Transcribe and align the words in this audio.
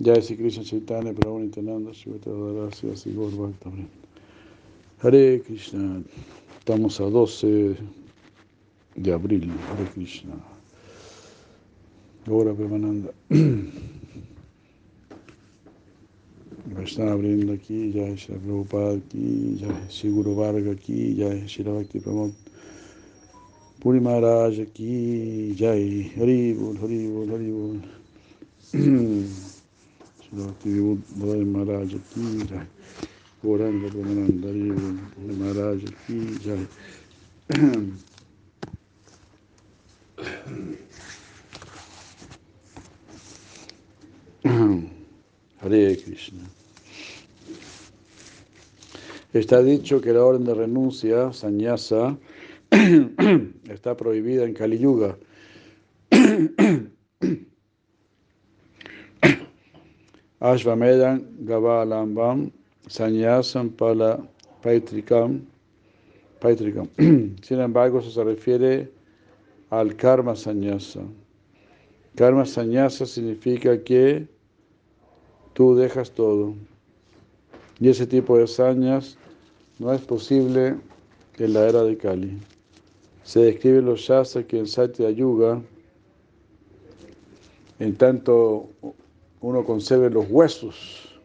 Jai 0.00 0.20
Sri 0.22 0.36
Krishna 0.36 0.62
Chaitanya 0.62 1.12
Prabhu 1.12 1.40
Nityananda 1.40 1.90
Shivata 1.90 2.30
Dharasya 2.30 2.96
Sigor 2.96 3.30
Bhakta 3.30 3.68
Hare 5.02 5.40
Krishna. 5.40 6.04
Estamos 6.56 7.00
a 7.00 7.10
12 7.10 7.76
de 8.94 9.12
abril. 9.12 9.50
Hare 9.50 9.84
Krishna. 9.92 10.34
Ahora 12.28 12.54
Premananda. 12.54 13.12
Vaishnava 16.66 17.16
Brinda 17.16 17.54
aquí, 17.54 17.92
Jai 17.92 18.16
Shri 18.16 18.38
Prabhupada 18.38 18.98
aquí, 18.98 19.58
Jai 19.58 19.90
Shri 19.90 20.10
Guru 20.10 20.34
Varga 20.36 20.70
aquí, 20.70 21.16
Jai 21.16 21.48
Shri 21.48 21.64
Bhakti 21.64 21.98
Pramod 21.98 22.32
Puri 23.80 23.98
Maharaj 23.98 24.60
aquí, 24.60 25.56
Jai 25.56 26.12
Haribol, 26.16 26.76
Haribol, 26.78 27.28
Haribol. 27.32 27.82
Bhakti 30.30 30.68
Vibhuti 30.68 31.44
Maharaj 31.44 31.94
aquí, 31.94 32.46
Jai 32.48 32.66
Goranga 33.42 33.88
Premananda 33.88 34.48
Haribol, 34.48 34.98
Puri 35.14 35.34
Maharaj 35.36 35.84
aquí, 35.84 36.38
Jai. 36.44 36.66
Hare 45.60 45.96
Krishna. 45.96 46.44
Está 49.32 49.62
dicho 49.62 50.00
que 50.00 50.12
la 50.12 50.24
orden 50.24 50.44
de 50.44 50.54
renuncia, 50.54 51.32
sannyasa, 51.32 52.18
está 53.68 53.96
prohibida 53.96 54.44
en 54.44 54.54
Kali 54.54 54.78
Yuga. 54.78 55.16
Ashvamedan 60.40 61.44
Gavalambam 61.44 62.52
Sannyasam 62.88 63.76
Pala 63.76 64.26
Paitrikam 64.62 65.44
Paitrikam. 66.40 66.88
Sin 67.44 67.60
embargo, 67.60 68.00
se 68.00 68.22
refiere 68.22 68.90
al 69.70 69.96
karma 69.96 70.36
sannyasa. 70.36 71.00
Karma 72.16 72.46
sannyasa 72.46 73.06
significa 73.06 73.82
que 73.82 74.26
tú 75.54 75.74
dejas 75.74 76.12
todo. 76.12 76.54
Y 77.80 77.88
ese 77.88 78.06
tipo 78.06 78.38
de 78.38 78.46
sañas 78.46 79.18
no 79.78 79.92
es 79.92 80.00
posible 80.00 80.76
en 81.38 81.52
la 81.52 81.68
era 81.68 81.82
de 81.82 81.96
Kali. 81.96 82.38
Se 83.24 83.40
describe 83.40 83.82
los 83.82 84.00
shastras 84.00 84.46
que 84.46 84.58
en 84.58 84.66
Satya 84.66 85.10
Yuga, 85.10 85.60
en 87.78 87.96
tanto 87.96 88.70
uno 89.40 89.64
conserve 89.64 90.10
los 90.10 90.26
huesos 90.28 91.18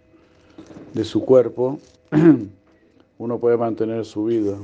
de 0.94 1.04
su 1.04 1.26
cuerpo, 1.26 1.80
uno 3.18 3.40
puede 3.40 3.58
mantener 3.58 4.06
su 4.06 4.26
vida. 4.26 4.58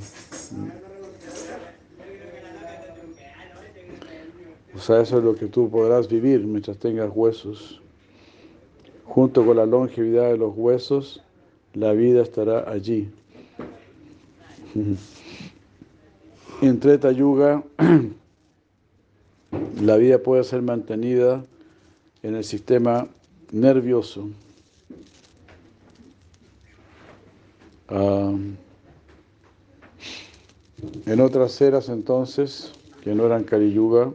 O 4.76 4.80
sea, 4.80 5.02
eso 5.02 5.18
es 5.18 5.24
lo 5.24 5.36
que 5.36 5.48
tú 5.48 5.70
podrás 5.70 6.08
vivir 6.08 6.46
mientras 6.46 6.78
tengas 6.78 7.12
huesos. 7.14 7.82
Junto 9.04 9.46
con 9.46 9.58
la 9.58 9.66
longevidad 9.66 10.30
de 10.30 10.38
los 10.38 10.54
huesos, 10.56 11.22
la 11.74 11.94
vida 11.94 12.22
estará 12.22 12.70
allí. 12.70 13.10
En 16.62 16.78
Treta 16.78 17.14
Yuga, 17.14 17.64
la 19.82 19.96
vida 19.96 20.20
puede 20.20 20.44
ser 20.44 20.62
mantenida 20.62 21.46
en 22.22 22.36
el 22.36 22.44
sistema 22.44 23.08
nervioso. 23.52 24.30
En 31.06 31.20
otras 31.22 31.60
eras 31.62 31.90
entonces, 31.90 32.72
que 33.02 33.16
no 33.16 33.26
eran 33.26 33.44
Kali 33.44 33.74
Yuga, 33.74 34.12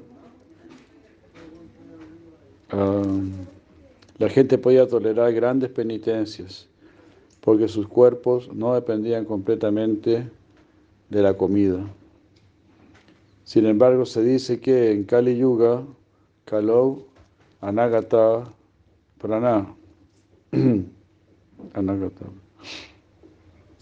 la 2.70 4.28
gente 4.28 4.58
podía 4.58 4.86
tolerar 4.86 5.32
grandes 5.32 5.70
penitencias 5.70 6.68
porque 7.40 7.68
sus 7.68 7.88
cuerpos 7.88 8.48
no 8.54 8.74
dependían 8.74 9.24
completamente 9.26 10.30
de 11.10 11.22
la 11.22 11.34
comida. 11.34 11.84
Sin 13.44 13.66
embargo, 13.66 14.06
se 14.06 14.22
dice 14.22 14.60
que 14.60 14.92
en 14.92 15.04
Kali 15.04 15.36
Yuga, 15.36 15.82
Kalou, 16.46 17.04
Anagata, 17.60 18.44
Prana, 19.24 19.74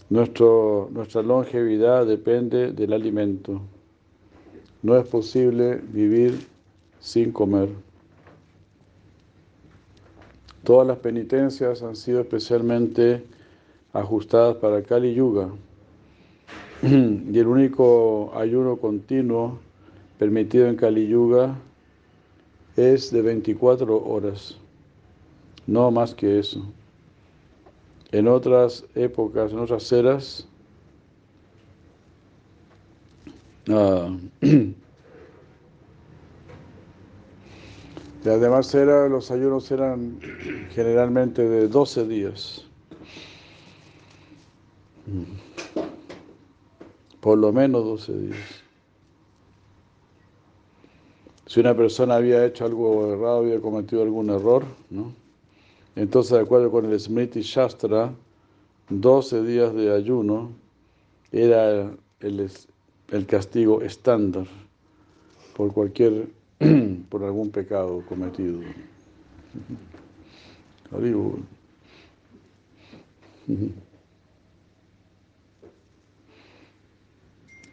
Nuestro, 0.09 0.89
nuestra 0.93 1.21
longevidad 1.21 2.07
depende 2.07 2.71
del 2.71 2.93
alimento. 2.93 3.59
No 4.83 4.95
es 4.95 5.05
posible 5.05 5.81
vivir 5.91 6.47
sin 7.01 7.33
comer. 7.33 7.67
Todas 10.63 10.87
las 10.87 10.99
penitencias 10.99 11.83
han 11.83 11.97
sido 11.97 12.21
especialmente 12.21 13.25
ajustadas 13.91 14.55
para 14.55 14.81
Kali 14.81 15.13
Yuga. 15.13 15.49
Y 16.83 17.37
el 17.37 17.47
único 17.47 18.31
ayuno 18.33 18.77
continuo 18.77 19.59
permitido 20.17 20.67
en 20.67 20.77
Kali 20.77 21.05
Yuga 21.05 21.59
es 22.77 23.11
de 23.11 23.21
24 23.21 24.05
horas, 24.05 24.57
no 25.67 25.91
más 25.91 26.13
que 26.13 26.39
eso. 26.39 26.63
En 28.11 28.27
otras 28.27 28.85
épocas, 28.95 29.51
en 29.51 29.59
otras 29.59 29.91
eras, 29.91 30.47
uh, 33.69 34.17
los 39.09 39.31
ayunos 39.31 39.71
eran 39.71 40.19
generalmente 40.71 41.47
de 41.47 41.67
12 41.67 42.07
días. 42.07 42.65
Por 47.19 47.37
lo 47.37 47.53
menos 47.53 47.83
12 47.83 48.17
días. 48.17 48.63
Si 51.45 51.59
una 51.59 51.75
persona 51.75 52.15
había 52.15 52.45
hecho 52.45 52.65
algo 52.65 53.13
errado, 53.13 53.37
había 53.39 53.61
cometido 53.61 54.01
algún 54.01 54.29
error, 54.29 54.65
¿no? 54.89 55.22
Entonces, 55.95 56.33
de 56.33 56.39
acuerdo 56.39 56.71
con 56.71 56.85
el 56.85 56.99
Smriti 56.99 57.41
Shastra, 57.41 58.13
12 58.89 59.43
días 59.43 59.73
de 59.73 59.93
ayuno 59.93 60.51
era 61.31 61.91
el, 62.19 63.25
castigo 63.27 63.81
estándar 63.81 64.47
por 65.55 65.71
cualquier, 65.71 66.29
por 67.09 67.23
algún 67.23 67.51
pecado 67.51 68.03
cometido. 68.07 68.59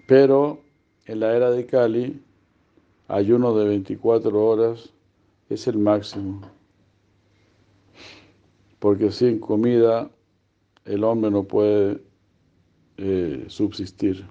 Pero 0.06 0.59
en 1.06 1.20
la 1.20 1.36
era 1.36 1.50
de 1.50 1.66
Kali, 1.66 2.20
ayuno 3.09 3.54
de 3.54 3.69
24 3.69 4.44
horas 4.44 4.91
es 5.48 5.66
el 5.66 5.78
máximo. 5.78 6.59
Porque 8.80 9.12
sin 9.12 9.38
comida 9.38 10.10
el 10.84 11.04
hombre 11.04 11.30
no 11.30 11.44
puede 11.44 12.02
eh, 12.96 13.44
subsistir. 13.46 14.26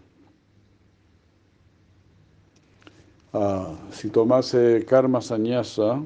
Ah, 3.32 3.76
si 3.92 4.10
tomase 4.10 4.84
karma 4.86 5.22
sannyasa, 5.22 6.02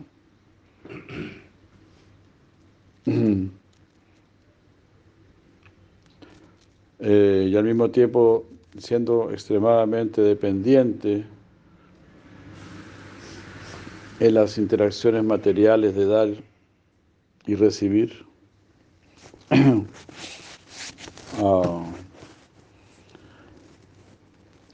eh, 7.00 7.48
y 7.50 7.56
al 7.56 7.64
mismo 7.64 7.90
tiempo 7.90 8.46
siendo 8.78 9.32
extremadamente 9.32 10.22
dependiente 10.22 11.26
en 14.20 14.34
las 14.34 14.58
interacciones 14.58 15.24
materiales 15.24 15.96
de 15.96 16.06
dar 16.06 16.30
y 17.46 17.56
recibir. 17.56 18.33
Uh, 21.42 21.84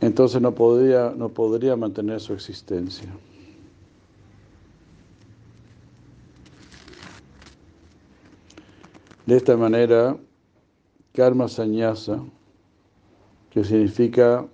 entonces 0.02 0.42
no 0.42 0.54
podría, 0.54 1.14
no 1.16 1.30
podría 1.30 1.76
mantener 1.76 2.20
su 2.20 2.34
existencia. 2.34 3.10
De 9.26 9.38
esta 9.38 9.56
manera, 9.56 10.18
karma 11.14 11.48
sannyasa, 11.48 12.20
que 13.52 13.64
significa 13.64 14.48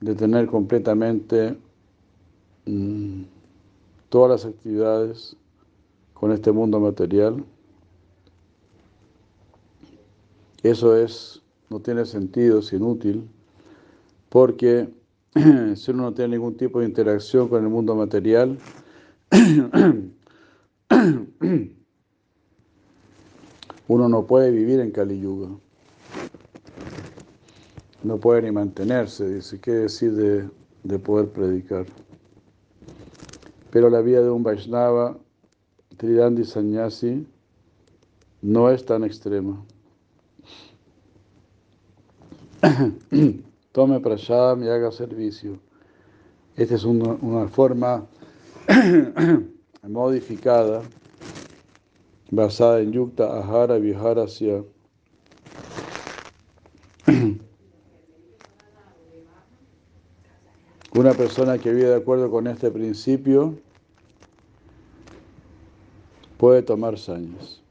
detener 0.00 0.46
completamente 0.46 1.56
mmm, 2.66 3.22
todas 4.10 4.42
las 4.42 4.52
actividades 4.52 5.36
con 6.12 6.32
este 6.32 6.52
mundo 6.52 6.78
material, 6.80 7.44
Eso 10.62 10.94
es, 10.96 11.42
no 11.70 11.80
tiene 11.80 12.04
sentido, 12.04 12.58
es 12.58 12.72
inútil, 12.72 13.28
porque 14.28 14.90
si 15.74 15.90
uno 15.90 16.02
no 16.02 16.12
tiene 16.12 16.36
ningún 16.36 16.56
tipo 16.56 16.80
de 16.80 16.86
interacción 16.86 17.48
con 17.48 17.62
el 17.62 17.70
mundo 17.70 17.94
material, 17.94 18.58
uno 23.88 24.08
no 24.08 24.26
puede 24.26 24.50
vivir 24.50 24.80
en 24.80 24.90
Kali 24.90 25.20
Yuga. 25.20 25.48
No 28.02 28.18
puede 28.18 28.42
ni 28.42 28.50
mantenerse, 28.50 29.28
dice, 29.28 29.60
¿qué 29.60 29.72
decir 29.72 30.14
de, 30.14 30.48
de 30.84 30.98
poder 30.98 31.28
predicar? 31.28 31.86
Pero 33.70 33.88
la 33.88 34.00
vida 34.00 34.22
de 34.22 34.30
un 34.30 34.42
Vaishnava, 34.42 35.16
Tridandi 35.96 36.44
Sannyasi, 36.44 37.26
no 38.42 38.70
es 38.70 38.84
tan 38.84 39.04
extrema. 39.04 39.64
Tome 43.72 44.00
prashadam 44.00 44.62
y 44.64 44.68
haga 44.68 44.90
servicio. 44.92 45.58
Esta 46.56 46.74
es 46.74 46.84
una, 46.84 47.14
una 47.20 47.48
forma 47.48 48.06
modificada 49.82 50.82
basada 52.30 52.80
en 52.80 52.92
Yukta 52.92 53.38
Ahara 53.38 53.78
Viharasya. 53.78 54.62
Una 60.92 61.14
persona 61.14 61.56
que 61.56 61.72
vive 61.72 61.86
de 61.88 61.94
acuerdo 61.94 62.32
con 62.32 62.48
este 62.48 62.68
principio 62.68 63.54
puede 66.36 66.62
tomar 66.62 66.98
sañas. 66.98 67.62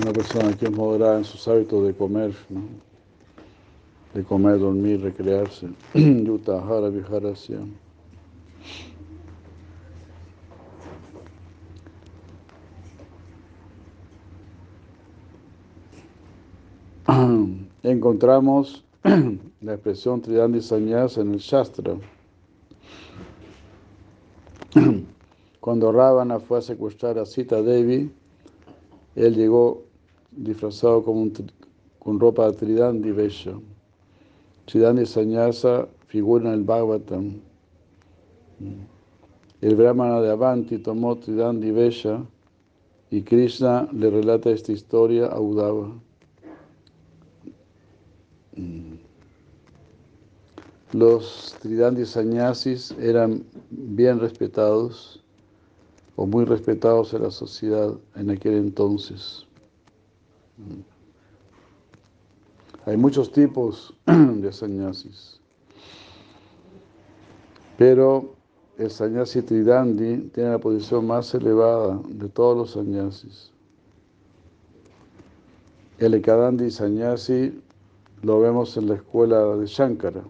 Una 0.00 0.12
persona 0.12 0.56
que 0.56 0.66
es 0.66 0.72
moderada 0.72 1.18
en 1.18 1.24
sus 1.24 1.46
hábitos 1.46 1.86
de 1.86 1.94
comer, 1.94 2.34
de 4.14 4.24
comer, 4.24 4.58
dormir, 4.58 5.02
recrearse. 5.02 5.68
Yuta 5.94 6.58
Ahara 6.58 6.88
Viharasya. 6.88 7.58
encontramos 17.82 18.84
la 19.60 19.74
expresión 19.74 20.20
Tridandi 20.22 20.60
Sanyas 20.60 21.18
en 21.18 21.34
el 21.34 21.38
Shastra. 21.38 21.96
Cuando 25.60 25.92
Ravana 25.92 26.40
fue 26.40 26.58
a 26.58 26.62
secuestrar 26.62 27.18
a 27.18 27.26
Sita 27.26 27.62
Devi, 27.62 28.10
él 29.14 29.34
llegó 29.34 29.84
disfrazado 30.30 31.04
como 31.04 31.30
con 31.98 32.18
ropa 32.18 32.50
de 32.50 32.56
Tridandi 32.56 33.12
Vesha. 33.12 33.52
Tridandi 34.64 35.06
Sanyasa 35.06 35.88
figura 36.06 36.48
en 36.48 36.54
el 36.54 36.64
Bhagavatam. 36.64 37.40
El 39.60 39.76
Brahmana 39.76 40.20
de 40.20 40.30
Avanti 40.30 40.78
tomó 40.78 41.16
Tridandi 41.16 41.70
Vesha 41.70 42.24
y 43.10 43.22
Krishna 43.22 43.88
le 43.92 44.10
relata 44.10 44.50
esta 44.50 44.72
historia 44.72 45.26
a 45.26 45.40
Udava. 45.40 45.92
Los 50.92 51.56
Tridandi 51.60 52.04
Sannyasis 52.04 52.94
eran 53.00 53.44
bien 53.70 54.20
respetados 54.20 55.21
o 56.16 56.26
muy 56.26 56.44
respetados 56.44 57.14
en 57.14 57.22
la 57.22 57.30
sociedad 57.30 57.94
en 58.16 58.30
aquel 58.30 58.54
entonces. 58.54 59.46
Hay 62.84 62.96
muchos 62.96 63.32
tipos 63.32 63.94
de 64.06 64.52
sannyasis, 64.52 65.40
pero 67.78 68.34
el 68.78 68.90
sannyasi 68.90 69.42
Tridandi 69.42 70.30
tiene 70.34 70.50
la 70.50 70.58
posición 70.58 71.06
más 71.06 71.34
elevada 71.34 72.00
de 72.08 72.28
todos 72.28 72.56
los 72.56 72.70
sannyasis. 72.72 73.50
El 75.98 76.14
Ekadandi 76.14 76.70
sannyasi 76.70 77.62
lo 78.22 78.40
vemos 78.40 78.76
en 78.76 78.88
la 78.88 78.94
escuela 78.94 79.56
de 79.56 79.66
Shankara, 79.66 80.22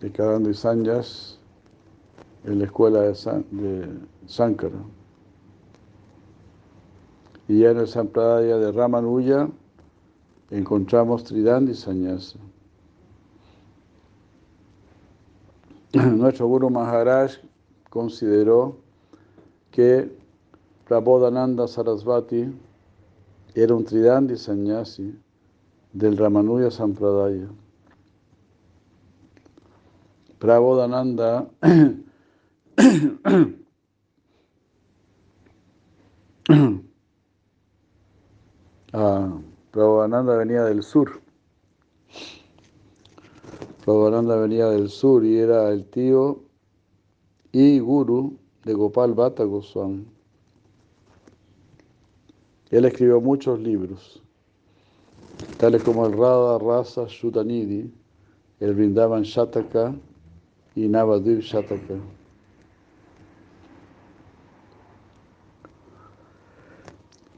de 0.00 0.12
Kadandi 0.12 0.54
Sanyas, 0.54 1.37
en 2.44 2.58
la 2.58 2.64
escuela 2.64 3.02
de, 3.02 3.88
Shankara. 4.26 4.78
Y 7.48 7.60
ya 7.60 7.70
en 7.70 7.78
el 7.78 7.88
Sampradaya 7.88 8.58
de 8.58 8.72
Ramanuja 8.72 9.48
encontramos 10.50 11.24
Tridandi 11.24 11.74
Sanyasa. 11.74 12.38
Nuestro 15.94 16.46
Guru 16.46 16.68
Maharaj 16.68 17.36
consideró 17.88 18.76
que 19.70 20.14
Prabodhananda 20.86 21.66
Sarasvati 21.66 22.52
era 23.54 23.74
un 23.74 23.84
Tridandi 23.84 24.36
Sanyasi 24.36 25.18
del 25.94 26.18
Ramanuja 26.18 26.70
Sampradaya. 26.70 27.48
Prabodhananda 30.38 31.48
ah, 38.92 39.40
Prabodhananda 39.72 40.36
venía 40.36 40.62
del 40.64 40.84
sur. 40.84 41.20
Prabodhananda 43.84 44.36
venía 44.36 44.66
del 44.66 44.88
sur 44.88 45.24
y 45.24 45.38
era 45.38 45.70
el 45.70 45.84
tío 45.86 46.44
y 47.50 47.80
guru 47.80 48.38
de 48.64 48.74
Gopal 48.74 49.14
Bhatta 49.14 49.42
Goswami. 49.44 50.06
Él 52.70 52.84
escribió 52.84 53.20
muchos 53.20 53.58
libros 53.58 54.22
tales 55.58 55.82
como 55.82 56.06
el 56.06 56.12
Radha 56.12 56.58
Rasa 56.58 57.06
Shutanidhi, 57.08 57.92
el 58.60 58.74
Vrindavan 58.74 59.22
Shataka 59.22 59.94
y 60.74 60.88
Navadvip 60.88 61.40
Shataka. 61.40 61.94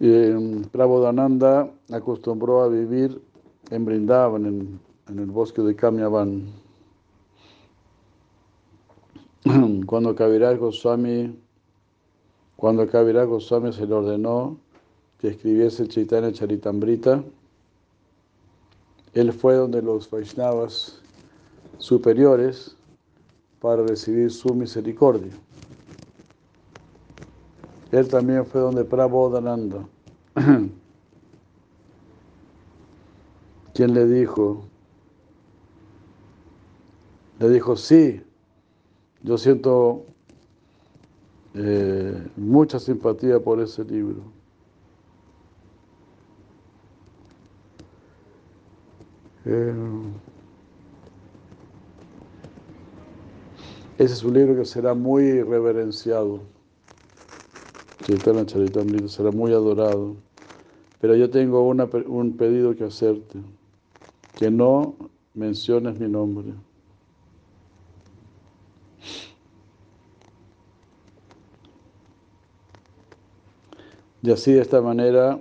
Prabodhananda 0.01 1.71
acostumbró 1.93 2.63
a 2.63 2.69
vivir 2.69 3.21
en 3.71 3.85
Vrindavan, 3.85 4.47
en, 4.47 4.81
el 5.19 5.27
bosque 5.27 5.61
de 5.61 5.77
Kamyavan. 5.77 6.47
Cuando 9.87 10.15
Kaviraj 10.15 10.59
Goswami, 10.59 11.39
cuando 12.57 12.87
Kaviraj 12.89 13.29
Goswami 13.29 13.73
se 13.73 13.87
le 13.87 13.95
ordenó 13.95 14.57
que 15.19 15.29
escribiese 15.29 15.87
Chaitanya 15.87 16.33
Charitamrita, 16.33 17.23
él 19.13 19.33
fue 19.33 19.55
donde 19.55 19.83
los 19.83 20.09
Vaishnavas 20.11 21.01
superiores 21.79 22.77
para 23.61 23.83
recibir 23.83 24.31
su 24.31 24.55
misericordia. 24.55 25.33
Él 27.93 28.09
también 28.09 28.47
fue 28.47 28.61
donde 28.61 28.85
Prabodhananda, 28.85 29.85
quien 33.75 33.95
le 33.95 34.07
dijo, 34.07 34.65
le 37.41 37.49
dijo, 37.49 37.75
sí, 37.77 38.23
yo 39.23 39.37
siento 39.39 40.05
eh, 41.55 42.29
mucha 42.37 42.79
simpatía 42.79 43.41
por 43.41 43.61
ese 43.61 43.83
libro. 43.85 44.23
Eh, 49.47 49.75
ese 53.99 54.15
es 54.15 54.23
un 54.23 54.35
libro 54.35 54.55
que 54.55 54.65
será 54.65 54.95
muy 54.95 55.43
reverenciado. 55.43 56.41
Chaitanya 58.05 58.47
Charitamrita 58.47 59.09
será 59.09 59.31
muy 59.31 59.53
adorado. 59.53 60.17
Pero 61.01 61.17
yo 61.17 61.31
tengo 61.31 61.63
un 61.63 62.37
pedido 62.37 62.77
que 62.77 62.85
hacerte, 62.85 63.39
que 64.37 64.51
no 64.51 64.97
menciones 65.35 65.99
mi 65.99 66.09
nombre. 66.09 66.53
Y 74.23 74.31
así 74.31 74.53
de 74.53 74.61
esta 74.61 74.83
manera 74.83 75.41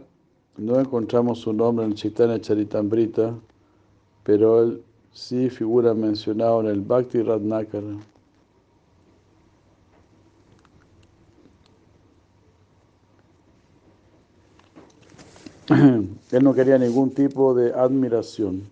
no 0.55 0.79
encontramos 0.79 1.39
su 1.39 1.51
nombre 1.51 1.85
en 1.85 1.95
Chaitanya 1.95 2.39
Charitamrita, 2.39 3.35
pero 4.23 4.63
él 4.63 4.83
sí 5.11 5.49
figura 5.49 5.93
mencionado 5.93 6.61
en 6.61 6.67
el 6.67 6.79
Bhakti 6.81 7.21
Ratnakara. 7.21 7.97
Él 16.31 16.43
no 16.43 16.53
quería 16.53 16.77
ningún 16.77 17.11
tipo 17.11 17.53
de 17.53 17.73
admiración. 17.73 18.67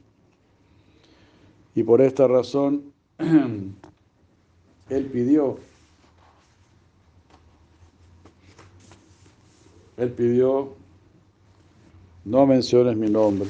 Y 1.76 1.84
por 1.84 2.02
esta 2.02 2.28
razón, 2.28 2.92
él 3.20 5.06
pidió, 5.06 5.60
él 9.98 10.12
pidió, 10.12 10.74
no 12.26 12.48
menciones 12.48 12.98
mi 12.98 13.12
nombre, 13.12 13.48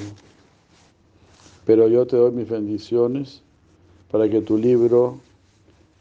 pero 1.65 1.87
yo 1.87 2.05
te 2.05 2.17
doy 2.17 2.31
mis 2.31 2.49
bendiciones 2.49 3.41
para 4.11 4.27
que 4.27 4.41
tu 4.41 4.57
libro 4.57 5.19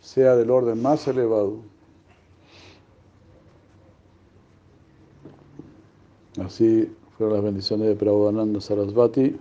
sea 0.00 0.34
del 0.34 0.50
orden 0.50 0.82
más 0.82 1.06
elevado. 1.06 1.58
Así 6.38 6.90
fueron 7.16 7.36
las 7.36 7.44
bendiciones 7.44 7.88
de 7.88 7.96
Prabhupada 7.96 8.60
Sarasvati. 8.60 9.36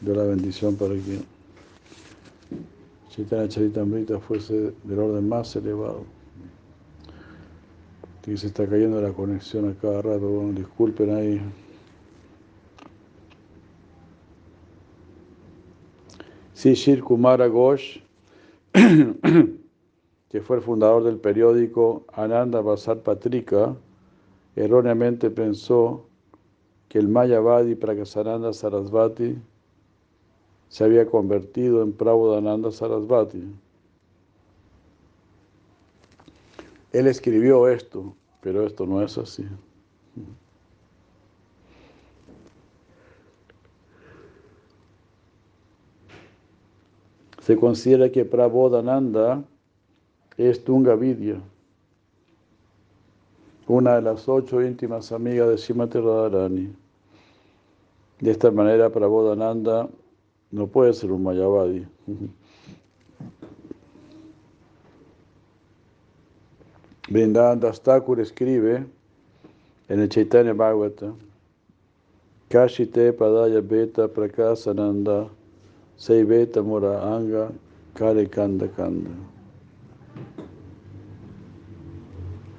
De 0.00 0.14
la 0.14 0.24
bendición 0.24 0.76
para 0.76 0.94
que 0.94 1.20
Chaitanya 3.10 3.48
Charitamrita 3.48 4.18
fuese 4.20 4.74
del 4.84 4.98
orden 4.98 5.28
más 5.28 5.56
elevado. 5.56 6.04
Que 8.22 8.36
se 8.36 8.48
está 8.48 8.66
cayendo 8.66 9.00
la 9.00 9.12
conexión 9.12 9.70
a 9.70 9.74
cada 9.74 10.02
rato, 10.02 10.28
bueno, 10.28 10.52
disculpen 10.52 11.14
ahí. 11.14 11.40
Sí, 16.52 16.74
Shir 16.74 17.02
Kumara 17.02 17.46
Ghosh, 17.46 17.98
que 18.72 20.40
fue 20.40 20.56
el 20.56 20.62
fundador 20.62 21.04
del 21.04 21.18
periódico 21.18 22.04
Ananda 22.12 22.60
Basar 22.60 23.00
Patrika, 23.00 23.76
erróneamente 24.56 25.30
pensó 25.30 26.05
que 26.88 26.98
el 26.98 27.08
Mayavadi 27.08 27.74
Prakasananda 27.74 28.52
Sarasvati 28.52 29.36
se 30.68 30.84
había 30.84 31.06
convertido 31.06 31.82
en 31.82 31.92
Prabodhananda 31.92 32.70
Sarasvati. 32.70 33.42
Él 36.92 37.06
escribió 37.06 37.68
esto, 37.68 38.14
pero 38.40 38.66
esto 38.66 38.86
no 38.86 39.02
es 39.02 39.18
así. 39.18 39.44
Se 47.40 47.56
considera 47.56 48.10
que 48.10 48.24
Prabodhananda 48.24 49.44
es 50.36 50.64
Tunga 50.64 50.96
Vidya 50.96 51.40
una 53.68 53.96
de 53.96 54.02
las 54.02 54.28
ocho 54.28 54.62
íntimas 54.62 55.10
amigas 55.12 55.48
de 55.48 55.58
Srimati 55.58 55.98
Radharani. 55.98 56.72
De 58.20 58.30
esta 58.30 58.50
manera, 58.50 58.90
Prabodhananda 58.90 59.88
no 60.50 60.66
puede 60.66 60.92
ser 60.94 61.12
un 61.12 61.22
Mayavadi. 61.22 61.86
Vrindavan 67.08 67.60
Thakur 67.60 68.18
escribe 68.18 68.84
en 69.88 70.00
el 70.00 70.08
Chaitanya 70.08 70.52
Bhagavata, 70.52 71.14
Kashite 72.48 73.12
Padaya 73.12 73.60
Beta 73.60 74.08
Prakasananda 74.08 75.28
Seiveta 75.96 76.62
Mora 76.62 77.00
Anga 77.16 77.52
Kare 77.94 78.26
Kanda 78.28 78.68
Kanda. 78.68 79.10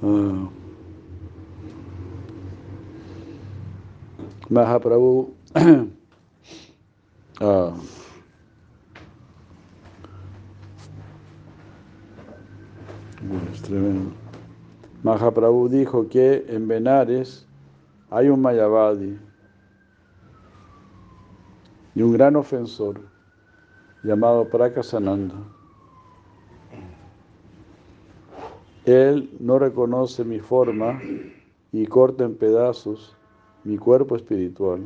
Ah. 0.02 0.57
Mahaprabhu 4.50 5.34
ah, 7.42 7.74
es 13.52 13.62
tremendo. 13.62 14.12
Mahaprabhu 15.04 15.68
dijo 15.68 16.08
que 16.08 16.46
en 16.48 16.68
Benares 16.68 17.46
hay 18.10 18.30
un 18.30 18.42
Mayavadi 18.42 19.20
y 21.94 22.02
un 22.02 22.14
gran 22.14 22.38
ofensor 22.38 23.02
llamado 24.04 24.48
Prakasananda. 24.50 25.36
Él 28.86 29.30
no 29.42 29.60
reconoce 29.60 30.24
mi 30.24 30.40
forma 30.40 31.02
y 31.74 31.86
corta 31.88 32.24
en 32.24 32.36
pedazos 32.36 33.17
mi 33.68 33.78
cuerpo 33.78 34.16
espiritual. 34.16 34.80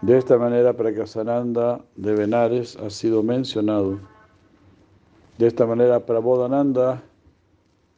De 0.00 0.16
esta 0.16 0.38
manera, 0.38 0.72
Prakasananda 0.72 1.84
de 1.96 2.14
Benares 2.14 2.76
ha 2.76 2.88
sido 2.88 3.22
mencionado. 3.22 3.98
De 5.36 5.46
esta 5.46 5.66
manera, 5.66 6.00
Prabodhananda 6.00 7.02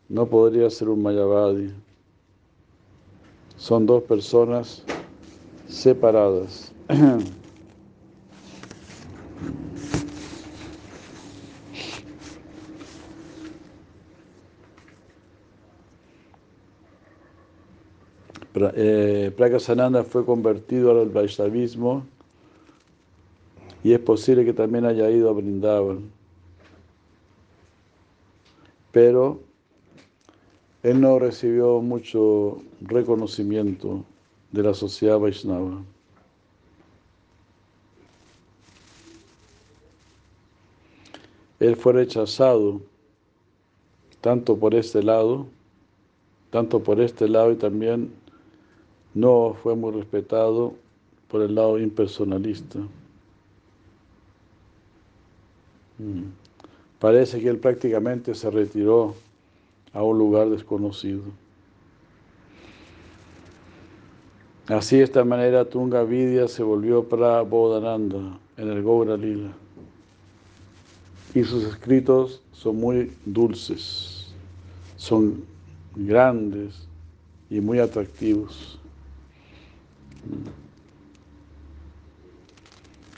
no 0.08 0.26
podría 0.26 0.68
ser 0.70 0.88
un 0.88 1.02
Mayavadi. 1.02 1.72
Son 3.56 3.87
dos 3.87 4.02
personas 4.02 4.82
separadas. 5.68 6.72
Prakasananda 18.52 20.04
fue 20.04 20.25
convertido 20.26 21.00
al 21.00 21.09
Vaishnavismo 21.09 22.04
y 23.82 23.92
es 23.92 23.99
posible 23.99 24.44
que 24.44 24.52
también 24.52 24.85
haya 24.85 25.11
ido 25.11 25.30
a 25.30 25.32
Brindavan. 25.32 26.11
Pero 28.92 29.40
él 30.82 31.00
no 31.00 31.18
recibió 31.18 31.80
mucho 31.80 32.62
reconocimiento 32.82 34.04
de 34.50 34.62
la 34.62 34.75
sociedad 34.75 35.18
Vaishnava. 35.18 35.82
Él 41.59 41.76
fue 41.76 41.92
rechazado 41.92 42.82
tanto 44.21 44.56
por 44.59 44.75
este 44.75 45.02
lado, 45.02 45.47
tanto 46.50 46.82
por 46.82 47.00
este 47.00 47.28
lado 47.28 47.52
y 47.52 47.56
también 47.56 48.12
no 49.14 49.57
fue 49.62 49.75
muy 49.76 49.92
respetado 49.92 50.75
por 51.28 51.42
el 51.42 51.54
lado 51.54 51.78
impersonalista. 51.78 52.78
Mm. 55.99 56.31
Parece 56.99 57.40
que 57.40 57.49
él 57.49 57.59
prácticamente 57.59 58.35
se 58.35 58.50
retiró 58.50 59.14
a 59.92 60.02
un 60.02 60.19
lugar 60.19 60.50
desconocido. 60.50 61.23
Así 64.69 64.99
de 64.99 65.02
esta 65.02 65.25
manera 65.25 65.64
Tunga 65.64 66.04
Vidya 66.04 66.47
se 66.47 66.62
volvió 66.62 67.09
para 67.09 67.42
Bodhananda 67.42 68.38
en 68.57 68.69
el 68.69 68.83
Gaura 68.83 69.16
Lila. 69.16 69.52
Y 71.35 71.42
sus 71.45 71.64
escritos 71.64 72.42
son 72.52 72.76
muy 72.76 73.12
dulces, 73.25 74.33
son 74.97 75.45
grandes 75.97 76.87
y 77.50 77.61
muy 77.61 77.81
atractivos. 77.81 78.78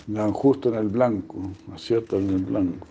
Dan 0.07 0.33
justo 0.33 0.69
en 0.69 0.75
el 0.75 0.89
blanco, 0.89 1.39
acierto 1.73 2.19
en 2.19 2.31
el 2.31 2.45
blanco. 2.45 2.87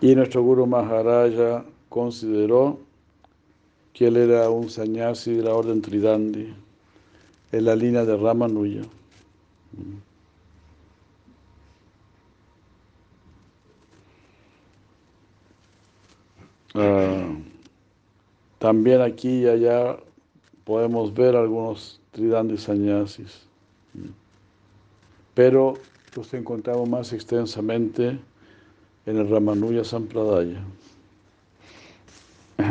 Y 0.00 0.16
nuestro 0.16 0.42
Guru 0.42 0.66
Maharaja 0.66 1.64
consideró 1.88 2.80
que 3.92 4.08
él 4.08 4.16
era 4.16 4.50
un 4.50 4.68
sannyasi 4.68 5.34
de 5.34 5.42
la 5.44 5.54
orden 5.54 5.80
Tridandi, 5.80 6.52
en 7.52 7.64
la 7.64 7.76
línea 7.76 8.04
de 8.04 8.16
Ramanuja. 8.16 8.82
Ah, 16.74 17.28
también 18.62 19.00
aquí 19.00 19.40
y 19.40 19.48
allá 19.48 19.96
podemos 20.64 21.12
ver 21.12 21.34
algunos 21.34 22.00
Tridandi 22.12 22.56
sannyasis, 22.56 23.42
pero 25.34 25.74
los 26.14 26.32
encontramos 26.32 26.88
más 26.88 27.12
extensamente 27.12 28.20
en 29.06 29.16
el 29.16 29.28
Ramanuja 29.28 29.82
Sampradaya. 29.82 30.62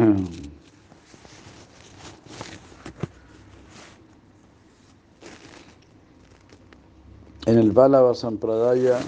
En 7.47 7.57
el 7.57 7.71
Vallabha 7.71 8.13
Sampradaya 8.13 8.99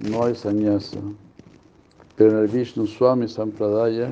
no 0.00 0.24
hay 0.24 0.34
sannyasa, 0.34 0.98
pero 2.16 2.32
en 2.32 2.38
el 2.38 2.48
Vishnu 2.48 2.86
Swami 2.86 3.26
Sampradaya 3.26 4.10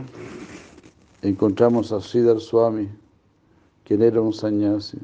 encontramos 1.24 1.90
a 1.90 2.00
Sridhar 2.00 2.38
Swami, 2.38 2.88
quien 3.84 4.02
era 4.02 4.20
un 4.20 4.32
sannyasi. 4.32 4.98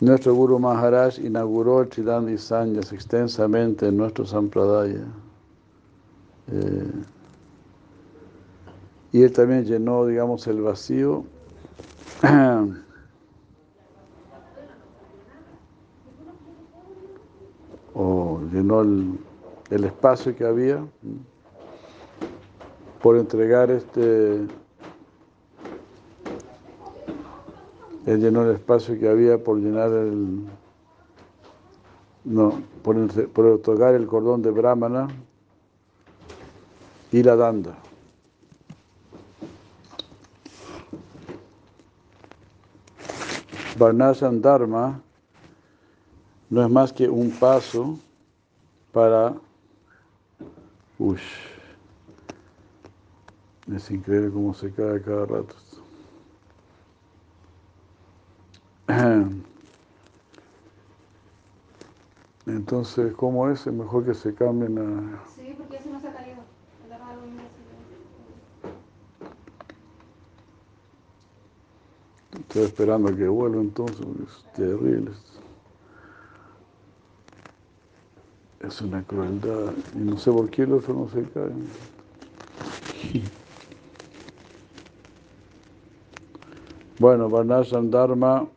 Nuestro 0.00 0.34
Guru 0.34 0.58
Maharaj 0.58 1.18
inauguró 1.18 1.80
el 1.80 1.88
Tridandi 1.88 2.38
Sanyas 2.38 2.92
extensamente 2.92 3.88
en 3.88 3.96
nuestro 3.96 4.26
Sampradaya. 4.26 5.06
Eh, 6.52 6.92
y 9.12 9.22
él 9.22 9.32
también 9.32 9.64
llenó, 9.64 10.06
digamos, 10.06 10.46
el 10.46 10.60
vacío 10.60 11.24
o 17.94 18.40
llenó 18.52 18.82
el, 18.82 19.18
el, 19.70 19.84
espacio 19.84 20.36
que 20.36 20.44
había 20.44 20.84
por 23.06 23.16
entregar 23.18 23.70
este 23.70 24.48
él 28.04 28.20
llenó 28.20 28.42
el 28.42 28.56
espacio 28.56 28.98
que 28.98 29.08
había 29.08 29.38
por 29.38 29.58
llenar 29.58 29.92
el 29.92 30.44
no, 32.24 32.60
por, 32.82 33.28
por 33.28 33.46
otorgar 33.46 33.94
el 33.94 34.08
cordón 34.08 34.42
de 34.42 34.50
Brahmana 34.50 35.06
y 37.12 37.22
la 37.22 37.36
danda. 37.36 37.78
Varnasham 43.78 44.40
Dharma 44.40 45.00
no 46.50 46.64
es 46.64 46.70
más 46.72 46.92
que 46.92 47.08
un 47.08 47.30
paso 47.30 48.00
para... 48.90 49.32
Uy, 50.98 51.20
es 53.74 53.90
increíble 53.90 54.30
cómo 54.30 54.54
se 54.54 54.70
cae 54.70 55.02
cada 55.02 55.26
rato. 55.26 55.54
Entonces, 62.46 63.12
¿cómo 63.14 63.50
es? 63.50 63.66
Es 63.66 63.72
mejor 63.72 64.04
que 64.04 64.14
se 64.14 64.32
cambien 64.32 64.78
a... 64.78 65.20
Sí, 65.34 65.52
porque 65.58 65.78
eso 65.78 65.90
no 65.90 66.00
se 66.00 66.06
ha 66.08 66.12
caído. 66.12 66.36
Estoy 72.38 72.62
esperando 72.62 73.08
a 73.08 73.16
que 73.16 73.26
vuelva 73.26 73.60
entonces, 73.60 73.98
es 73.98 74.52
terrible. 74.52 75.10
Es 78.60 78.80
una 78.80 79.02
crueldad. 79.02 79.72
Y 79.94 79.98
no 79.98 80.16
sé 80.16 80.30
por 80.30 80.48
qué 80.48 80.62
el 80.62 80.72
otro 80.72 80.94
no 80.94 81.08
se 81.08 81.24
cae. 81.30 81.50
Bueno, 86.98 87.28
Varnasham 87.28 87.90
Dharma, 87.90 88.48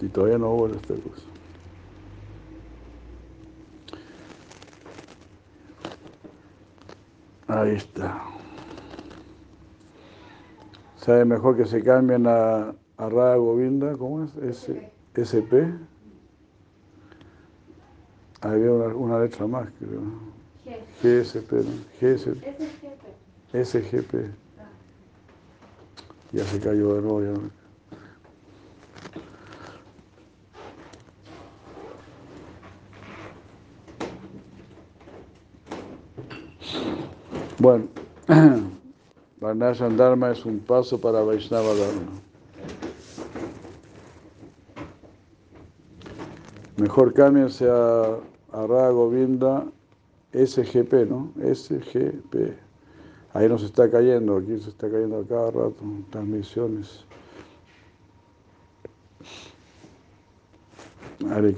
y 0.00 0.08
todavía 0.08 0.38
no 0.38 0.50
vuelve 0.50 0.76
esta 0.76 0.94
cosa. 0.94 1.22
Ahí 7.48 7.76
está. 7.76 8.22
¿Sabe 10.96 11.24
mejor 11.24 11.56
que 11.56 11.64
se 11.64 11.82
cambien 11.82 12.26
a, 12.26 12.74
a 12.96 13.08
Radha 13.08 13.36
Govinda? 13.36 13.96
¿Cómo 13.96 14.24
es? 14.24 14.36
S, 14.36 14.92
SP. 15.16 15.72
Había 18.42 18.70
una, 18.70 18.94
una, 18.94 19.18
letra 19.18 19.46
más, 19.46 19.68
creo. 19.78 20.00
GSP, 21.02 21.52
¿no? 21.52 21.72
GSP. 22.00 22.44
SGP. 23.52 24.14
Ya 26.32 26.44
se 26.44 26.60
cayó 26.60 26.94
de 26.94 27.02
nuevo. 27.02 27.22
Ya. 27.22 27.32
Bueno. 37.58 37.88
Varnasham 39.40 39.96
Dharma 39.96 40.30
es 40.32 40.44
un 40.44 40.60
paso 40.60 41.00
para 41.00 41.22
Vaishnava 41.22 41.74
Dharma. 41.74 42.20
Mejor 46.76 47.12
cámbiense 47.14 47.68
a, 47.68 48.16
a 48.52 48.66
Radha 48.66 48.90
Govinda 48.90 49.64
SGP, 50.32 51.08
¿no? 51.08 51.32
SGP. 51.36 52.69
Ahí 53.32 53.48
nos 53.48 53.62
está 53.62 53.88
cayendo, 53.88 54.36
aquí 54.36 54.58
se 54.58 54.70
está 54.70 54.90
cayendo 54.90 55.20
a 55.20 55.26
cada 55.26 55.50
rato, 55.52 55.76
transmisiones. 56.10 57.04
Hare. 61.30 61.54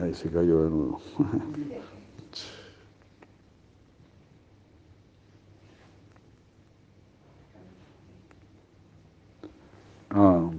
Ahí 0.00 0.14
se 0.14 0.30
cayó 0.30 0.64
de 0.64 0.70
nuevo. 0.70 1.00
Ah. 10.14 10.50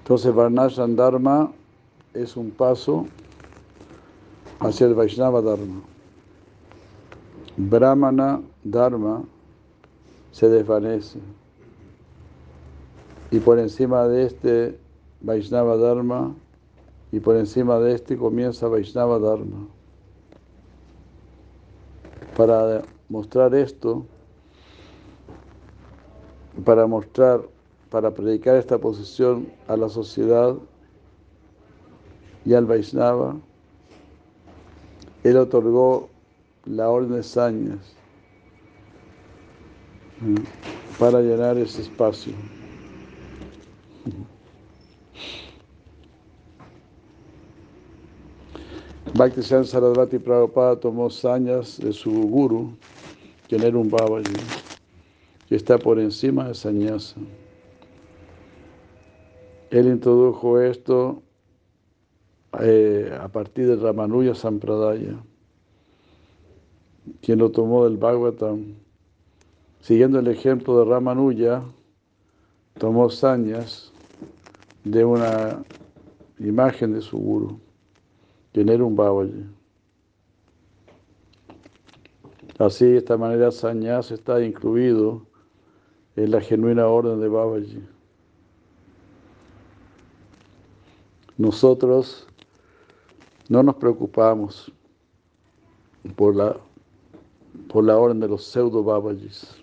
Entonces, 0.00 0.34
Varnasham 0.34 0.96
Dharma 0.96 1.50
es 2.12 2.36
un 2.36 2.50
paso 2.50 3.06
hacia 4.60 4.86
el 4.86 4.94
Vaishnava 4.94 5.40
Dharma. 5.40 5.80
Brahmana 7.56 8.42
Dharma 8.62 9.24
se 10.32 10.48
desvanece. 10.48 11.18
Y 13.30 13.38
por 13.40 13.58
encima 13.58 14.06
de 14.08 14.26
este 14.26 14.78
Vaishnava 15.20 15.76
Dharma, 15.76 16.34
y 17.12 17.20
por 17.20 17.36
encima 17.36 17.78
de 17.78 17.94
este 17.94 18.16
comienza 18.16 18.68
Vaishnava 18.68 19.18
Dharma. 19.18 19.66
Para 22.36 22.82
mostrar 23.08 23.54
esto, 23.54 24.04
para 26.64 26.86
mostrar, 26.86 27.42
para 27.90 28.10
predicar 28.12 28.56
esta 28.56 28.78
posición 28.78 29.48
a 29.68 29.76
la 29.76 29.88
sociedad 29.88 30.56
y 32.44 32.54
al 32.54 32.66
Vaishnava, 32.66 33.36
él 35.24 35.36
otorgó 35.36 36.08
la 36.64 36.88
orden 36.88 37.16
de 37.16 37.22
sañas 37.22 37.78
para 40.98 41.20
llenar 41.20 41.56
ese 41.58 41.82
espacio. 41.82 42.32
Bhakti 49.14 49.42
Sarasvati 49.42 50.18
Prabhupada 50.18 50.76
tomó 50.76 51.10
sañas 51.10 51.78
de 51.78 51.92
su 51.92 52.10
guru, 52.10 52.74
quien 53.48 53.62
era 53.62 53.76
un 53.76 53.90
Babaji 53.90 54.32
que 55.48 55.56
está 55.56 55.78
por 55.78 55.98
encima 55.98 56.48
de 56.48 56.54
Sañasa. 56.54 57.16
Él 59.70 59.88
introdujo 59.88 60.60
esto 60.60 61.22
eh, 62.60 63.16
a 63.20 63.28
partir 63.28 63.66
de 63.68 63.76
Ramanuja 63.76 64.34
Sampradaya, 64.34 65.16
quien 67.22 67.38
lo 67.38 67.50
tomó 67.50 67.84
del 67.84 67.96
Bhagavatam. 67.96 68.74
Siguiendo 69.80 70.18
el 70.18 70.28
ejemplo 70.28 70.78
de 70.78 70.90
Ramanuja, 70.90 71.62
tomó 72.78 73.08
sañas 73.08 73.92
de 74.84 75.04
una 75.04 75.62
imagen 76.38 76.94
de 76.94 77.02
su 77.02 77.18
guru, 77.18 77.60
quien 78.52 78.68
era 78.68 78.84
un 78.84 78.96
Babaji. 78.96 79.44
Así, 82.58 82.84
de 82.84 82.98
esta 82.98 83.16
manera, 83.16 83.50
Sañas 83.50 84.10
está 84.10 84.42
incluido 84.42 85.22
es 86.16 86.28
la 86.28 86.40
genuina 86.40 86.86
orden 86.86 87.20
de 87.20 87.28
Babaji. 87.28 87.82
Nosotros 91.38 92.26
no 93.50 93.64
nos 93.64 93.74
preocupamos 93.74 94.72
por 96.14 96.36
la, 96.36 96.56
por 97.68 97.82
la 97.84 97.98
orden 97.98 98.20
de 98.20 98.28
los 98.28 98.44
pseudo 98.44 98.84
Babajis. 98.84 99.56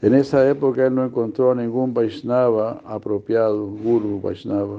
En 0.00 0.14
esa 0.14 0.48
época 0.48 0.86
él 0.86 0.94
no 0.94 1.04
encontró 1.04 1.56
ningún 1.56 1.92
Vaishnava 1.92 2.80
apropiado, 2.84 3.66
Guru 3.66 4.20
Vaishnava. 4.20 4.78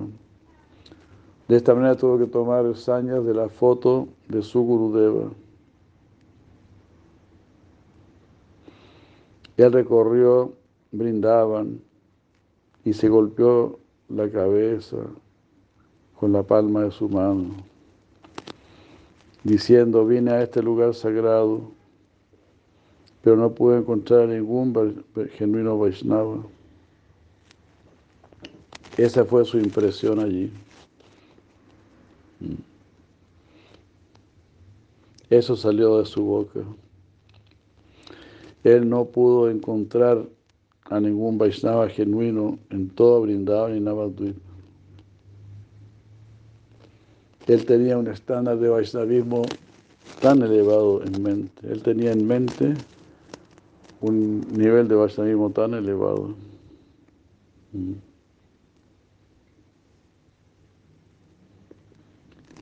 De 1.49 1.57
esta 1.57 1.75
manera 1.75 1.97
tuvo 1.97 2.17
que 2.17 2.27
tomar 2.27 2.73
sañas 2.77 3.25
de 3.25 3.33
la 3.33 3.49
foto 3.49 4.07
de 4.29 4.41
su 4.41 4.61
Gurudeva. 4.61 5.29
Él 9.57 9.73
recorrió, 9.73 10.53
brindaban 10.93 11.81
y 12.85 12.93
se 12.93 13.09
golpeó 13.09 13.77
la 14.07 14.29
cabeza 14.31 14.99
con 16.19 16.31
la 16.31 16.43
palma 16.43 16.83
de 16.83 16.91
su 16.91 17.07
mano, 17.07 17.55
diciendo, 19.43 20.05
vine 20.05 20.31
a 20.31 20.41
este 20.41 20.63
lugar 20.63 20.93
sagrado, 20.93 21.71
pero 23.21 23.35
no 23.35 23.51
pude 23.53 23.77
encontrar 23.77 24.27
ningún 24.27 25.03
genuino 25.33 25.77
Vaishnava. 25.77 26.37
Esa 28.97 29.25
fue 29.25 29.45
su 29.45 29.59
impresión 29.59 30.19
allí. 30.19 30.51
Eso 35.29 35.55
salió 35.55 35.99
de 35.99 36.05
su 36.05 36.23
boca. 36.23 36.61
Él 38.63 38.89
no 38.89 39.05
pudo 39.05 39.49
encontrar 39.51 40.25
a 40.85 40.99
ningún 40.99 41.37
Vaishnava 41.37 41.89
genuino 41.89 42.57
en 42.69 42.89
todo 42.89 43.21
Brindavan 43.21 43.77
y 43.77 43.79
Navadvip. 43.81 44.46
Él 47.47 47.65
tenía 47.65 47.97
un 47.97 48.07
estándar 48.07 48.59
de 48.59 48.69
Vaishnavismo 48.69 49.43
tan 50.21 50.41
elevado 50.41 51.01
en 51.03 51.23
mente. 51.23 51.71
Él 51.71 51.81
tenía 51.81 52.11
en 52.11 52.27
mente 52.27 52.73
un 54.01 54.41
nivel 54.51 54.87
de 54.87 54.95
Vaishnavismo 54.95 55.49
tan 55.51 55.73
elevado. 55.73 56.35
Mm. 57.71 57.93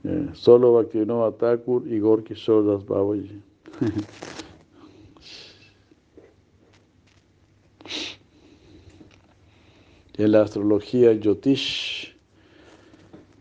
Eh, 0.03 0.29
solo 0.33 0.73
Bhaktivinoda 0.73 1.31
Thakur 1.31 1.87
y 1.87 1.97
Gorky 1.99 2.35
Sordas 2.35 2.85
Babaji. 2.85 3.41
en 10.17 10.31
la 10.31 10.43
astrología 10.43 11.11
Yotish 11.13 12.15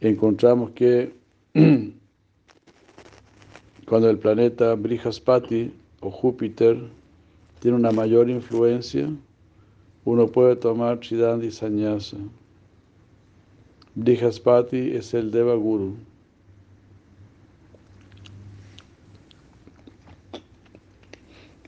encontramos 0.00 0.70
que 0.70 1.23
cuando 3.86 4.10
el 4.10 4.18
planeta 4.18 4.74
Brihaspati 4.74 5.72
o 6.00 6.10
Júpiter 6.10 6.76
tiene 7.60 7.76
una 7.76 7.92
mayor 7.92 8.28
influencia, 8.28 9.08
uno 10.04 10.26
puede 10.26 10.56
tomar 10.56 10.98
Chidandi 10.98 11.52
Sanyasa. 11.52 12.16
Brihaspati 13.94 14.96
es 14.96 15.14
el 15.14 15.30
Deva 15.30 15.54
Guru. 15.54 15.94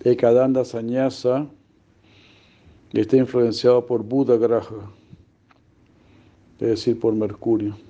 Ekadanda 0.02 0.64
Sanyasa 0.64 1.46
está 2.92 3.16
influenciado 3.16 3.86
por 3.86 4.02
Buda 4.02 4.36
Graha, 4.36 4.90
es 6.58 6.68
decir, 6.68 6.98
por 6.98 7.14
Mercurio. 7.14 7.85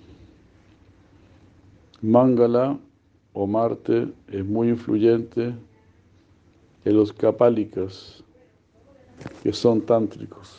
Mangala 2.03 2.79
o 3.33 3.47
Marte 3.47 4.13
es 4.29 4.45
muy 4.45 4.69
influyente 4.69 5.55
en 6.85 6.97
los 6.97 7.11
capálicas, 7.13 8.23
que 9.43 9.53
son 9.53 9.81
tántricos. 9.81 10.57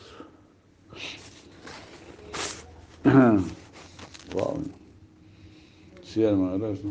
wow. 3.05 4.61
Sí, 6.03 6.23
hermano, 6.23 6.57
¿no? 6.57 6.73
Yo 6.73 6.89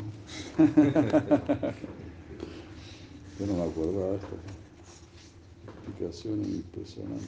no 3.46 3.54
me 3.54 3.64
acuerdo 3.64 4.10
de 4.10 4.16
esto 4.16 4.36
explicación 5.86 6.40
impresionante. 6.40 7.26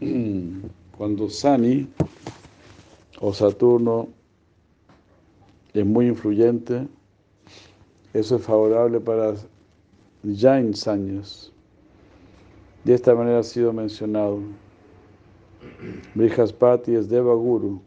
Cuando 0.96 1.30
Sani 1.30 1.88
o 3.22 3.32
Saturno 3.32 4.08
es 5.72 5.86
muy 5.86 6.08
influyente, 6.08 6.88
eso 8.12 8.34
es 8.34 8.42
favorable 8.42 8.98
para 8.98 9.34
Jain 10.24 10.74
Sanyas. 10.74 11.52
De 12.82 12.94
esta 12.94 13.14
manera 13.14 13.38
ha 13.38 13.42
sido 13.44 13.72
mencionado. 13.72 14.40
Brihaspati 16.16 16.96
es 16.96 17.08
Devaguru. 17.08 17.80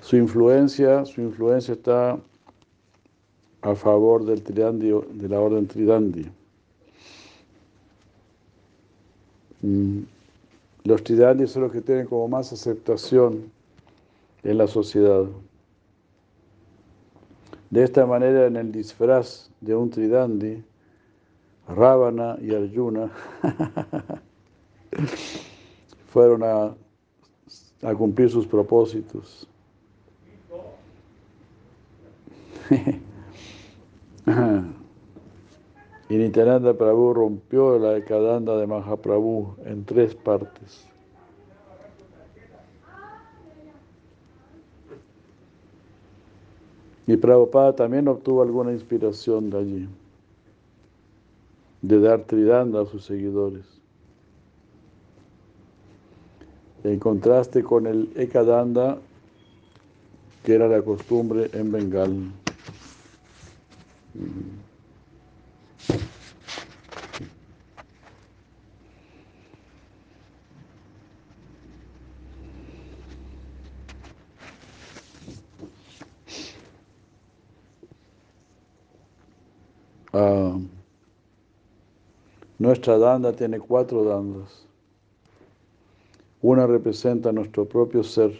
Su 0.00 0.16
influencia, 0.16 1.04
su 1.04 1.22
influencia 1.22 1.74
está 1.74 2.20
a 3.62 3.74
favor 3.74 4.24
del 4.24 4.42
tridandi, 4.42 4.92
de 5.12 5.28
la 5.28 5.40
orden 5.40 5.66
Tridandi. 5.66 6.22
Mm. 6.22 6.40
Los 9.62 11.04
Tridandi 11.04 11.46
son 11.46 11.62
los 11.62 11.72
que 11.72 11.82
tienen 11.82 12.06
como 12.06 12.26
más 12.28 12.52
aceptación 12.52 13.50
en 14.42 14.58
la 14.58 14.66
sociedad. 14.66 15.24
De 17.68 17.84
esta 17.84 18.06
manera, 18.06 18.46
en 18.46 18.56
el 18.56 18.72
disfraz 18.72 19.50
de 19.60 19.76
un 19.76 19.90
Tridandi, 19.90 20.64
Ravana 21.68 22.36
y 22.40 22.54
Arjuna 22.54 23.12
fueron 26.12 26.42
a, 26.42 26.74
a 27.82 27.94
cumplir 27.94 28.30
sus 28.30 28.46
propósitos. 28.46 29.46
y 36.10 36.16
Nityananda 36.16 36.74
Prabhu 36.74 37.14
rompió 37.14 37.78
la 37.78 37.92
decadanda 37.92 38.56
de 38.56 38.66
Mahaprabhu 38.66 39.54
en 39.64 39.84
tres 39.84 40.12
partes. 40.16 40.84
Y 47.06 47.16
Prabhupada 47.16 47.76
también 47.76 48.08
obtuvo 48.08 48.42
alguna 48.42 48.72
inspiración 48.72 49.50
de 49.50 49.58
allí, 49.58 49.88
de 51.82 52.00
dar 52.00 52.24
tridanda 52.24 52.82
a 52.82 52.86
sus 52.86 53.04
seguidores. 53.04 53.64
En 56.82 56.98
contraste 56.98 57.62
con 57.62 57.86
el 57.86 58.12
Ekadanda, 58.16 58.98
que 60.42 60.54
era 60.54 60.66
la 60.66 60.82
costumbre 60.82 61.50
en 61.52 61.70
Bengal. 61.70 62.32
Ah, 80.22 80.54
nuestra 82.58 82.98
danda 82.98 83.32
tiene 83.32 83.58
cuatro 83.58 84.04
dandas. 84.04 84.66
Una 86.42 86.66
representa 86.66 87.32
nuestro 87.32 87.64
propio 87.66 88.04
ser. 88.04 88.36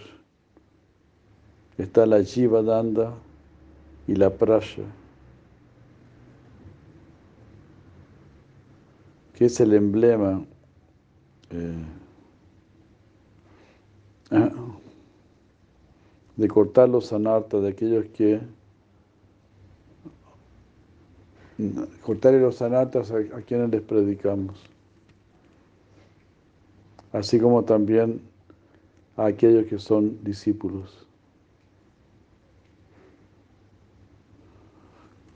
Está 1.79 2.05
la 2.05 2.23
Jiva 2.23 2.61
Danda 2.63 3.15
y 4.07 4.15
la 4.15 4.29
Prasha. 4.29 4.83
que 9.41 9.47
es 9.47 9.59
el 9.59 9.73
emblema 9.73 10.45
eh, 11.49 11.85
de 16.37 16.49
cortar 16.49 16.91
los 16.91 17.11
anartas, 17.15 17.63
de 17.63 17.71
aquellos 17.71 18.05
que 18.09 18.39
cortar 22.03 22.35
los 22.35 22.63
anartas 22.63 23.11
a, 23.11 23.43
quienes 23.43 23.71
les 23.71 23.83
predicamos, 23.83 24.61
así 27.13 27.39
como 27.39 27.65
también 27.65 28.21
a 29.17 29.27
aquellos 29.27 29.67
que 29.67 29.79
son 29.79 30.23
discípulos. 30.23 31.07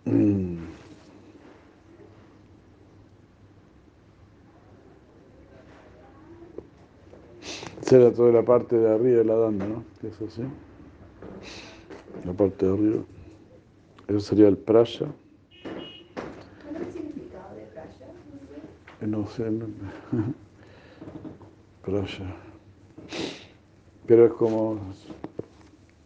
Mm. 0.04 0.58
Será 7.80 8.10
toda 8.12 8.32
la 8.32 8.42
parte 8.42 8.78
de 8.78 8.90
arriba 8.90 9.18
de 9.18 9.24
la 9.24 9.34
danda, 9.34 9.66
¿no? 9.66 9.84
Eso 10.02 10.28
sí. 10.30 10.42
La 12.24 12.32
parte 12.32 12.64
de 12.64 12.72
arriba. 12.72 13.02
Eso 14.08 14.20
sería 14.20 14.48
el 14.48 14.56
prasha. 14.56 15.06
¿Cuál 15.62 16.76
es 16.76 16.88
el 16.88 16.92
significado 16.92 17.54
de 17.56 17.64
prasha? 17.66 18.06
Prasha. 21.82 22.24
Pero 24.06 24.26
es 24.26 24.32
como. 24.32 24.78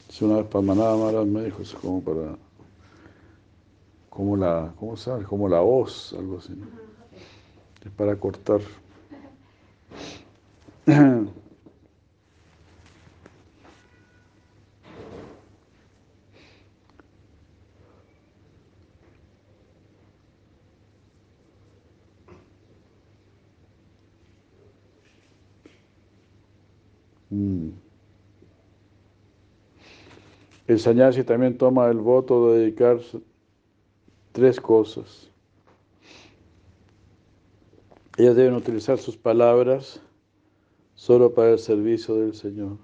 Si 0.09 0.25
una 0.25 0.37
vez 0.37 0.47
para 0.47 0.63
Maharaj 0.63 1.27
me 1.27 1.45
dijo, 1.45 1.63
es 1.63 1.75
como 1.75 2.01
para 2.03 2.37
como 4.19 4.37
la, 4.37 4.73
¿cómo 4.81 4.97
llama? 4.97 5.25
Como 5.29 5.49
la 5.49 5.63
hoz, 5.63 6.13
algo 6.19 6.39
así. 6.39 6.53
¿no? 6.53 6.67
Es 7.85 7.91
para 7.93 8.17
cortar. 8.17 8.61
El 30.79 30.83
sannyasi 30.83 31.25
también 31.25 31.59
toma 31.59 31.89
el 31.89 31.99
voto 31.99 32.53
de 32.53 32.61
dedicar 32.61 33.01
tres 34.31 34.61
cosas. 34.61 35.29
Ellos 38.17 38.37
deben 38.37 38.55
utilizar 38.55 38.97
sus 38.97 39.17
palabras 39.17 40.01
solo 40.95 41.35
para 41.35 41.51
el 41.51 41.59
servicio 41.59 42.15
del 42.15 42.33
Señor. 42.33 42.77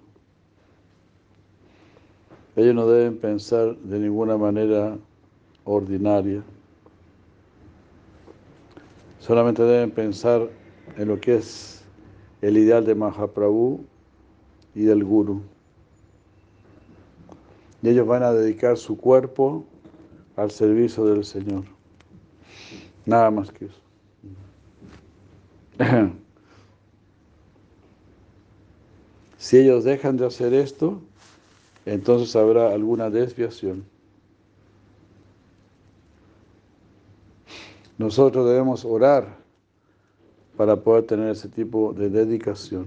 Ellos 2.56 2.74
no 2.74 2.88
deben 2.88 3.16
pensar 3.16 3.76
de 3.76 4.00
ninguna 4.00 4.36
manera 4.36 4.98
ordinaria. 5.62 6.42
Solamente 9.20 9.62
deben 9.62 9.92
pensar 9.92 10.50
en 10.96 11.06
lo 11.06 11.20
que 11.20 11.36
es 11.36 11.84
el 12.42 12.56
ideal 12.58 12.84
de 12.84 12.96
Mahaprabhu 12.96 13.84
y 14.74 14.82
del 14.82 15.04
Guru. 15.04 15.53
Y 17.84 17.90
ellos 17.90 18.06
van 18.06 18.22
a 18.22 18.32
dedicar 18.32 18.78
su 18.78 18.96
cuerpo 18.96 19.62
al 20.36 20.50
servicio 20.50 21.04
del 21.04 21.22
Señor. 21.22 21.64
Nada 23.04 23.30
más 23.30 23.52
que 23.52 23.66
eso. 23.66 23.80
Si 29.36 29.58
ellos 29.58 29.84
dejan 29.84 30.16
de 30.16 30.24
hacer 30.24 30.54
esto, 30.54 31.02
entonces 31.84 32.34
habrá 32.34 32.72
alguna 32.72 33.10
desviación. 33.10 33.84
Nosotros 37.98 38.46
debemos 38.48 38.86
orar 38.86 39.36
para 40.56 40.76
poder 40.76 41.04
tener 41.04 41.28
ese 41.28 41.50
tipo 41.50 41.92
de 41.92 42.08
dedicación. 42.08 42.86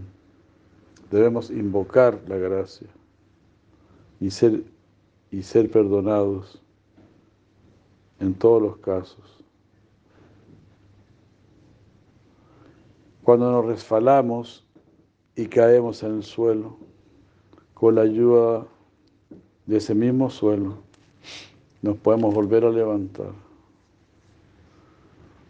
Debemos 1.11 1.51
invocar 1.51 2.19
la 2.27 2.37
gracia 2.37 2.87
y 4.19 4.31
ser, 4.31 4.63
y 5.37 5.43
ser 5.43 5.69
perdonados 5.69 6.59
en 8.19 8.33
todos 8.33 8.59
los 8.59 8.77
casos. 8.77 9.43
Cuando 13.21 13.51
nos 13.51 13.65
resfalamos 13.65 14.65
y 15.35 15.45
caemos 15.45 16.01
en 16.01 16.15
el 16.15 16.23
suelo, 16.23 16.79
con 17.75 17.93
la 17.93 18.01
ayuda 18.01 18.65
de 19.67 19.77
ese 19.77 19.93
mismo 19.93 20.31
suelo, 20.31 20.79
nos 21.83 21.97
podemos 21.97 22.33
volver 22.33 22.65
a 22.65 22.71
levantar. 22.71 23.31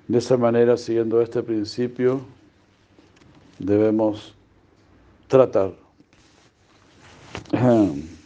De 0.09 0.17
esa 0.17 0.35
manera, 0.35 0.75
siguiendo 0.75 1.21
este 1.21 1.41
principio, 1.41 2.19
debemos 3.57 4.35
tratar. 5.29 5.71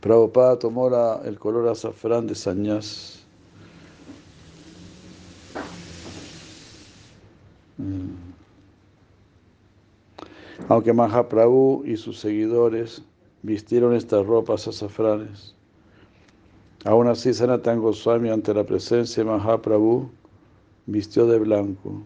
Prabhupada 0.00 0.58
tomó 0.58 0.88
la, 0.88 1.20
el 1.24 1.38
color 1.38 1.68
azafrán 1.68 2.26
de 2.26 2.34
sañas. 2.34 3.24
Mm. 7.76 8.28
Aunque 10.68 10.92
Mahaprabhu 10.92 11.84
y 11.84 11.96
sus 11.96 12.18
seguidores 12.18 13.02
vistieron 13.42 13.94
estas 13.94 14.26
ropas 14.26 14.68
azafranes, 14.68 15.54
aún 16.84 17.08
así 17.08 17.32
Sanatan 17.32 17.80
Goswami 17.80 18.30
ante 18.30 18.52
la 18.52 18.64
presencia 18.64 19.24
de 19.24 19.30
Mahaprabhu 19.30 20.10
vistió 20.86 21.26
de 21.26 21.38
blanco 21.38 22.02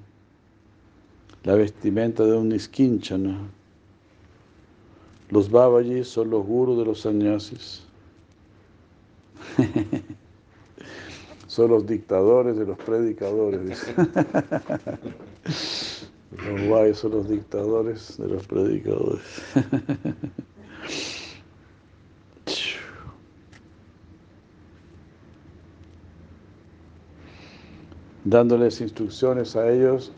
la 1.45 1.55
vestimenta 1.55 2.25
de 2.25 2.37
un 2.37 2.51
niskinchana 2.51 3.39
los 5.33 5.51
Babaji 5.51 6.05
son 6.05 6.29
los 6.29 6.45
gurus 6.45 6.77
de 6.77 6.85
los 6.85 7.01
sannyasis. 7.01 7.83
son 11.47 11.71
los 11.71 11.87
dictadores 11.87 12.59
de 12.59 12.67
los 12.67 12.77
predicadores. 12.77 13.87
los 16.37 16.69
Babaji 16.69 16.93
son 16.95 17.13
los 17.13 17.31
dictadores 17.31 18.19
de 18.19 18.29
los 18.29 18.47
predicadores. 18.47 19.23
Dándoles 28.25 28.83
instrucciones 28.83 29.57
a 29.57 29.73
ellos 29.73 30.13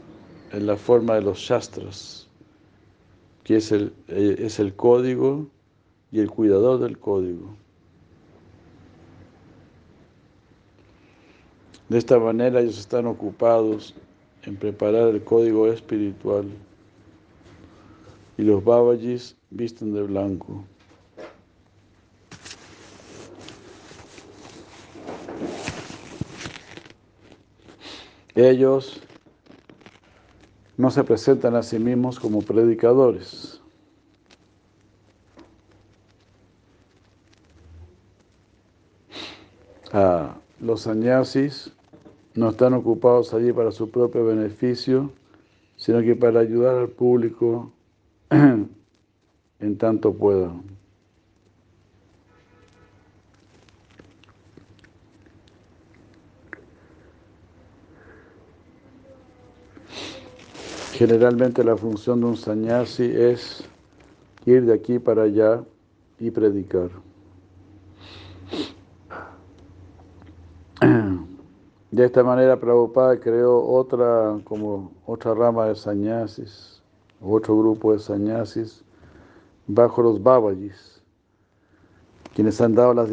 en 0.51 0.67
la 0.67 0.77
forma 0.77 1.15
de 1.15 1.23
los 1.23 1.39
shastras 1.39 2.24
que 3.45 3.57
es 3.57 3.71
el, 3.71 3.93
eh, 4.09 4.37
es 4.39 4.59
el 4.59 4.75
código 4.75 5.47
y 6.11 6.21
el 6.21 6.31
cuidador 6.31 6.81
del 6.81 6.99
código. 6.99 7.55
De 11.89 11.99
esta 11.99 12.19
manera 12.19 12.61
ellos 12.61 12.79
están 12.79 13.07
ocupados 13.07 13.95
en 14.45 14.57
preparar 14.57 15.09
el 15.09 15.23
código 15.23 15.69
espiritual 15.69 16.47
y 18.39 18.43
los 18.43 18.65
babajis 18.65 19.37
visten 19.51 19.93
de 19.93 20.03
blanco. 20.03 20.65
Ellos 28.35 29.01
no 30.77 30.91
se 30.91 31.05
presentan 31.05 31.55
a 31.55 31.63
sí 31.63 31.79
mismos 31.79 32.19
como 32.19 32.43
predicadores. 32.43 33.61
Ah, 39.93 40.35
los 40.61 40.83
sannyasis 40.83 41.71
no 42.35 42.51
están 42.51 42.75
ocupados 42.75 43.33
allí 43.33 43.53
para 43.53 43.71
su 43.71 43.91
propio 43.91 44.25
beneficio, 44.25 45.13
sino 45.77 46.01
que 46.01 46.17
para 46.17 46.41
ayudar 46.41 46.77
al 46.77 46.89
público 46.89 47.71
en 48.31 49.79
tanto 49.79 50.13
puedan. 50.13 50.63
Generalmente 60.97 61.65
la 61.65 61.77
función 61.77 62.21
de 62.21 62.27
un 62.27 62.37
sannyasi 62.37 63.03
es 63.03 63.65
ir 64.47 64.65
de 64.65 64.75
aquí 64.75 65.01
para 65.01 65.25
allá 65.25 65.65
y 66.21 66.31
predicar. 66.31 66.89
De 71.91 72.05
esta 72.05 72.23
manera 72.23 72.61
Prabhupada 72.61 73.19
creó 73.19 73.61
otra, 73.67 74.39
como 74.45 74.93
otra 75.05 75.35
rama 75.35 75.67
de 75.67 75.75
sannyasis, 75.75 76.81
otro 77.21 77.59
grupo 77.59 77.93
de 77.93 77.99
sannyasis 77.99 78.85
bajo 79.67 80.01
los 80.01 80.23
babajis, 80.23 81.03
quienes 82.37 82.61
han 82.61 82.77
dado 82.77 82.95
las, 82.95 83.11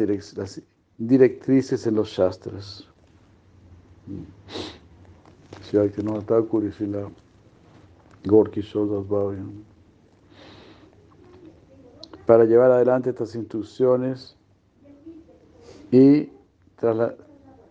directrices 0.98 1.84
en 1.88 1.96
los 1.96 2.10
shastras. 2.10 2.86
Si 5.62 5.76
hay 5.76 5.90
que 5.90 6.04
no 6.04 6.20
Gorky 8.24 8.62
Para 12.24 12.44
llevar 12.44 12.70
adelante 12.70 13.10
estas 13.10 13.34
instrucciones 13.34 14.36
y, 15.90 16.30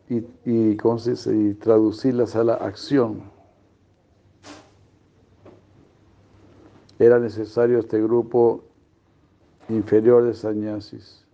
y, 0.10 0.28
y 0.46 1.54
traducirlas 1.56 2.36
a 2.36 2.44
la 2.44 2.56
acción. 2.56 3.24
Era 7.00 7.18
necesario 7.18 7.80
este 7.80 8.02
grupo 8.02 8.64
inferior 9.70 10.24
de 10.26 10.34
sannyasis. 10.34 11.26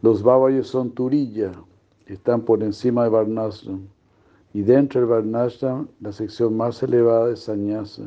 Los 0.00 0.22
babayos 0.22 0.68
son 0.68 0.90
turilla, 0.92 1.52
están 2.06 2.42
por 2.42 2.62
encima 2.62 3.04
de 3.04 3.10
Varnashram 3.10 3.95
y 4.56 4.62
dentro 4.62 5.02
del 5.02 5.10
Varnashram 5.10 5.86
la 6.00 6.12
sección 6.12 6.56
más 6.56 6.82
elevada 6.82 7.30
es 7.30 7.40
Sannyasa. 7.40 8.04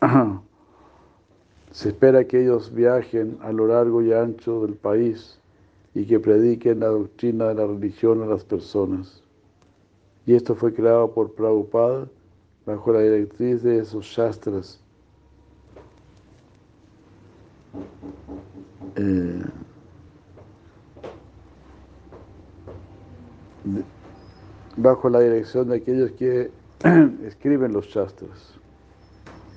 Se 1.70 1.90
espera 1.90 2.24
que 2.24 2.42
ellos 2.42 2.74
viajen 2.74 3.38
a 3.40 3.52
lo 3.52 3.68
largo 3.68 4.02
y 4.02 4.12
ancho 4.12 4.62
del 4.62 4.74
país 4.74 5.38
y 5.94 6.04
que 6.04 6.18
prediquen 6.18 6.80
la 6.80 6.88
doctrina 6.88 7.46
de 7.46 7.54
la 7.54 7.66
religión 7.68 8.24
a 8.24 8.26
las 8.26 8.42
personas. 8.42 9.22
Y 10.26 10.34
esto 10.34 10.56
fue 10.56 10.74
creado 10.74 11.12
por 11.14 11.32
Prabhupada 11.32 12.08
bajo 12.66 12.92
la 12.92 13.02
directriz 13.02 13.62
de 13.62 13.78
esos 13.78 14.06
shastras. 14.06 14.80
Eh, 18.96 19.44
bajo 24.76 25.08
la 25.08 25.20
dirección 25.20 25.68
de 25.68 25.76
aquellos 25.76 26.12
que 26.12 26.50
escriben 27.24 27.72
los 27.72 27.86
shastras, 27.86 28.54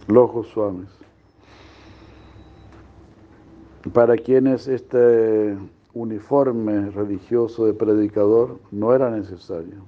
los 0.08 0.32
Goswamis, 0.32 0.90
para 3.94 4.16
quienes 4.18 4.68
este 4.68 5.58
uniforme 5.94 6.90
religioso 6.92 7.66
de 7.66 7.74
predicador 7.74 8.60
no 8.72 8.94
era 8.94 9.12
necesario. 9.12 9.84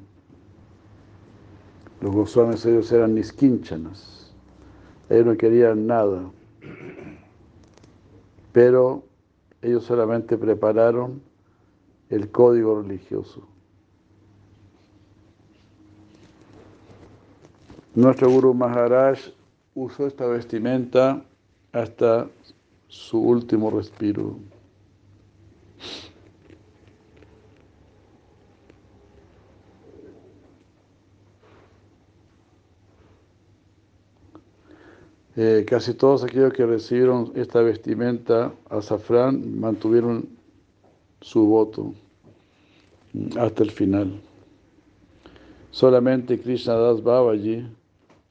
Los 2.02 2.14
Goswamis 2.14 2.66
ellos 2.66 2.92
eran 2.92 3.16
nisquínchanas, 3.16 4.34
ellos 5.10 5.26
no 5.26 5.38
querían 5.38 5.88
nada, 5.88 6.24
pero 8.52 9.04
ellos 9.62 9.84
solamente 9.84 10.38
prepararon 10.38 11.22
el 12.10 12.30
código 12.30 12.82
religioso. 12.82 13.55
Nuestro 17.96 18.30
Guru 18.30 18.54
Maharaj 18.54 19.20
usó 19.74 20.06
esta 20.06 20.26
vestimenta 20.26 21.24
hasta 21.72 22.28
su 22.90 23.22
último 23.22 23.72
respiro. 23.72 24.36
Eh, 35.38 35.66
casi 35.66 35.94
todos 35.94 36.26
aquellos 36.26 36.52
que 36.52 36.66
recibieron 36.66 37.32
esta 37.36 37.62
vestimenta 37.62 38.52
azafrán 38.70 39.58
mantuvieron 39.58 40.28
su 41.22 41.46
voto 41.46 41.94
hasta 43.38 43.64
el 43.64 43.72
final. 43.72 44.22
Solamente 45.72 46.38
Krishna 46.40 46.76
Das 46.76 47.02
Babaji 47.02 47.66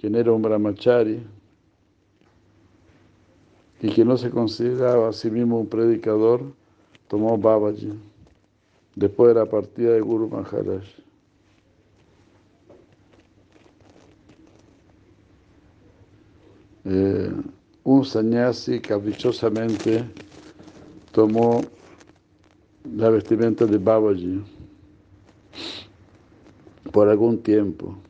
quien 0.05 0.17
era 0.17 0.33
un 0.33 0.43
brahmachari 0.43 1.19
y 3.81 3.89
que 3.89 4.05
no 4.05 4.19
se 4.19 4.29
consideraba 4.29 5.09
a 5.09 5.13
sí 5.15 5.31
mismo 5.31 5.59
un 5.59 5.67
predicador, 5.67 6.43
tomó 7.09 7.39
Babaji 7.39 7.99
después 8.97 9.29
de 9.29 9.41
la 9.41 9.47
partida 9.47 9.93
de 9.93 10.03
Guru 10.03 10.29
Maharaj. 10.29 10.85
Eh, 16.85 17.33
un 17.85 18.05
sannyasi 18.05 18.81
caprichosamente 18.81 20.05
tomó 21.13 21.63
la 22.95 23.09
vestimenta 23.09 23.65
de 23.65 23.79
Babaji 23.79 24.45
por 26.93 27.09
algún 27.09 27.43
tiempo. 27.43 28.04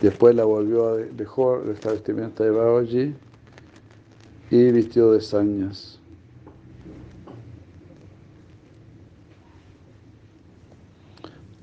Después 0.00 0.34
la 0.34 0.44
volvió 0.44 0.88
a 0.88 0.96
dejó 0.96 1.62
esta 1.70 1.90
vestimenta 1.90 2.44
de 2.44 2.50
Babaji 2.50 3.14
y 4.50 4.70
vistió 4.70 5.12
de 5.12 5.22
sañas. 5.22 5.98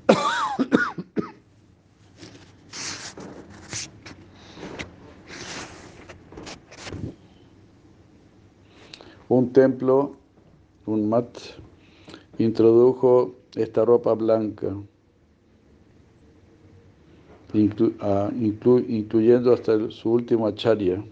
Un 9.28 9.52
templo, 9.52 10.16
un 10.86 11.08
mat, 11.08 11.38
introdujo 12.38 13.34
esta 13.56 13.84
ropa 13.84 14.14
blanca 14.14 14.74
incluyendo 17.54 19.52
hasta 19.52 19.90
su 19.90 20.12
último 20.12 20.46
acharya. 20.46 21.04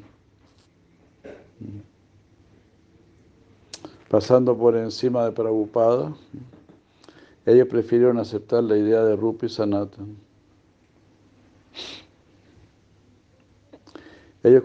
Pasando 4.08 4.56
por 4.56 4.76
encima 4.76 5.24
de 5.24 5.32
Prabhupada, 5.32 6.14
ellos 7.46 7.66
prefirieron 7.68 8.18
aceptar 8.18 8.62
la 8.62 8.76
idea 8.76 9.02
de 9.04 9.16
Rupi 9.16 9.48
Sanatan. 9.48 10.16
Ellos 14.42 14.64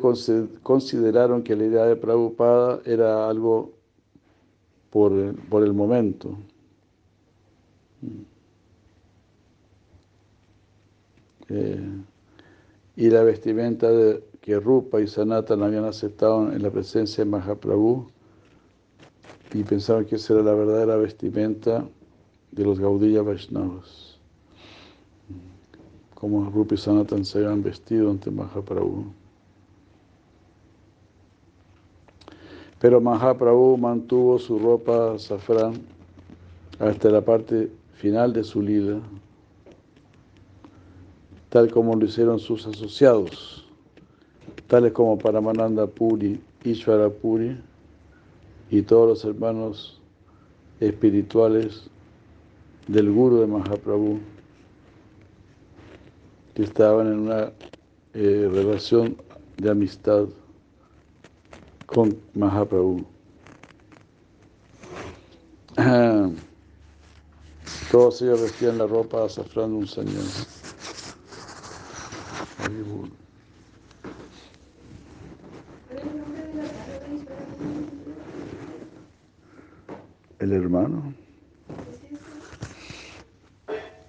consideraron 0.64 1.44
que 1.44 1.56
la 1.56 1.66
idea 1.66 1.86
de 1.86 1.96
Prabhupada 1.96 2.82
era 2.86 3.30
algo 3.30 3.72
por, 4.90 5.36
por 5.50 5.64
el 5.64 5.74
momento. 5.74 6.36
Eh, 11.50 12.04
y 12.96 13.10
la 13.10 13.24
vestimenta 13.24 13.90
de, 13.92 14.24
que 14.42 14.60
Rupa 14.60 15.02
y 15.02 15.08
Sanatan 15.08 15.62
habían 15.62 15.86
aceptado 15.86 16.52
en 16.52 16.64
la 16.64 16.72
presencia 16.72 17.24
de 17.24 17.30
Mahaprabhu 17.30 18.08
y 19.54 19.64
pensaban 19.64 20.06
que 20.06 20.16
esa 20.16 20.34
era 20.34 20.44
la 20.44 20.54
verdadera 20.54 20.98
vestimenta 20.98 21.86
de 22.52 22.64
los 22.64 22.80
Gaudiya 22.80 23.22
Vaishnavas, 23.22 24.20
como 26.16 26.50
Rupa 26.50 26.76
y 26.76 26.78
Sanatan 26.78 27.24
se 27.24 27.40
habían 27.40 27.62
vestido 27.62 28.10
ante 28.10 28.32
Mahaprabhu. 28.32 29.06
Pero 32.80 33.02
Mahaprabhu 33.02 33.78
mantuvo 33.78 34.40
su 34.40 34.60
ropa 34.60 35.20
safrán 35.20 35.74
hasta 36.80 37.10
la 37.10 37.22
parte 37.22 37.72
final 37.94 38.34
de 38.34 38.44
su 38.44 38.62
lila 38.62 39.02
tal 41.50 41.72
como 41.72 41.96
lo 41.96 42.06
hicieron 42.06 42.40
sus 42.40 42.66
asociados, 42.68 43.66
tales 44.68 44.92
como 44.92 45.18
Paramananda 45.18 45.88
Puri, 45.88 46.40
Ishvara 46.64 47.10
Puri 47.10 47.58
y 48.70 48.82
todos 48.82 49.08
los 49.08 49.26
hermanos 49.26 50.02
espirituales 50.80 51.90
del 52.88 53.12
Guru 53.12 53.40
de 53.40 53.48
Mahaprabhu, 53.48 54.20
que 56.54 56.64
estaban 56.64 57.08
en 57.08 57.20
una 57.20 57.52
eh, 58.14 58.50
relación 58.52 59.18
de 59.58 59.70
amistad 59.70 60.26
con 61.86 62.18
Mahaprabhu. 62.34 63.06
Todos 67.92 68.22
ellos 68.22 68.42
vestían 68.42 68.78
la 68.78 68.88
ropa 68.88 69.24
azafrán 69.26 69.72
un 69.74 69.88
señor. 69.88 70.24
El 80.40 80.52
hermano. 80.54 81.14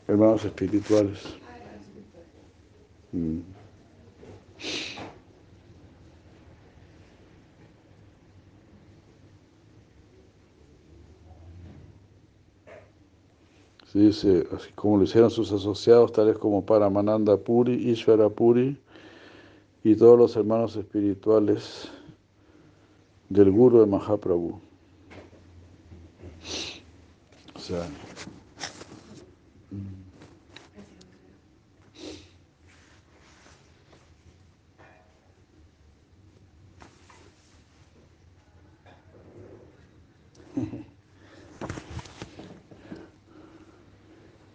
Hermanos 0.07 0.45
espirituales. 0.45 1.21
Mm. 3.13 3.58
Dice, 13.99 14.47
así 14.55 14.71
como 14.77 14.97
lo 14.97 15.03
hicieron 15.03 15.29
sus 15.29 15.51
asociados, 15.51 16.13
tales 16.13 16.39
como 16.39 16.65
Paramananda 16.65 17.37
Puri, 17.37 17.91
Ishvara 17.91 18.29
Puri 18.29 18.79
y 19.83 19.97
todos 19.97 20.17
los 20.17 20.37
hermanos 20.37 20.77
espirituales 20.77 21.89
del 23.29 23.51
Guru 23.51 23.81
de 23.81 23.87
Mahaprabhu. 23.87 24.61
O 27.57 27.59
sea, 27.59 27.89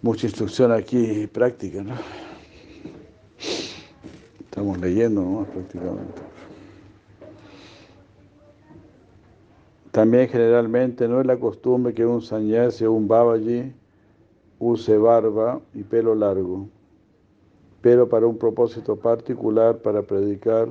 mucha 0.03 0.27
instrucción 0.27 0.71
aquí 0.73 1.27
práctica, 1.27 1.81
¿no? 1.81 1.95
Estamos 4.39 4.77
leyendo 4.79 5.21
¿no? 5.21 5.45
prácticamente. 5.45 6.21
También 9.91 10.27
generalmente 10.27 11.07
no 11.07 11.21
es 11.21 11.25
la 11.25 11.39
costumbre 11.39 11.93
que 11.93 12.05
un 12.05 12.21
sannyasi 12.21 12.83
o 12.83 12.91
un 12.91 13.07
babaji 13.07 13.73
use 14.59 14.97
barba 14.97 15.61
y 15.73 15.83
pelo 15.83 16.15
largo, 16.15 16.67
pero 17.81 18.09
para 18.09 18.27
un 18.27 18.37
propósito 18.37 18.97
particular, 18.97 19.77
para 19.77 20.01
predicar, 20.01 20.67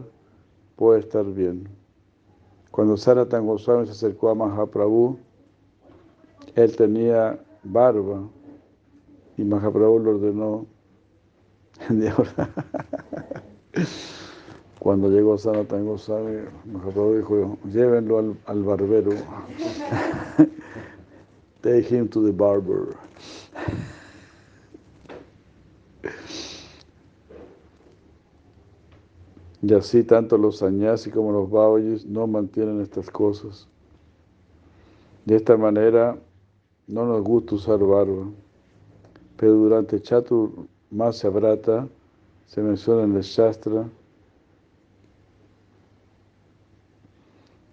puede 0.76 1.00
estar 1.00 1.24
bien. 1.24 1.68
Cuando 2.70 2.98
Sanatan 2.98 3.46
Goswami 3.46 3.86
se 3.86 3.92
acercó 3.92 4.28
a 4.28 4.34
Mahaprabhu, 4.34 5.18
él 6.54 6.76
tenía 6.76 7.38
barba 7.62 8.28
y 9.42 9.44
Mahaprabhu 9.44 9.98
lo 9.98 10.10
ordenó. 10.12 10.66
Cuando 14.78 15.10
llegó 15.10 15.36
Sanatan 15.36 15.84
Goswami, 15.84 16.44
Mahaprabhu 16.64 17.16
dijo, 17.16 17.58
llévenlo 17.64 18.20
al, 18.20 18.38
al 18.46 18.62
barbero. 18.62 19.10
Take 21.60 21.88
him 21.90 22.08
to 22.08 22.24
the 22.24 22.32
barber. 22.32 22.96
Y 29.64 29.74
así 29.74 30.02
tanto 30.02 30.38
los 30.38 30.58
sanyasi 30.58 31.12
como 31.12 31.30
los 31.30 31.48
babayis 31.48 32.04
no 32.04 32.26
mantienen 32.26 32.80
estas 32.80 33.08
cosas. 33.08 33.68
De 35.24 35.36
esta 35.36 35.56
manera 35.56 36.18
no 36.88 37.06
nos 37.06 37.22
gusta 37.22 37.54
usar 37.54 37.78
barba, 37.78 38.26
pero 39.42 39.54
durante 39.54 40.00
Chatur 40.00 40.52
Masya 40.92 41.28
Brata 41.28 41.88
se 42.46 42.62
menciona 42.62 43.02
en 43.02 43.16
el 43.16 43.22
Shastra 43.22 43.88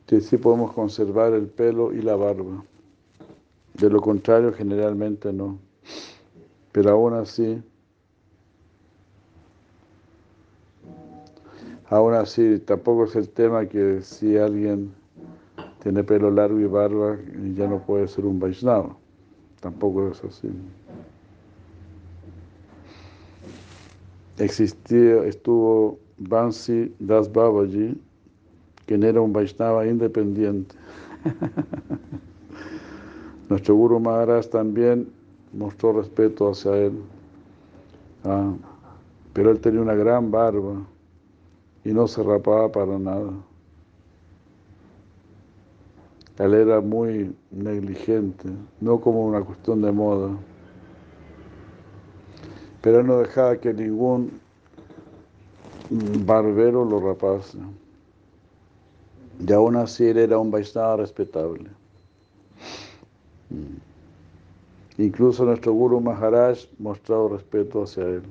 que 0.08 0.20
sí 0.20 0.38
podemos 0.38 0.74
conservar 0.74 1.34
el 1.34 1.46
pelo 1.46 1.94
y 1.94 2.02
la 2.02 2.16
barba. 2.16 2.66
De 3.76 3.88
lo 3.88 4.02
contrario, 4.02 4.52
generalmente 4.52 5.32
no. 5.32 5.60
Pero 6.72 6.90
aún 6.90 7.14
así, 7.14 7.62
aún 11.88 12.16
así, 12.16 12.58
tampoco 12.66 13.04
es 13.04 13.16
el 13.16 13.30
tema 13.30 13.68
que 13.68 14.02
si 14.02 14.38
alguien 14.38 14.92
tiene 15.84 16.04
pelo 16.04 16.32
largo 16.32 16.60
y 16.60 16.66
barba, 16.66 17.20
ya 17.54 17.68
no 17.68 17.78
puede 17.86 18.08
ser 18.08 18.26
un 18.26 18.40
Vaishnava. 18.40 18.98
Tampoco 19.62 20.10
es 20.10 20.24
así. 20.24 20.50
Existía, 24.40 25.26
estuvo 25.26 26.00
Bansi 26.18 26.96
Das 27.00 27.32
Babaji, 27.32 28.00
quien 28.86 29.04
era 29.04 29.20
un 29.20 29.34
Vaishnava 29.34 29.86
independiente. 29.86 30.76
Nuestro 33.50 33.76
Guru 33.76 34.00
Maharaj 34.00 34.48
también 34.48 35.12
mostró 35.52 35.92
respeto 35.92 36.50
hacia 36.50 36.78
él, 36.78 36.94
ah, 38.24 38.54
pero 39.34 39.52
él 39.52 39.60
tenía 39.60 39.82
una 39.82 39.96
gran 39.96 40.32
barba 40.32 40.88
y 41.84 41.92
no 41.92 42.08
se 42.08 42.24
rapaba 42.24 42.72
para 42.72 42.98
nada. 42.98 43.34
Él 46.38 46.54
era 46.54 46.80
muy 46.80 47.36
negligente, 47.52 48.48
no 48.80 49.02
como 49.02 49.26
una 49.26 49.42
cuestión 49.42 49.82
de 49.82 49.92
moda. 49.92 50.30
Pero 52.82 53.04
no 53.04 53.20
dejaba 53.20 53.58
que 53.58 53.74
ningún 53.74 54.40
barbero 55.90 56.86
lo 56.86 57.00
rapase. 57.00 57.58
Y 59.40 59.52
aún 59.54 59.76
así 59.76 60.06
él 60.06 60.18
era 60.18 60.38
un 60.38 60.52
Vaishnava 60.52 60.98
respetable. 60.98 61.70
Incluso 64.98 65.46
nuestro 65.46 65.74
Guru 65.74 66.02
Maharaj 66.02 66.60
mostrado 66.78 67.30
respeto 67.30 67.84
hacia 67.84 68.04
él. 68.04 68.24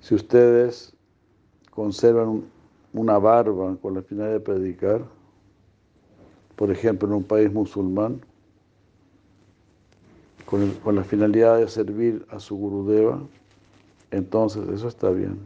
Si 0.00 0.14
ustedes 0.14 0.94
conservan 1.70 2.44
una 2.92 3.18
barba 3.18 3.76
con 3.82 3.94
la 3.94 4.02
finalidad 4.02 4.34
de 4.34 4.40
predicar, 4.40 5.04
por 6.56 6.70
ejemplo 6.70 7.08
en 7.08 7.14
un 7.14 7.24
país 7.24 7.52
musulmán, 7.52 8.20
con, 10.48 10.70
con 10.76 10.96
la 10.96 11.04
finalidad 11.04 11.58
de 11.58 11.68
servir 11.68 12.24
a 12.30 12.40
su 12.40 12.56
Gurudeva, 12.56 13.20
entonces 14.10 14.66
eso 14.68 14.88
está 14.88 15.10
bien. 15.10 15.38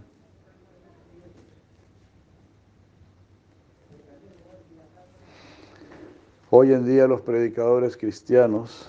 Hoy 6.51 6.73
en 6.73 6.87
día 6.87 7.09
los 7.09 7.21
predicadores 7.23 7.97
cristianos 7.97 8.89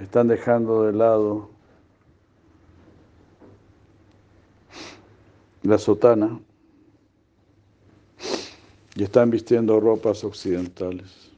están 0.00 0.28
dejando 0.28 0.84
de 0.84 0.92
lado 0.92 1.50
la 5.64 5.78
sotana 5.78 6.38
y 8.94 9.02
están 9.02 9.30
vistiendo 9.30 9.80
ropas 9.80 10.22
occidentales. 10.22 11.32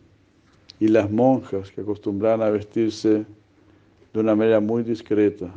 Y 0.81 0.89
las 0.89 1.11
monjas 1.11 1.71
que 1.71 1.81
acostumbraban 1.81 2.43
a 2.43 2.51
vestirse 2.51 3.25
de 4.13 4.21
una 4.21 4.35
manera 4.35 4.61
muy 4.61 4.83
discreta, 4.83 5.53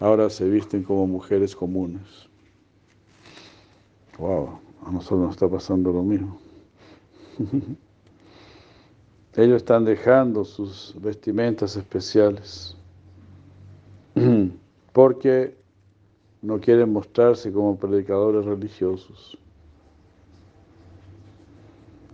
ahora 0.00 0.28
se 0.28 0.48
visten 0.48 0.82
como 0.82 1.06
mujeres 1.06 1.56
comunes. 1.56 2.28
Wow, 4.18 4.58
a 4.84 4.90
nosotros 4.90 5.20
nos 5.20 5.30
está 5.30 5.48
pasando 5.48 5.92
lo 5.92 6.02
mismo. 6.02 6.38
Ellos 9.34 9.56
están 9.56 9.86
dejando 9.86 10.44
sus 10.44 10.94
vestimentas 11.00 11.74
especiales 11.76 12.76
porque 14.92 15.56
no 16.42 16.60
quieren 16.60 16.92
mostrarse 16.92 17.50
como 17.50 17.76
predicadores 17.76 18.44
religiosos. 18.44 19.38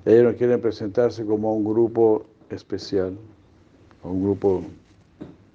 Ellos 0.04 0.32
no 0.32 0.38
quieren 0.38 0.60
presentarse 0.60 1.26
como 1.26 1.54
un 1.56 1.64
grupo 1.64 2.24
especial, 2.50 3.18
un 4.04 4.22
grupo 4.22 4.62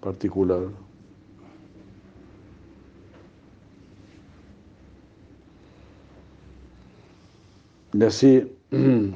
particular. 0.03 0.67
Y 7.93 8.03
así, 8.03 8.51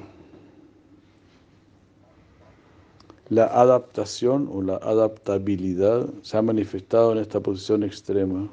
la 3.29 3.45
adaptación 3.47 4.47
o 4.51 4.61
la 4.61 4.75
adaptabilidad 4.77 6.07
se 6.21 6.37
ha 6.37 6.41
manifestado 6.41 7.11
en 7.11 7.17
esta 7.17 7.41
posición 7.41 7.83
extrema. 7.83 8.49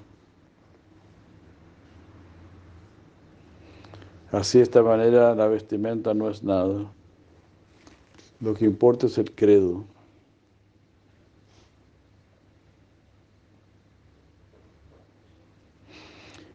Así 4.32 4.58
de 4.58 4.64
esta 4.64 4.82
manera 4.82 5.34
la 5.36 5.46
vestimenta 5.46 6.12
no 6.14 6.28
es 6.28 6.42
nada. 6.42 6.92
Lo 8.40 8.54
que 8.54 8.64
importa 8.64 9.06
es 9.06 9.16
el 9.18 9.32
credo. 9.32 9.84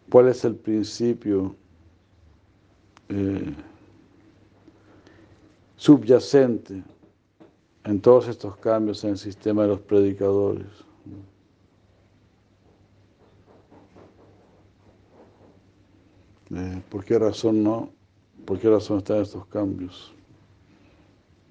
¿Cuál 0.09 0.29
es 0.29 0.43
el 0.43 0.55
principio 0.55 1.55
eh, 3.09 3.53
subyacente 5.75 6.83
en 7.83 8.01
todos 8.01 8.27
estos 8.27 8.57
cambios 8.57 9.03
en 9.03 9.11
el 9.11 9.17
sistema 9.17 9.63
de 9.63 9.67
los 9.67 9.79
predicadores? 9.81 10.67
Eh, 16.55 16.81
¿Por 16.89 17.05
qué 17.05 17.19
razón 17.19 17.63
no? 17.63 17.91
¿Por 18.45 18.59
qué 18.59 18.67
razón 18.67 18.97
están 18.97 19.21
estos 19.21 19.45
cambios 19.45 20.11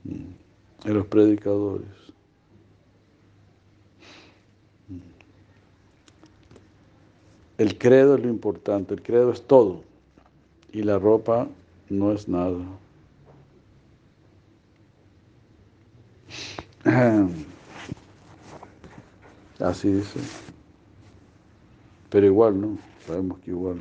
en 0.04 0.94
los 0.94 1.06
predicadores? 1.06 2.08
El 7.58 7.76
credo 7.76 8.14
es 8.14 8.22
lo 8.22 8.28
importante, 8.28 8.94
el 8.94 9.02
credo 9.02 9.32
es 9.32 9.42
todo 9.42 9.82
y 10.72 10.84
la 10.84 10.98
ropa 11.00 11.48
no 11.90 12.12
es 12.12 12.28
nada. 12.28 12.58
Así 19.58 19.92
dice. 19.92 20.20
Pero 22.10 22.26
igual, 22.26 22.60
¿no? 22.60 22.78
Sabemos 23.04 23.40
que 23.40 23.50
igual. 23.50 23.80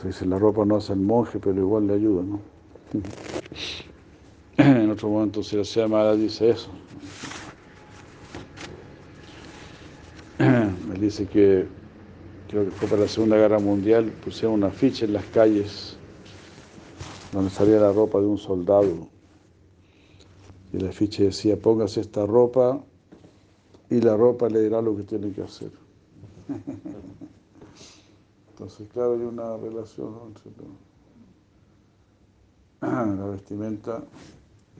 Se 0.00 0.06
dice, 0.08 0.24
la 0.24 0.38
ropa 0.38 0.64
no 0.64 0.76
hace 0.76 0.94
el 0.94 1.00
monje, 1.00 1.38
pero 1.38 1.60
igual 1.60 1.86
le 1.86 1.94
ayuda, 1.94 2.22
¿no? 2.22 2.40
En 4.56 4.90
otro 4.90 5.08
momento, 5.08 5.42
si 5.42 5.56
la 5.56 5.88
mala, 5.88 6.14
dice 6.14 6.50
eso. 6.50 6.70
Él 10.38 10.91
dice 11.02 11.26
que, 11.26 11.66
creo 12.48 12.64
que 12.64 12.70
fue 12.70 12.88
para 12.88 13.02
la 13.02 13.08
Segunda 13.08 13.36
Guerra 13.36 13.58
Mundial, 13.58 14.12
pusieron 14.24 14.54
una 14.54 14.70
ficha 14.70 15.04
en 15.04 15.12
las 15.14 15.24
calles 15.26 15.96
donde 17.32 17.50
salía 17.50 17.80
la 17.80 17.92
ropa 17.92 18.20
de 18.20 18.26
un 18.26 18.38
soldado. 18.38 19.08
Y 20.72 20.78
la 20.78 20.92
ficha 20.92 21.24
decía, 21.24 21.56
póngase 21.56 22.00
esta 22.00 22.24
ropa 22.24 22.80
y 23.90 24.00
la 24.00 24.16
ropa 24.16 24.48
le 24.48 24.62
dirá 24.62 24.80
lo 24.80 24.96
que 24.96 25.02
tiene 25.02 25.32
que 25.32 25.42
hacer. 25.42 25.72
Entonces, 28.50 28.86
claro, 28.92 29.14
hay 29.14 29.22
una 29.22 29.56
relación 29.56 30.14
entre 30.28 30.52
la 33.16 33.26
vestimenta 33.26 34.04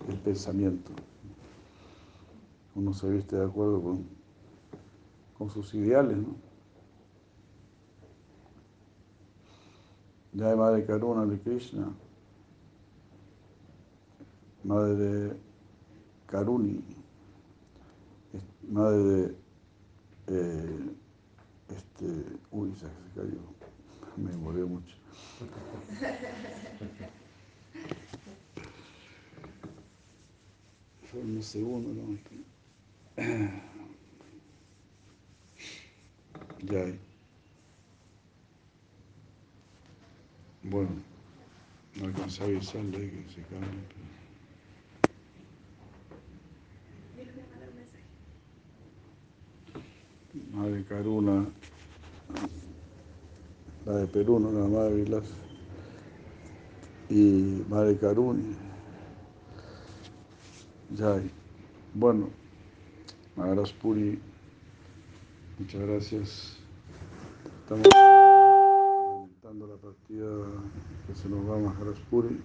y 0.06 0.10
el 0.12 0.18
pensamiento. 0.18 0.92
Uno 2.74 2.94
se 2.94 3.10
viste 3.10 3.36
de 3.36 3.44
acuerdo 3.44 3.82
con, 3.82 4.21
con 5.42 5.50
sus 5.50 5.74
ideales, 5.74 6.16
¿no? 6.18 6.36
Ya 10.34 10.54
Madre 10.54 10.86
Karuna 10.86 11.26
de 11.26 11.40
Krishna, 11.40 11.92
Madre 14.62 15.36
Karuni, 16.28 16.80
Madre 18.70 18.98
de 18.98 19.36
eh, 20.28 20.94
este, 21.70 22.24
uy, 22.52 22.72
se 22.76 22.86
cayó, 23.16 23.40
me 24.16 24.30
demoré 24.30 24.64
mucho. 24.64 24.96
Fue 31.10 31.20
¿no? 31.20 31.42
Ya. 36.70 36.84
Bueno, 40.62 40.90
no 41.96 42.06
alcancé 42.06 42.42
a 42.42 42.46
avisarle 42.46 43.10
que 43.10 43.24
se 43.34 43.42
cambie. 43.42 44.12
Madre 50.52 50.84
Caruna, 50.84 51.46
la 53.84 53.92
de 53.96 54.06
Perú, 54.06 54.38
no 54.38 54.52
la 54.52 54.68
Madre 54.68 55.02
Vilas, 55.02 55.24
y 57.10 57.64
Madre 57.68 57.96
Caruni. 57.96 58.54
Ya, 60.96 61.20
bueno, 61.94 62.28
Maharaj 63.36 63.72
Puri, 63.74 64.18
muchas 65.62 65.80
gracias. 65.82 66.56
Estamos 67.62 67.86
lamentando 67.94 69.66
la 69.68 69.76
partida 69.76 70.26
que 71.06 71.14
se 71.14 71.28
nos 71.28 71.48
va 71.48 71.56
Maharaj 71.56 71.98
Puri. 72.10 72.40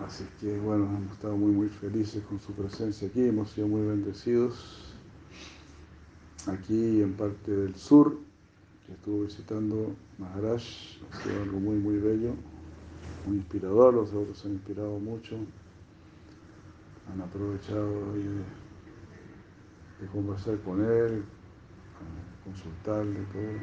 Así 0.00 0.24
que 0.38 0.58
bueno, 0.58 0.84
hemos 0.84 1.12
estado 1.12 1.38
muy 1.38 1.52
muy 1.52 1.68
felices 1.68 2.22
con 2.24 2.40
su 2.40 2.52
presencia 2.52 3.08
aquí, 3.08 3.24
hemos 3.24 3.50
sido 3.52 3.68
muy 3.68 3.86
bendecidos 3.86 4.92
aquí 6.46 7.00
en 7.00 7.14
parte 7.14 7.50
del 7.50 7.74
sur, 7.74 8.18
que 8.86 8.92
estuvo 8.92 9.22
visitando 9.22 9.94
Maharaj, 10.18 10.62
ha 11.10 11.22
sido 11.22 11.42
algo 11.42 11.58
muy, 11.58 11.76
muy 11.76 11.96
bello, 11.96 12.34
muy 13.26 13.38
inspirador, 13.38 13.94
los 13.94 14.12
otros 14.12 14.44
han 14.44 14.52
inspirado 14.52 14.98
mucho, 14.98 15.36
han 17.10 17.20
aprovechado 17.22 18.12
de, 18.12 18.69
de 20.00 20.06
conversar 20.08 20.58
con 20.60 20.84
él, 20.84 21.24
consultarle, 22.44 23.20
todo. 23.32 23.60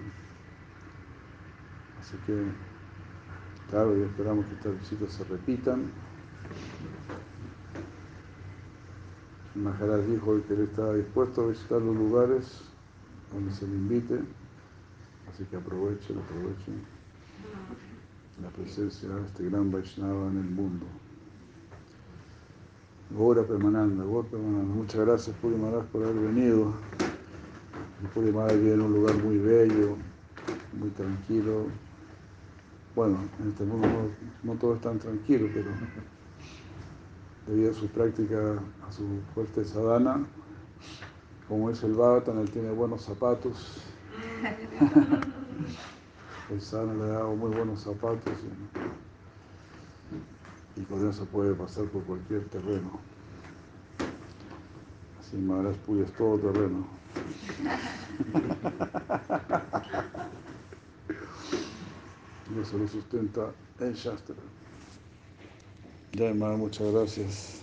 Así 2.00 2.18
que, 2.26 2.44
claro, 3.70 3.98
y 3.98 4.04
esperamos 4.04 4.46
que 4.46 4.54
estas 4.54 4.80
visitas 4.80 5.14
se 5.14 5.24
repitan. 5.26 5.92
Maharaj 9.56 10.06
dijo 10.06 10.40
que 10.48 10.54
él 10.54 10.62
estaba 10.62 10.94
dispuesto 10.94 11.42
a 11.42 11.48
visitar 11.48 11.82
los 11.82 11.96
lugares 11.96 12.62
donde 13.34 13.52
se 13.52 13.68
le 13.68 13.74
invite, 13.74 14.20
así 15.32 15.44
que 15.46 15.58
aprovechen, 15.58 16.20
aprovechen 16.20 16.86
la 18.42 18.50
presencia 18.50 19.10
de 19.10 19.26
este 19.26 19.50
gran 19.50 19.72
Vaishnava 19.72 20.28
en 20.28 20.38
el 20.38 20.50
mundo. 20.50 20.86
Gora 23.10 23.44
Permananda, 23.44 24.04
Gora 24.04 24.28
Permananda, 24.28 24.74
muchas 24.74 25.06
gracias 25.06 25.36
Puri 25.38 25.56
Maharaj 25.56 25.86
por 25.86 26.04
haber 26.04 26.16
venido. 26.16 26.74
Puri 28.14 28.34
Maharaj 28.34 28.58
vive 28.58 28.74
en 28.74 28.82
un 28.82 28.94
lugar 28.94 29.16
muy 29.16 29.38
bello, 29.38 29.96
muy 30.74 30.90
tranquilo. 30.90 31.68
Bueno, 32.96 33.18
en 33.40 33.50
este 33.50 33.64
mundo 33.64 33.88
no, 33.88 34.52
no 34.52 34.60
todo 34.60 34.76
es 34.76 34.82
tan 34.82 35.00
tranquilo, 35.00 35.48
pero 35.54 35.70
debido 37.48 37.72
a 37.72 37.74
su 37.74 37.88
práctica, 37.88 38.60
a 38.86 38.92
su 38.92 39.06
fuerte 39.34 39.64
sadhana, 39.64 40.28
como 41.48 41.70
es 41.70 41.82
el 41.84 41.94
Bhagavatam, 41.94 42.40
él 42.40 42.52
tiene 42.52 42.72
buenos 42.72 43.04
zapatos. 43.04 43.84
el 46.52 46.60
sadhana 46.60 46.94
le 46.94 47.04
ha 47.04 47.20
dado 47.20 47.36
muy 47.36 47.56
buenos 47.56 47.80
zapatos 47.80 48.34
y 50.78 50.84
con 50.84 51.10
eso 51.10 51.26
puede 51.26 51.54
pasar 51.56 51.86
por 51.86 52.04
cualquier 52.04 52.46
terreno. 52.46 53.00
Así 55.20 55.38
Maharaj 55.38 55.76
Puri 55.78 56.04
es 56.04 56.14
todo 56.14 56.38
terreno. 56.38 56.88
y 62.56 62.60
eso 62.62 62.78
lo 62.78 62.88
sustenta 62.88 63.52
el 63.80 63.94
Shastra. 63.94 64.36
Ya, 66.14 66.26
hermano, 66.26 66.58
muchas 66.58 66.92
gracias. 66.94 67.62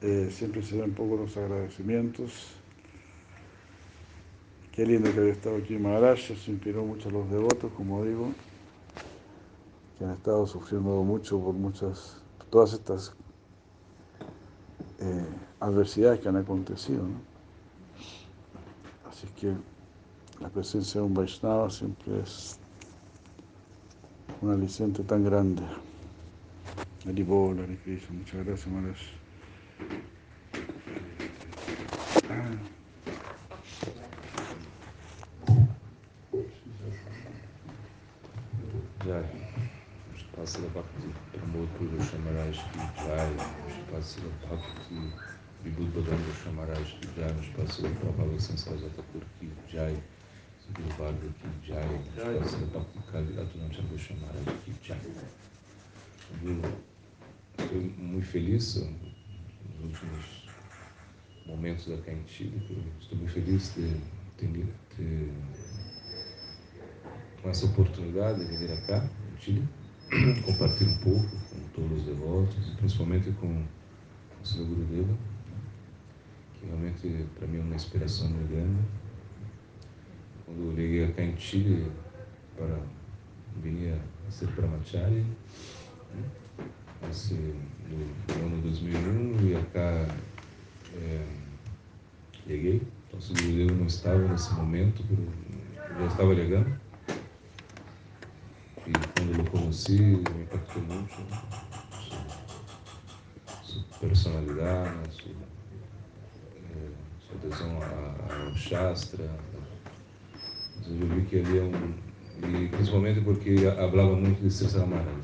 Eh, 0.00 0.28
siempre 0.30 0.62
se 0.62 0.78
dan 0.78 0.92
poco 0.92 1.16
los 1.16 1.36
agradecimientos. 1.36 2.52
Qué 4.72 4.86
lindo 4.86 5.12
que 5.12 5.20
haya 5.20 5.32
estado 5.32 5.56
aquí 5.56 5.74
en 5.74 5.82
Maharaj, 5.82 6.20
se 6.20 6.50
inspiró 6.50 6.84
mucho 6.84 7.08
a 7.08 7.12
los 7.12 7.28
devotos, 7.30 7.72
como 7.72 8.04
digo, 8.04 8.32
que 9.98 10.04
han 10.04 10.12
estado 10.12 10.46
sufriendo 10.46 11.02
mucho 11.02 11.40
por 11.40 11.54
muchas, 11.54 12.22
todas 12.50 12.72
estas 12.72 13.14
eh, 15.00 15.26
adversidades 15.60 16.20
que 16.20 16.28
han 16.28 16.36
acontecido. 16.36 17.02
Así 19.10 19.26
que 19.34 19.54
la 20.40 20.48
presencia 20.48 21.00
de 21.00 21.06
un 21.06 21.14
Vaishnava 21.14 21.68
siempre 21.68 22.20
es 22.20 22.58
un 24.40 24.52
aliciente 24.52 25.02
tan 25.02 25.24
grande. 25.24 25.62
Haribola, 27.06 27.62
Hare 27.62 27.76
Krishna, 27.78 28.18
muchas 28.18 28.46
gracias, 28.46 28.68
Maharaj. 28.68 28.98
Shpasila 44.08 44.30
Bhakti 44.40 45.12
Vibhud 45.62 45.92
Bhadanga 45.92 46.32
Shamaraj 46.42 46.88
Ki 46.98 47.08
Jai. 47.14 47.34
Shpasila 47.44 47.90
Prabhava 48.00 48.40
Sansara 48.40 48.88
Thakur 48.96 49.22
Ki 49.38 49.50
Jai. 49.70 49.96
Guru 50.72 50.88
Bhargava 50.96 51.32
Ki 51.38 51.48
Jai. 51.66 51.88
Shpasila 52.16 52.72
Bhakti 52.72 52.98
Kali 53.12 53.32
Atunam 53.36 53.70
Chandra 53.70 53.98
Shamaraj 53.98 54.46
Ki 54.64 54.72
Jai. 54.82 54.96
Estou 57.58 57.80
muito 57.98 58.26
feliz 58.26 58.76
nos 58.76 59.84
últimos 59.84 60.48
momentos 61.44 61.86
da 61.88 61.98
Caintilha. 61.98 62.56
Estou 63.00 63.18
muito 63.18 63.32
feliz 63.32 63.74
de 63.74 63.94
ter, 64.38 64.66
ter 64.96 65.32
com 67.42 67.50
essa 67.50 67.66
oportunidade 67.66 68.42
de 68.48 68.56
vir 68.56 68.86
cá, 68.86 69.06
em 69.34 69.40
Chile, 69.40 69.68
compartilhar 70.46 70.92
um 70.92 70.98
pouco 70.98 71.28
com 71.50 71.60
todos 71.74 71.98
os 71.98 72.04
devotos, 72.06 72.70
principalmente 72.78 73.30
com 73.32 73.66
o 74.42 74.46
Sr. 74.46 74.64
Gurudeva, 74.64 75.16
que 76.54 76.66
realmente 76.66 77.26
para 77.38 77.46
mim 77.46 77.58
é 77.58 77.62
uma 77.62 77.76
inspiração 77.76 78.28
muito 78.28 78.50
grande. 78.50 78.82
Quando 80.44 80.62
eu 80.64 80.72
liguei 80.72 81.24
em 81.24 81.36
Chile 81.36 81.90
para 82.56 82.80
vir 83.62 83.94
a 83.94 84.30
ser 84.30 84.46
brahmachari, 84.48 85.24
esse, 87.10 87.34
no, 87.34 88.38
no 88.38 88.46
ano 88.46 88.62
2001, 88.62 89.48
e 89.48 89.64
cá 89.72 90.06
é, 90.94 91.26
cheguei. 92.46 92.82
Então, 93.06 93.20
o 93.20 93.42
Gurudeva 93.42 93.72
não 93.72 93.86
estava 93.86 94.28
nesse 94.28 94.52
momento, 94.54 95.04
já 95.98 96.06
estava 96.06 96.34
chegando. 96.34 96.80
E 98.86 98.92
quando 98.92 99.38
eu 99.38 99.44
conheci, 99.50 100.00
me 100.00 100.42
impactou 100.42 100.82
muito 100.82 101.14
sua 101.14 101.67
personalidade, 104.00 104.90
sua, 105.10 105.32
é, 106.54 106.88
sua 107.20 107.36
adesão 107.36 107.78
ao 108.46 108.54
Shastra. 108.54 109.28
Eu 110.86 111.06
vi 111.08 111.22
que 111.26 111.36
ele 111.36 111.58
é 111.58 111.62
um. 111.62 112.08
E 112.38 112.68
principalmente 112.68 113.20
porque 113.20 113.56
falava 113.58 114.14
muito 114.14 114.40
de 114.40 114.50
César 114.50 114.86
Maharaj. 114.86 115.16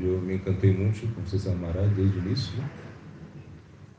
Eu 0.00 0.20
me 0.20 0.36
encantei 0.36 0.72
muito 0.72 1.14
com 1.14 1.26
César 1.26 1.54
Maharaj 1.54 1.88
desde 1.94 2.18
o 2.18 2.22
início, 2.22 2.56
né? 2.56 2.70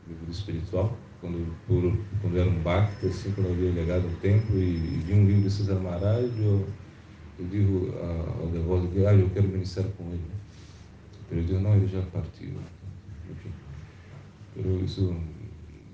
vida 0.06 0.30
espiritual, 0.30 0.96
quando, 1.20 1.54
por, 1.66 1.96
quando 2.20 2.38
era 2.38 2.48
um 2.48 2.60
bhakta, 2.60 3.06
assim, 3.06 3.32
quando 3.32 3.48
eu 3.48 3.52
havia 3.52 3.72
legado 3.72 4.06
um 4.06 4.14
tempo 4.16 4.52
e, 4.54 4.76
e 4.76 5.02
vi 5.04 5.14
um 5.14 5.26
livro 5.26 5.42
de 5.42 5.50
César 5.50 5.76
Maharaj, 5.76 6.30
eu, 6.38 6.66
eu 7.38 7.46
digo 7.46 7.94
ao 8.40 8.48
devoto 8.48 8.88
que 8.88 9.06
ah, 9.06 9.14
eu 9.14 9.30
quero 9.30 9.48
ministrar 9.48 9.86
com 9.96 10.04
ele. 10.10 10.22
Ele 11.30 11.44
diz, 11.44 11.60
não, 11.60 11.74
ele 11.74 11.86
já 11.86 12.02
partiu. 12.12 12.50
Enfim. 13.30 13.50
Pero 14.54 14.84
isso, 14.84 15.16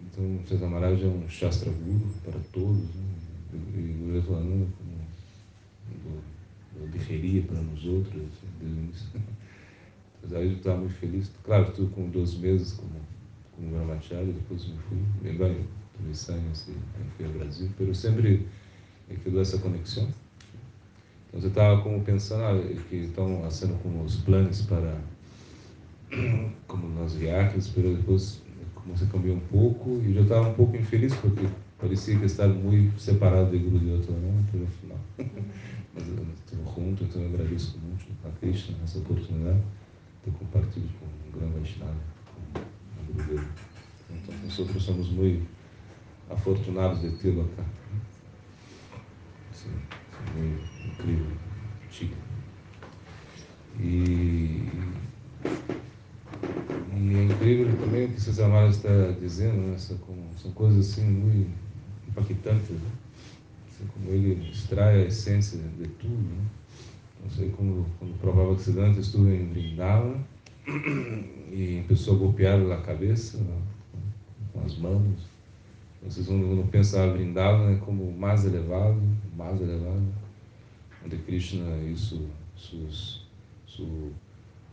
então, 0.07 0.41
César 0.47 0.67
Maharaj 0.67 1.03
é 1.03 1.07
um 1.07 1.29
Shastra 1.29 1.71
Guru 1.71 2.09
para 2.25 2.39
todos, 2.53 2.95
né? 2.95 3.05
e 3.53 4.11
o 4.11 4.17
Evananda 4.17 4.67
como 4.77 5.01
deferia 6.91 7.43
para 7.43 7.61
nós 7.61 7.85
outros, 7.85 8.15
assim, 8.15 8.47
desde 8.61 8.79
o 8.79 8.83
início. 8.83 9.09
Mas 10.23 10.33
aí 10.35 10.47
eu 10.47 10.57
estava 10.57 10.79
muito 10.79 10.95
feliz. 10.95 11.31
Claro, 11.45 11.69
estou 11.69 11.89
com 11.89 12.09
12 12.11 12.39
meses 12.39 12.73
como, 12.73 13.01
como 13.57 13.71
Brahmacharya, 13.71 14.33
depois 14.33 14.67
me 14.67 14.77
fui, 14.89 14.99
me 15.23 15.33
banho, 15.37 15.67
tomei 15.97 16.15
sangue, 16.15 16.49
assim, 16.53 16.75
fui 17.17 17.27
ao 17.27 17.33
Brasil, 17.33 17.71
mas 17.79 17.99
sempre 17.99 18.47
quedou 19.25 19.41
essa 19.41 19.59
conexão. 19.59 20.09
Então 21.29 21.41
você 21.41 21.49
estava 21.49 21.81
como 21.83 22.03
pensando 22.03 22.43
ah, 22.43 22.83
que 22.89 22.97
estão 22.97 23.51
sendo 23.51 23.81
como 23.83 24.05
os 24.05 24.17
planos 24.17 24.63
para 24.63 25.01
como 26.67 26.89
nós 26.89 27.15
viagens, 27.15 27.73
mas 27.77 27.97
depois 27.97 28.43
como 28.75 28.97
você 28.97 29.07
cambiou 29.07 29.37
um 29.37 29.41
pouco 29.41 30.01
e 30.03 30.15
já 30.15 30.23
estava 30.23 30.49
um 30.49 30.55
pouco 30.55 30.77
infeliz 30.77 31.15
porque 31.17 31.47
parecia 31.79 32.19
que 32.19 32.25
estava 32.25 32.53
muito 32.53 32.99
separado 33.01 33.51
de 33.51 33.59
Guru 33.59 33.79
de 33.79 33.91
outro 33.91 34.13
não, 34.13 34.43
pelo 34.45 34.67
final. 34.81 34.99
mas 35.95 36.07
estamos 36.07 36.75
juntos, 36.75 37.07
então 37.09 37.23
eu 37.23 37.29
agradeço 37.29 37.79
muito 37.79 38.07
a 38.27 38.31
Krishna 38.41 38.77
essa 38.83 38.99
oportunidade 38.99 39.61
de 40.25 40.31
compartilhar 40.33 40.89
com 40.99 41.07
o 41.07 41.39
grande 41.39 41.55
Vaishnava, 41.55 41.95
com 42.55 42.61
o 42.61 43.15
Guru 43.15 43.29
dele. 43.29 43.49
Então 44.11 44.35
nós 44.43 44.83
somos 44.83 45.11
muito 45.11 45.47
afortunados 46.29 47.01
de 47.01 47.11
tê-lo 47.11 47.43
aqui. 47.43 47.69
Sim, 49.53 49.71
muito 50.35 50.63
incrível, 50.87 51.27
chique. 51.91 52.17
E 53.79 54.69
e 56.43 57.17
é 57.17 57.25
incrível 57.25 57.77
também 57.79 58.07
o 58.07 58.11
que 58.11 58.21
César 58.21 58.47
Amaro 58.47 58.69
está 58.69 59.13
dizendo, 59.21 59.57
né? 59.57 59.79
São 59.79 60.53
coisas 60.53 60.91
assim 60.91 61.05
muito 61.05 61.51
impactantes, 62.09 62.71
né? 62.71 62.91
assim, 63.81 63.87
como 63.93 64.11
ele 64.11 64.51
extrai 64.51 65.03
a 65.03 65.07
essência 65.07 65.59
de 65.79 65.89
tudo. 65.89 66.15
Né? 66.15 66.45
Não 67.23 67.31
sei 67.31 67.51
como 67.51 67.87
quando 67.99 68.19
provava 68.21 68.51
Ocidente, 68.51 69.01
estuve 69.01 69.35
em 69.35 69.49
Vrindavan 69.49 70.17
e 71.53 71.85
começou 71.87 72.17
a 72.17 72.19
golpear 72.19 72.59
na 72.59 72.79
cabeça 72.79 73.39
né? 73.39 73.63
com 74.53 74.65
as 74.65 74.77
mãos. 74.77 75.29
Vocês 76.03 76.27
vão 76.27 76.67
pensar 76.69 77.09
Vrindavan 77.09 77.73
é 77.73 77.77
como 77.77 78.11
mais 78.13 78.45
elevado, 78.45 79.01
mais 79.37 79.61
elevado, 79.61 80.07
onde 81.05 81.17
Krishna 81.19 81.77
isso, 81.85 82.27
suas, 82.57 83.27
su, 83.67 84.13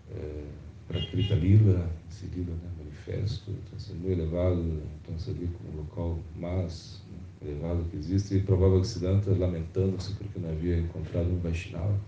é, 0.09 0.43
Prakrita 0.87 1.35
Lila, 1.35 1.89
esse 2.09 2.25
Lila 2.27 2.53
né, 2.53 2.69
manifesto, 2.77 3.51
então 3.51 3.77
sendo 3.77 3.99
muito 3.99 4.21
elevado, 4.21 4.81
então 5.01 5.15
ali 5.27 5.49
como 5.57 5.77
local 5.77 6.19
mais 6.35 7.01
né, 7.11 7.49
elevado 7.49 7.83
que 7.89 7.97
existe, 7.97 8.35
e 8.35 8.41
provável 8.41 8.83
Siddhanta 8.83 9.31
lamentando-se 9.31 10.13
porque 10.13 10.39
não 10.39 10.49
havia 10.49 10.79
encontrado 10.79 11.29
um 11.29 11.39
Vaishnava. 11.39 11.99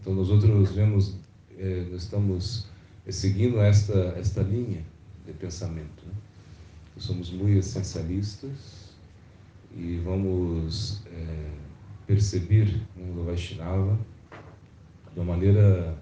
Então 0.00 0.14
nós 0.14 0.30
outros 0.30 0.72
vemos, 0.72 1.16
eh, 1.58 1.86
nós 1.90 2.02
estamos 2.02 2.68
eh, 3.06 3.12
seguindo 3.12 3.60
esta, 3.60 4.14
esta 4.16 4.42
linha 4.42 4.84
de 5.26 5.32
pensamento. 5.32 6.06
Né? 6.06 6.12
somos 6.96 7.30
muito 7.30 7.58
essencialistas 7.58 8.90
e 9.74 10.00
vamos 10.04 11.02
eh, 11.06 11.50
perceber 12.06 12.66
né, 12.94 13.10
o 13.16 13.24
Vaishnava 13.24 13.98
de 15.14 15.20
uma 15.20 15.32
maneira 15.34 15.98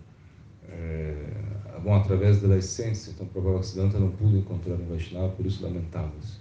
bom, 1.79 1.95
através 1.95 2.41
da 2.41 2.57
essência. 2.57 3.11
Então, 3.11 3.27
Prabhupada 3.27 3.99
não 3.99 4.11
pudo 4.11 4.37
encontrar 4.37 4.75
um 4.75 4.87
Vaishnava, 4.87 5.29
por 5.31 5.47
isso 5.47 5.63
lamentava-se. 5.63 6.39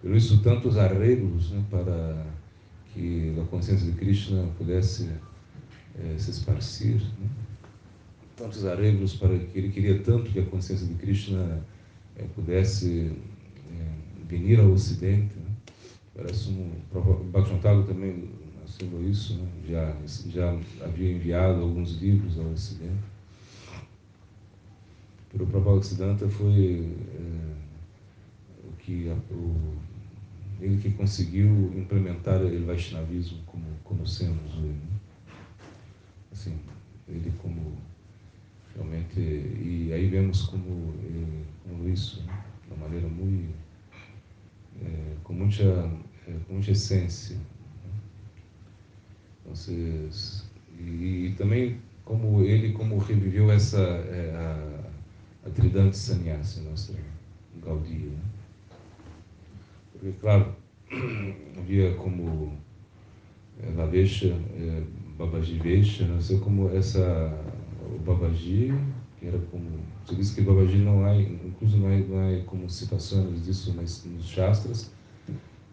Por 0.00 0.14
isso, 0.14 0.42
tantos 0.42 0.76
arreglos 0.76 1.50
né, 1.50 1.64
para 1.70 2.26
que 2.92 3.34
a 3.40 3.44
consciência 3.46 3.90
de 3.90 3.96
Krishna 3.98 4.48
pudesse 4.58 5.10
eh, 5.98 6.14
se 6.18 6.30
esparcir. 6.30 6.96
Né? 6.96 7.28
Tantos 8.36 8.64
arreglos 8.64 9.14
para 9.14 9.38
que 9.38 9.58
ele 9.58 9.70
queria 9.70 9.98
tanto 10.00 10.30
que 10.30 10.40
a 10.40 10.46
consciência 10.46 10.86
de 10.86 10.94
Krishna 10.94 11.64
eh, 12.16 12.24
pudesse 12.34 13.12
eh, 13.70 14.26
vir 14.28 14.60
ao 14.60 14.70
Ocidente. 14.70 15.34
Né? 15.36 15.50
Parece 16.14 16.50
um. 16.50 16.70
Bhaktivinoda 17.30 17.82
também 17.84 18.28
assinou 18.64 19.02
isso, 19.08 19.38
né? 19.38 19.48
já, 19.68 19.96
já 20.28 20.58
havia 20.84 21.12
enviado 21.12 21.62
alguns 21.62 22.00
livros 22.00 22.38
ao 22.38 22.46
Ocidente. 22.46 23.13
Para 25.34 25.42
o 25.42 25.46
Prabhupada 25.48 26.28
foi 26.28 26.96
é, 27.12 28.68
o 28.68 28.72
que 28.78 29.12
o, 29.32 29.74
ele 30.60 30.80
que 30.80 30.90
conseguiu 30.92 31.72
implementar 31.76 32.40
o 32.40 32.66
Vaishnavismo 32.66 33.42
como 33.44 33.64
conhecemos 33.82 34.54
hoje. 34.54 34.68
Né? 34.68 35.00
Assim, 36.30 36.56
ele 37.08 37.32
como 37.42 37.76
realmente 38.76 39.18
e 39.18 39.90
aí 39.92 40.08
vemos 40.08 40.42
como, 40.42 40.94
como 41.64 41.88
isso, 41.88 42.22
né? 42.22 42.44
de 42.68 42.72
uma 42.72 42.86
maneira 42.86 43.08
muito 43.08 43.52
é, 44.84 45.16
com 45.24 45.32
muita 45.32 45.64
é, 46.28 46.32
com 46.46 46.54
muita 46.54 46.70
essência. 46.70 47.34
Né? 47.34 47.42
Então, 49.40 49.74
e, 50.78 51.26
e, 51.26 51.34
também 51.36 51.80
como 52.04 52.44
ele 52.44 52.72
como 52.72 52.98
reviveu 52.98 53.50
essa 53.50 53.80
a, 53.80 54.73
a 55.44 55.50
Tridante 55.50 55.96
Sannyasa, 55.96 56.62
nossa 56.62 56.94
Gaudia. 57.62 58.10
Né? 58.10 58.18
Porque, 59.92 60.12
claro, 60.20 60.54
havia 61.58 61.94
como 61.94 62.52
é, 63.62 63.70
Lavesha, 63.76 64.34
é, 64.56 64.82
Babaji 65.18 65.58
Vesha, 65.58 66.06
não 66.06 66.20
sei 66.20 66.38
como 66.38 66.68
essa, 66.70 67.32
o 67.82 67.98
Babaji, 67.98 68.74
que 69.18 69.26
era 69.26 69.38
como, 69.50 69.68
você 70.04 70.14
disse 70.16 70.34
que 70.34 70.40
Babaji 70.40 70.78
não 70.78 71.04
há, 71.04 71.14
incluso 71.16 71.76
não 71.76 71.88
há, 71.88 71.96
não 71.96 72.44
como 72.44 72.68
citações 72.68 73.44
disso 73.44 73.74
nas, 73.74 74.04
nos 74.04 74.26
Shastras, 74.26 74.92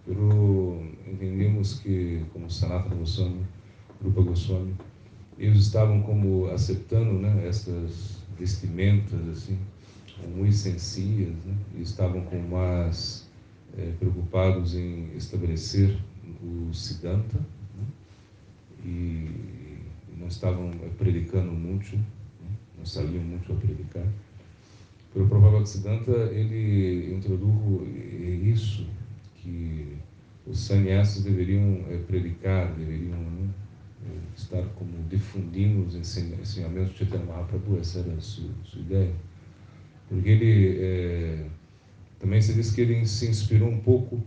pero 0.05 0.83
entendemos 1.07 1.79
que, 1.79 2.23
como 2.33 2.49
Sanatana 2.49 2.95
Goswami, 2.95 3.45
Rupa 4.03 4.21
Goswami, 4.21 4.75
eles 5.37 5.61
estavam 5.61 6.01
como 6.03 6.47
aceitando 6.47 7.13
né, 7.13 7.47
essas 7.47 8.20
vestimentas 8.37 9.27
assim, 9.29 9.57
muito 10.35 10.53
sencias, 10.53 11.35
né? 11.45 11.55
e 11.77 11.81
estavam 11.81 12.21
com 12.21 12.39
mais 12.39 13.27
é, 13.77 13.91
preocupados 13.99 14.75
em 14.75 15.09
estabelecer 15.15 15.97
o 16.43 16.73
Siddhanta 16.73 17.37
né? 17.37 17.85
e 18.85 19.29
não 20.17 20.27
estavam 20.27 20.69
eh, 20.69 20.89
predicando 20.97 21.51
muito, 21.51 21.95
né? 21.95 22.49
não 22.77 22.85
sabiam 22.85 23.23
muito 23.23 23.51
a 23.51 23.55
predicar. 23.55 24.05
Pelo 25.13 25.27
provável 25.27 25.65
Siddhanta, 25.65 26.11
ele 26.31 27.13
introduziu 27.15 27.85
isso, 28.43 28.87
que 29.35 29.97
os 30.45 30.59
sannyasis 30.59 31.23
deveriam 31.23 31.83
é, 31.89 31.97
predicar, 31.97 32.73
deveriam 32.75 33.17
né? 33.19 33.40
Estar 34.35 34.63
como 34.75 34.91
difundindo 35.09 35.85
os 35.85 35.95
ensinamentos 35.95 36.91
de 36.91 36.97
Chaitanya 36.97 37.25
Mahaprabhu, 37.25 37.79
essa 37.79 37.99
era 37.99 38.13
a 38.13 38.21
sua, 38.21 38.49
sua 38.63 38.81
ideia. 38.81 39.13
Porque 40.07 40.29
ele, 40.29 40.77
é, 40.79 41.45
também 42.19 42.41
se 42.41 42.53
diz 42.53 42.71
que 42.71 42.81
ele 42.81 43.05
se 43.05 43.27
inspirou 43.27 43.69
um 43.69 43.79
pouco 43.79 44.21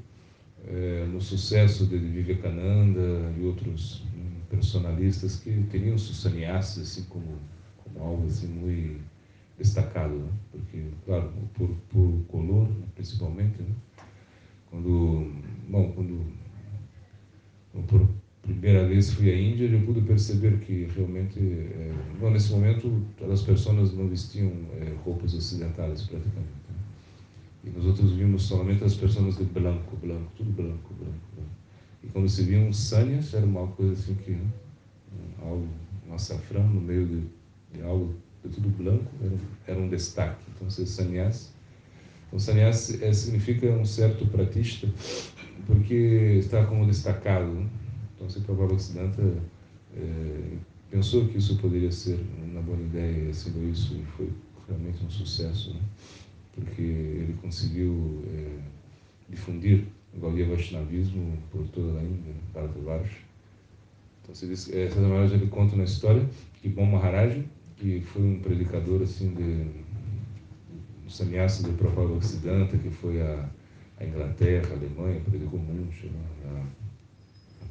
é, 0.67 1.07
no 1.07 1.21
sucesso 1.21 1.87
de 1.87 1.99
Vivekananda 1.99 3.33
e 3.39 3.45
outros 3.45 4.03
hum, 4.15 4.41
personalistas 4.49 5.37
que 5.37 5.51
teriam 5.71 5.99
seus 5.99 6.23
sannyasis 6.23 6.91
assim 6.91 7.05
como, 7.09 7.39
como 7.83 8.05
algo 8.05 8.27
assim 8.27 8.49
muito 8.49 9.01
destacado, 9.59 10.15
né? 10.15 10.29
porque, 10.51 10.85
claro, 11.05 11.33
por, 11.55 11.69
por 11.89 12.25
color, 12.29 12.69
principalmente, 12.95 13.63
né? 13.63 13.73
quando, 14.71 15.33
bom, 15.69 15.93
quando, 15.93 16.27
por, 17.87 18.09
primeira 18.45 18.87
vez 18.87 19.13
fui 19.13 19.31
à 19.31 19.37
Índia, 19.37 19.67
eu 19.67 19.81
pude 19.81 20.03
perceber 20.03 20.59
que 20.59 20.87
realmente, 20.95 21.39
é, 21.39 21.93
bom, 22.21 22.31
nesse 22.31 22.53
momento, 22.53 23.03
as 23.31 23.43
pessoas 23.43 23.93
não 23.95 24.09
vestiam 24.09 24.53
é, 24.81 24.93
roupas 25.05 25.35
ocidentais 25.35 26.03
praticamente. 26.03 26.49
Né? 26.69 26.75
E 27.65 27.71
nós 27.71 27.87
outros 27.87 28.13
vimos 28.13 28.43
somente 28.43 28.85
as 28.85 28.95
pessoas 28.95 29.37
de 29.37 29.45
branco, 29.45 29.97
branco, 29.97 30.31
tudo 30.37 30.51
branco, 30.51 30.95
branco, 30.95 31.27
branco. 31.35 31.51
E 32.03 32.07
quando 32.09 32.29
se 32.29 32.43
via 32.45 32.59
um 32.59 32.73
sanyas, 32.73 33.33
era 33.33 33.47
uma 33.47 33.67
coisa 33.69 33.95
assim 33.95 34.15
que, 34.15 34.33
né? 34.33 34.47
algo, 35.41 35.67
um 36.07 36.15
açafrão 36.15 36.67
no 36.69 36.81
meio 36.81 37.07
de, 37.07 37.23
de 37.73 37.83
algo 37.83 38.15
de 38.45 38.51
tudo 38.51 38.69
branco, 38.69 39.11
era, 39.23 39.37
era 39.69 39.81
um 39.81 39.89
destaque. 39.89 40.45
Então, 40.55 40.69
se 40.69 40.87
sannyas, 40.87 41.51
então 42.27 42.39
sannyas 42.39 43.01
é, 43.01 43.11
significa 43.13 43.71
um 43.71 43.87
certo 43.87 44.27
pratista, 44.27 44.87
porque 45.67 45.95
está 46.39 46.67
como 46.67 46.87
destacado. 46.87 47.47
Né? 47.47 47.67
Então, 48.15 48.29
se 48.29 48.41
Prabhupada 48.41 48.79
Siddhanta 48.79 49.23
é, 49.97 50.57
pensou 50.91 51.27
que 51.27 51.39
isso 51.39 51.57
poderia 51.59 51.91
ser 51.91 52.19
uma 52.43 52.63
boa 52.63 52.79
ideia, 52.79 53.33
sendo 53.33 53.69
isso, 53.69 53.95
e 53.95 54.05
foi 54.17 54.31
realmente 54.69 55.05
um 55.05 55.11
sucesso. 55.11 55.75
Né? 55.75 55.81
porque 56.55 56.83
ele 56.83 57.37
conseguiu 57.43 58.23
é, 58.33 58.59
difundir 59.29 59.85
o 60.15 60.21
Gaudiya 60.21 60.47
Vaishnavismo 60.47 61.37
por 61.51 61.67
toda 61.69 61.99
a 61.99 62.03
Índia, 62.03 62.33
para 62.53 62.67
Varas. 62.67 63.11
Então, 64.23 64.35
se 64.35 64.47
diz, 64.47 64.73
é, 64.73 64.89
Maharaj 64.95 65.35
ele 65.35 65.49
conta 65.49 65.77
na 65.77 65.85
história 65.85 66.25
que 66.63 66.69
Bom 66.69 66.87
Maharaj, 66.87 67.45
que 67.77 68.01
foi 68.01 68.23
um 68.23 68.41
predicador 68.41 69.03
assim 69.03 69.35
de 69.35 69.67
um 71.05 71.11
sannyasa 71.11 71.65
do 71.65 71.77
Prabhupada 71.77 72.13
Occidente, 72.13 72.79
que 72.79 72.91
foi 72.91 73.21
a, 73.21 73.49
a 73.99 74.05
Inglaterra, 74.05 74.69
a 74.71 74.75
Alemanha, 74.75 75.21
predicou 75.21 75.59
muito, 75.59 76.07
né, 76.07 76.67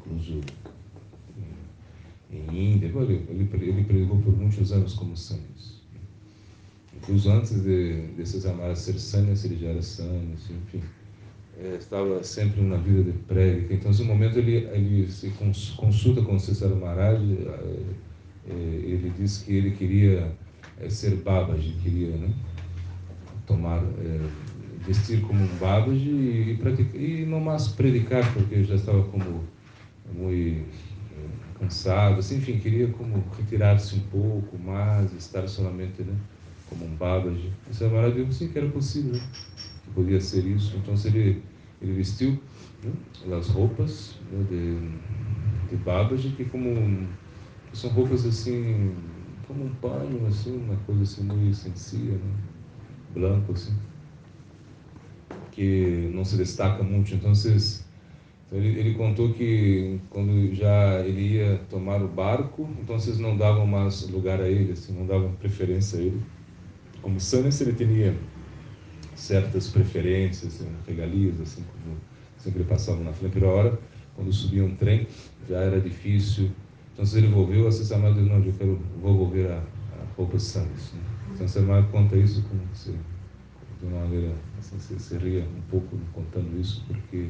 incluso 0.06 0.42
em 2.32 2.74
Índia, 2.74 2.88
ele, 2.88 3.26
ele, 3.30 3.50
ele 3.52 3.84
predicou 3.84 4.18
por 4.20 4.36
muitos 4.36 4.72
anos 4.72 4.94
como 4.94 5.16
sannyasa 5.16 5.74
os 7.10 7.28
antes 7.28 7.62
de, 7.64 8.08
desses 8.16 8.46
amados 8.46 8.80
ser 8.80 8.98
sânias, 9.00 9.44
ele 9.44 9.58
já 9.58 9.70
era 9.70 9.80
assim, 9.80 10.34
enfim. 10.34 10.82
É, 11.60 11.76
estava 11.76 12.24
sempre 12.24 12.62
na 12.62 12.78
vida 12.78 13.04
de 13.04 13.12
prédica. 13.20 13.74
Então, 13.74 13.92
nesse 13.92 14.04
momento, 14.04 14.38
ele, 14.40 14.68
ele 14.72 15.12
se 15.12 15.32
consulta 15.76 16.22
com 16.22 16.36
o 16.36 16.40
César 16.40 16.70
Maharaj, 16.70 17.22
é, 18.48 18.54
ele 18.54 19.12
diz 19.18 19.40
que 19.40 19.54
ele 19.54 19.72
queria 19.72 20.32
é, 20.80 20.90
ser 20.90 21.16
Babaji, 21.18 21.76
queria 21.84 22.16
né, 22.16 22.34
tomar, 23.46 23.84
vestir 24.86 25.22
como 25.22 25.44
um 25.44 25.58
Babaji 25.58 26.10
e, 26.10 26.60
e, 26.96 27.22
e 27.22 27.26
não 27.26 27.40
mais 27.40 27.68
predicar, 27.68 28.34
porque 28.34 28.64
já 28.64 28.76
estava 28.76 29.04
como 29.04 29.44
muito 30.14 30.74
é, 31.12 31.30
cansado, 31.54 32.20
assim, 32.20 32.38
enfim, 32.38 32.60
queria 32.60 32.92
como 32.92 33.30
retirar-se 33.30 33.96
um 33.96 34.10
pouco 34.10 34.58
mais, 34.60 35.14
estar 35.14 35.48
solamente, 35.48 36.04
né, 36.04 36.20
como 36.66 36.86
um 36.86 36.96
Babaji. 36.98 37.60
Isso 37.70 37.84
é 37.84 37.90
maravilhoso, 37.90 38.34
sim, 38.40 38.52
que 38.52 38.58
era 38.58 38.70
possível, 38.72 39.22
que 39.84 39.92
podia 39.92 40.22
ser 40.22 40.46
isso. 40.46 40.78
Então, 40.78 40.96
ele, 41.06 41.44
ele 41.82 41.94
vestiu 41.94 42.44
né, 42.84 42.94
as 43.38 43.50
roupas 43.50 44.20
né, 44.32 44.44
de, 44.44 45.02
de 45.68 45.78
Babaji, 45.78 46.32
que 46.36 46.46
como 46.46 47.18
são 47.74 47.90
roupas 47.92 48.26
assim, 48.26 49.40
como 49.48 49.66
um 49.66 49.76
pano, 49.76 50.26
assim, 50.28 50.58
uma 50.58 50.78
coisa 50.78 51.04
assim 51.04 51.24
muito 51.24 51.56
sencilla, 51.56 52.18
né, 52.18 52.36
branco, 53.10 53.54
assim, 53.54 53.80
que 55.52 56.10
não 56.14 56.26
se 56.26 56.38
destaca 56.38 56.84
muito. 56.84 57.14
Então, 57.14 57.34
ele, 58.54 58.80
ele, 58.80 58.94
contou 58.94 59.34
que 59.34 60.00
quando 60.10 60.54
já 60.54 61.00
ele 61.02 61.36
ia 61.36 61.60
tomar 61.70 62.02
o 62.02 62.08
barco, 62.08 62.70
então 62.82 63.00
vocês 63.00 63.18
não 63.18 63.36
davam 63.36 63.66
mais 63.66 64.08
lugar 64.10 64.40
a 64.40 64.48
ele, 64.48 64.74
assim, 64.74 64.94
não 64.94 65.06
davam 65.06 65.34
preferência 65.34 66.00
a 66.00 66.02
ele 66.04 66.22
como 67.04 67.20
Sanes 67.20 67.60
ele 67.60 67.74
tinha 67.74 68.16
certas 69.14 69.68
preferências, 69.68 70.56
assim, 70.56 70.72
regalias, 70.88 71.40
assim 71.42 71.62
como 71.62 71.98
sempre 72.38 72.64
passavam 72.64 73.04
na 73.04 73.12
frente. 73.12 73.34
Pela 73.34 73.52
hora, 73.52 73.80
quando 74.16 74.32
subia 74.32 74.64
um 74.64 74.74
trem, 74.76 75.06
já 75.48 75.60
era 75.60 75.80
difícil. 75.80 76.50
Então, 76.94 77.06
se 77.06 77.18
ele 77.18 77.28
volveu, 77.28 77.68
a 77.68 77.72
Samara 77.72 78.14
disse, 78.14 78.30
não, 78.30 78.44
eu 78.44 78.54
quero, 78.54 78.80
vou 79.02 79.18
volver 79.18 79.52
a, 79.52 79.58
a 79.58 80.06
roupa 80.16 80.40
Sanes. 80.40 80.94
Né? 80.94 81.02
Então, 81.36 81.48
Samara 81.48 81.84
conta 81.92 82.16
isso 82.16 82.42
como 82.44 82.62
se, 82.74 82.92
de 82.92 83.86
uma 83.86 84.00
maneira, 84.00 84.34
assim, 84.58 85.18
ria 85.18 85.42
um 85.42 85.62
pouco 85.70 85.98
contando 86.14 86.58
isso, 86.58 86.84
porque 86.88 87.28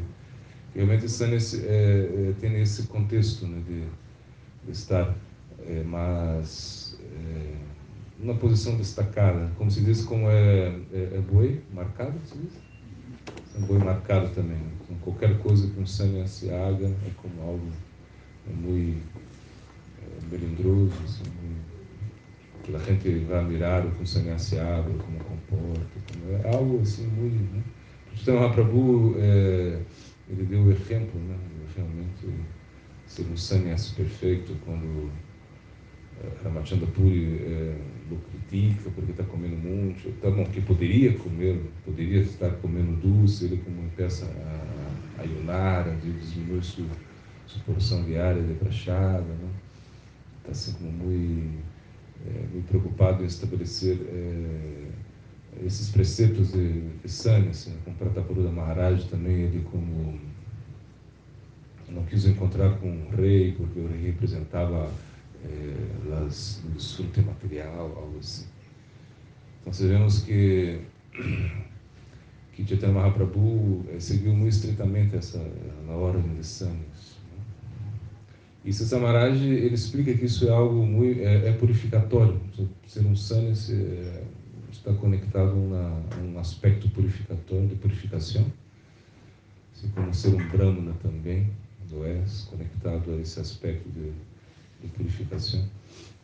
realmente 0.76 1.09
Sanes 1.09 1.53
é, 1.53 1.59
é, 1.65 2.34
tem 2.39 2.61
esse 2.61 2.84
contexto 2.84 3.45
né, 3.45 3.61
de, 3.67 3.84
de 4.65 4.71
estar 4.71 5.15
é, 5.67 5.84
mais... 5.84 6.97
É, 7.01 7.74
uma 8.19 8.36
posição 8.36 8.78
destacada, 8.78 9.51
como 9.57 9.69
se 9.69 9.82
diz, 9.82 10.05
como 10.05 10.30
é, 10.30 10.67
é, 10.93 11.15
é 11.15 11.21
boi 11.30 11.61
marcado, 11.74 12.13
se 12.26 12.38
diz? 12.38 12.53
É 13.55 13.59
um 13.59 13.65
boi 13.65 13.80
marcado 13.80 14.30
também. 14.30 14.61
Então, 14.82 14.95
qualquer 15.01 15.38
coisa 15.39 15.67
que 15.67 15.80
um 15.80 15.86
sangue 15.86 16.26
se 16.28 16.49
haga 16.49 16.88
é 16.88 17.11
como 17.17 17.41
algo 17.41 17.67
é 18.49 18.53
muito 18.53 19.03
melindroso, 20.30 20.93
assim, 21.03 21.24
que 22.63 22.76
a 22.76 22.80
gente 22.80 23.26
vai 23.26 23.43
mirar 23.43 23.86
o 23.86 23.91
que 23.91 24.07
sangue 24.07 24.39
se 24.39 24.57
abre, 24.57 24.93
como 24.93 25.19
comporta, 25.19 25.99
como 26.07 26.34
é 26.34 26.55
algo 26.55 26.82
assim 26.82 27.07
muito... 27.07 27.53
Né? 27.53 27.63
Então, 28.21 28.36
Mahaprabhu, 28.36 29.15
é, 29.17 29.80
ele 30.30 30.43
deu 30.43 30.63
o 30.63 30.71
exemplo, 30.71 31.19
né? 31.19 31.38
realmente 31.76 32.28
ser 33.07 33.24
um 33.24 33.38
sannyasi 33.38 33.93
perfeito 33.93 34.55
quando 34.65 35.11
Ramachandra 36.43 36.88
Puri 36.88 37.39
é, 37.43 37.76
o 38.11 38.17
critica 38.17 38.89
porque 38.95 39.11
está 39.11 39.24
comendo 39.24 39.55
muito, 39.55 40.11
tá 40.21 40.30
bom, 40.30 40.45
que 40.45 40.61
poderia 40.61 41.13
comer, 41.17 41.59
poderia 41.86 42.21
estar 42.21 42.51
comendo 42.61 42.95
doce, 43.01 43.45
ele 43.45 43.57
como 43.57 43.84
empieza 43.84 44.26
a, 44.26 45.19
a 45.19 45.24
ayunar, 45.24 45.88
a 45.88 45.93
diminuir 45.95 46.63
sua, 46.63 46.86
sua 47.47 47.61
porção 47.63 48.03
diária 48.03 48.41
de 48.41 48.53
prachada, 48.53 49.21
né? 49.21 49.49
está 50.39 50.51
assim 50.51 50.74
como 50.74 50.91
muito, 50.91 51.59
é, 52.28 52.47
muito 52.53 52.67
preocupado 52.67 53.24
em 53.24 53.26
estabelecer 53.26 53.97
é, 54.07 54.92
esses 55.65 55.89
preceitos 55.89 56.51
de, 56.51 56.81
de 56.89 57.09
Sanya, 57.09 57.49
assim, 57.49 57.73
com 57.85 57.93
Pratapurudha 57.93 58.51
Maharaj 58.51 59.05
também, 59.09 59.41
ele 59.41 59.65
como 59.71 60.19
não 61.89 62.03
quis 62.05 62.25
encontrar 62.25 62.77
com 62.79 62.87
o 62.89 63.15
rei, 63.15 63.53
porque 63.53 63.79
o 63.79 63.87
rei 63.87 64.01
representava 64.01 64.91
eh, 65.45 66.19
o 66.65 66.69
desfrute 66.71 67.21
material, 67.21 67.93
algo 67.95 68.17
assim. 68.19 68.45
Então, 69.61 69.73
vemos 69.87 70.21
que, 70.23 70.79
que 72.53 72.67
Chaitanya 72.67 72.93
Mahaprabhu 72.93 73.85
eh, 73.89 73.99
seguiu 73.99 74.33
muito 74.33 74.53
estritamente 74.53 75.15
essa 75.15 75.39
na 75.87 75.93
ordem 75.93 76.33
de 76.35 76.45
sangues. 76.45 77.13
E 78.65 78.71
Samaraj 78.71 79.43
ele 79.43 79.75
explica 79.75 80.13
que 80.13 80.25
isso 80.25 80.47
é 80.47 80.51
algo 80.51 80.85
muito 80.85 81.19
é, 81.19 81.49
é 81.49 81.51
purificatório. 81.51 82.39
Ser 82.87 83.05
um 83.05 83.13
é, 83.69 84.23
está 84.74 84.93
conectado 84.93 85.51
a 85.51 86.21
um 86.21 86.38
aspecto 86.39 86.89
purificatório, 86.89 87.67
de 87.67 87.76
purificação, 87.76 88.45
assim 89.74 89.89
como 89.89 90.13
ser 90.13 90.30
um 90.30 90.49
brahmana 90.49 90.93
também, 91.01 91.49
do 91.89 92.05
é, 92.05 92.24
conectado 92.49 93.11
a 93.11 93.21
esse 93.21 93.39
aspecto 93.39 93.89
de 93.89 94.11
de 94.84 94.89
purificação. 94.89 95.65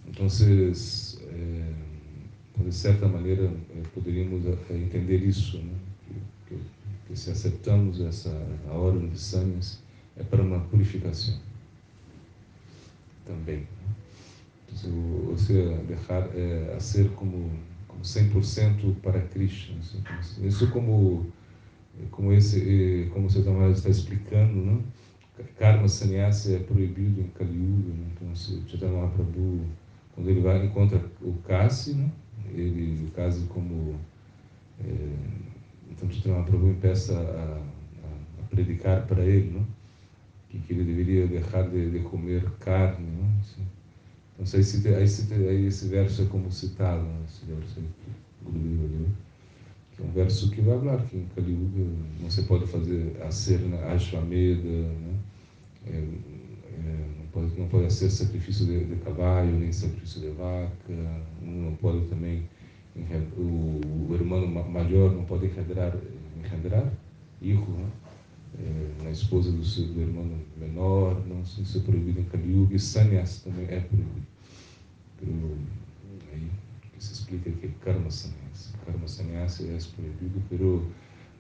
Então, 0.06 0.28
é, 0.28 1.74
de 2.64 2.76
certa 2.76 3.08
maneira, 3.08 3.46
é, 3.46 3.82
poderíamos 3.94 4.46
é, 4.46 4.76
entender 4.76 5.24
isso, 5.24 5.58
né? 5.58 5.74
que, 6.08 6.56
que, 6.56 6.62
que, 7.08 7.20
se 7.20 7.32
aceitamos 7.32 8.02
essa 8.02 8.30
a 8.68 8.74
ordem 8.74 9.10
de 9.10 9.20
sangues 9.20 9.82
é 10.18 10.24
para 10.24 10.42
uma 10.42 10.60
purificação 10.60 11.40
também. 13.26 13.68
Então, 14.68 14.92
você 15.28 15.78
deixar 15.88 16.30
é, 16.36 16.76
a 16.76 16.80
ser 16.80 17.10
como 17.12 17.52
100% 18.04 18.96
para 19.02 19.22
Krishna. 19.22 19.78
Assim, 19.80 20.02
isso 20.46 20.70
como 20.72 21.32
como 22.12 22.32
esse 22.32 23.10
como 23.14 23.30
você 23.30 23.40
está 23.40 23.90
explicando, 23.90 24.54
né? 24.54 24.82
karma 25.58 25.88
sannyasa 25.88 26.56
é 26.56 26.60
proibido 26.60 27.22
em 27.22 27.28
Kali 27.28 27.56
Yuga, 27.56 27.94
né? 27.94 28.08
então 28.14 28.36
se 28.36 28.62
Chaitanya 28.68 28.94
Mahaprabhu, 28.94 29.66
quando 30.14 30.30
ele 30.30 30.42
vai 30.42 30.66
encontra 30.66 31.02
o 31.22 31.34
Kasi, 31.46 31.94
né? 31.94 32.10
ele, 32.54 33.06
o 33.06 33.12
Kasi 33.12 33.46
como 33.48 33.96
é, 34.82 34.86
então 35.92 36.10
Chaitanya 36.10 36.38
Mahaprabhu 36.38 36.76
começa 36.76 37.18
a, 37.18 37.58
a, 37.58 38.42
a 38.42 38.44
predicar 38.50 39.06
para 39.08 39.26
ele, 39.26 39.50
né? 39.50 39.66
que, 40.50 40.60
que 40.60 40.74
ele 40.74 40.84
deveria 40.84 41.28
deixar 41.28 41.64
de, 41.70 41.92
de 41.92 42.00
comer 42.00 42.44
carne, 42.60 43.06
né? 43.06 43.40
Assim. 43.40 43.66
Então 44.40 44.58
aí, 44.58 44.64
se, 44.64 44.88
aí, 44.88 45.08
se, 45.08 45.34
esse 45.34 45.88
verso 45.90 46.22
é 46.22 46.26
como 46.26 46.50
citado, 46.50 47.04
né? 47.04 47.20
esse 47.28 47.46
verso 47.46 47.80
aí, 47.80 48.50
né? 48.54 49.10
que 49.96 50.02
é 50.02 50.06
um 50.06 50.12
verso 50.12 50.50
que 50.52 50.62
vai 50.62 50.80
falar 50.80 51.02
que 51.04 51.18
em 51.18 51.26
Kali 51.36 51.52
Yuga 51.52 51.92
não 52.22 52.30
se 52.30 52.44
pode 52.44 52.66
fazer 52.68 53.18
a 53.22 53.30
ser 53.32 53.60
né? 53.60 53.84
Ashwamedha, 53.92 54.64
né? 54.64 55.14
É, 55.88 55.92
é, 55.92 57.06
não, 57.20 57.26
pode, 57.34 57.60
não 57.60 57.68
pode 57.68 57.92
ser 57.92 58.10
sacrifício 58.10 58.66
de, 58.66 58.86
de 58.86 58.96
cavalo, 59.02 59.52
nem 59.52 59.74
sacrifício 59.74 60.22
de 60.22 60.30
vaca, 60.30 60.72
não 61.42 61.76
pode 61.76 62.08
também, 62.08 62.48
o, 63.38 63.82
o 64.10 64.14
irmão 64.14 64.48
maior 64.48 65.12
não 65.12 65.26
pode 65.26 65.48
enredar 65.48 65.94
engendrar, 66.42 66.92
hijo, 67.42 67.62
né? 67.62 67.90
Na 69.04 69.12
esposa 69.12 69.52
do 69.52 69.64
seu 69.64 69.86
do 69.86 70.02
irmão 70.02 70.30
menor, 70.58 71.26
não, 71.28 71.42
isso 71.42 71.78
é 71.78 71.82
proibido 71.82 72.20
em 72.20 72.26
Kali 72.26 72.54
Yuga, 72.54 72.76
e 72.76 72.80
sannyas 72.80 73.42
também 73.42 73.66
é 73.66 73.80
proibido. 73.80 74.28
Pero, 75.20 75.58
aí, 76.34 76.48
que 76.94 77.04
se 77.04 77.14
explica 77.14 77.50
que 77.50 77.68
é 77.68 77.70
karma 77.84 78.10
sannyas. 78.10 78.74
Karma 78.86 79.08
sannyas 79.08 79.62
é 79.62 79.78
proibido, 79.96 80.42
pero 80.50 80.86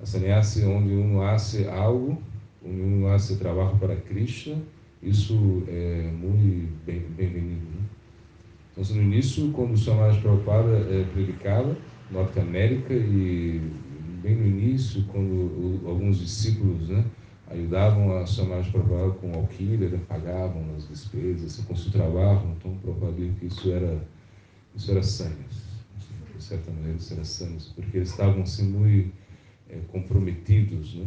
a 0.02 0.18
é 0.18 0.66
onde 0.66 0.94
um 0.94 1.22
hace 1.22 1.68
algo, 1.68 2.22
onde 2.66 2.82
um 2.82 3.08
hace 3.08 3.36
trabalho 3.38 3.78
para 3.78 3.96
Krishna, 3.98 4.62
isso 5.04 5.64
é 5.68 6.10
muito 6.12 6.70
bem-vindo. 6.86 7.40
Né? 7.40 7.82
Então, 8.72 8.96
no 8.96 9.02
início, 9.02 9.52
quando 9.52 9.74
o 9.74 9.78
Swami 9.78 10.18
Prabhupada 10.22 10.72
é, 10.90 11.06
predicava, 11.14 11.76
Norte 12.12 12.40
América, 12.40 12.94
e 12.94 13.62
bem 14.20 14.36
no 14.36 14.46
início, 14.46 15.04
quando 15.12 15.32
o, 15.32 15.82
alguns 15.88 16.20
discípulos 16.20 16.90
né, 16.90 17.06
ajudavam 17.48 18.18
a 18.18 18.26
Swami 18.26 18.64
Prabhupada 18.72 19.12
com 19.12 19.34
alquimia, 19.34 19.90
né, 19.90 20.00
pagavam 20.08 20.64
as 20.78 20.88
despesas, 20.88 21.54
seu 21.54 21.92
trabalho, 21.92 22.56
então 22.58 22.76
Prabhupada 22.78 23.16
que 23.40 23.46
isso 23.46 23.72
era, 23.72 24.02
isso 24.76 24.92
era 24.92 25.04
sanhas. 25.04 25.70
De 26.36 26.44
certa 26.44 26.72
maneira, 26.72 26.98
isso 26.98 27.14
era 27.14 27.26
sanhas, 27.26 27.72
porque 27.76 27.98
eles 27.98 28.10
estavam 28.10 28.44
assim, 28.44 28.70
muito 28.70 29.12
é, 29.70 29.78
comprometidos 29.92 30.96
né, 30.96 31.06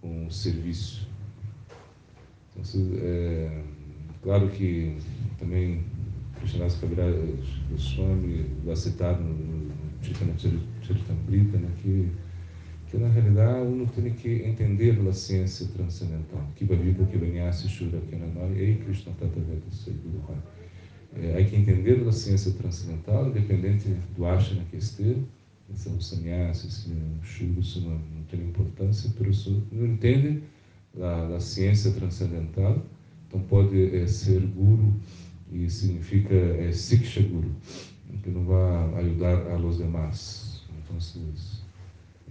com 0.00 0.26
o 0.26 0.30
serviço. 0.30 1.08
Então, 2.56 2.62
é, 3.02 3.62
claro 4.22 4.48
que 4.48 4.96
também 5.38 5.84
Krishnadas 6.40 6.76
Kaviraj 6.76 7.14
Goswami 7.70 8.46
vai 8.64 8.76
citar 8.76 9.18
no 9.20 9.70
Chaitanya 10.02 10.34
Charitamrita, 10.82 11.58
né, 11.58 11.68
que, 11.82 12.10
que 12.90 12.98
na 12.98 13.08
realidade 13.08 13.66
uno 13.68 13.86
tem 13.86 14.12
que 14.12 14.42
entender 14.42 14.98
a 15.08 15.12
ciência 15.12 15.68
transcendental. 15.68 16.44
Kiva 16.56 16.74
Vida, 16.74 17.04
Kiva 17.06 17.24
Nyasi, 17.24 17.68
Shura, 17.68 18.00
Kenanoi, 18.10 18.58
Ei 18.58 18.76
Krishna 18.76 19.12
Tata 19.12 19.38
Veda 19.40 19.62
Saiguru 19.70 20.24
é, 21.14 21.40
Há 21.40 21.44
que 21.44 21.56
entender 21.56 22.06
a 22.06 22.12
ciência 22.12 22.52
transcendental, 22.52 23.28
independente 23.28 23.88
do 24.16 24.26
ashana 24.26 24.64
que 24.70 24.76
esteja, 24.76 25.18
se 25.74 25.88
é 25.88 25.92
um 25.92 26.00
sannyasi, 26.00 26.70
se 26.70 26.90
é 26.90 26.94
um 26.94 27.22
shura, 27.22 27.60
isso 27.60 27.80
não, 27.80 27.90
não 27.90 28.24
tem 28.28 28.40
importância, 28.40 29.10
mas 29.20 29.38
se 29.38 29.62
não 29.70 29.86
entende 29.86 30.42
a, 31.00 31.36
a 31.36 31.40
ciência 31.40 31.92
transcendental, 31.92 32.84
então 33.28 33.40
pode 33.42 33.96
é, 33.96 34.04
ser 34.08 34.40
guru 34.40 34.94
e 35.52 35.70
significa 35.70 36.34
é, 36.34 36.72
Siksha 36.72 37.22
Guru, 37.22 37.54
que 38.22 38.30
não 38.30 38.44
vai 38.44 39.04
ajudar 39.04 39.46
a 39.52 39.56
los 39.56 39.78
demás. 39.78 40.62
Então, 40.84 40.98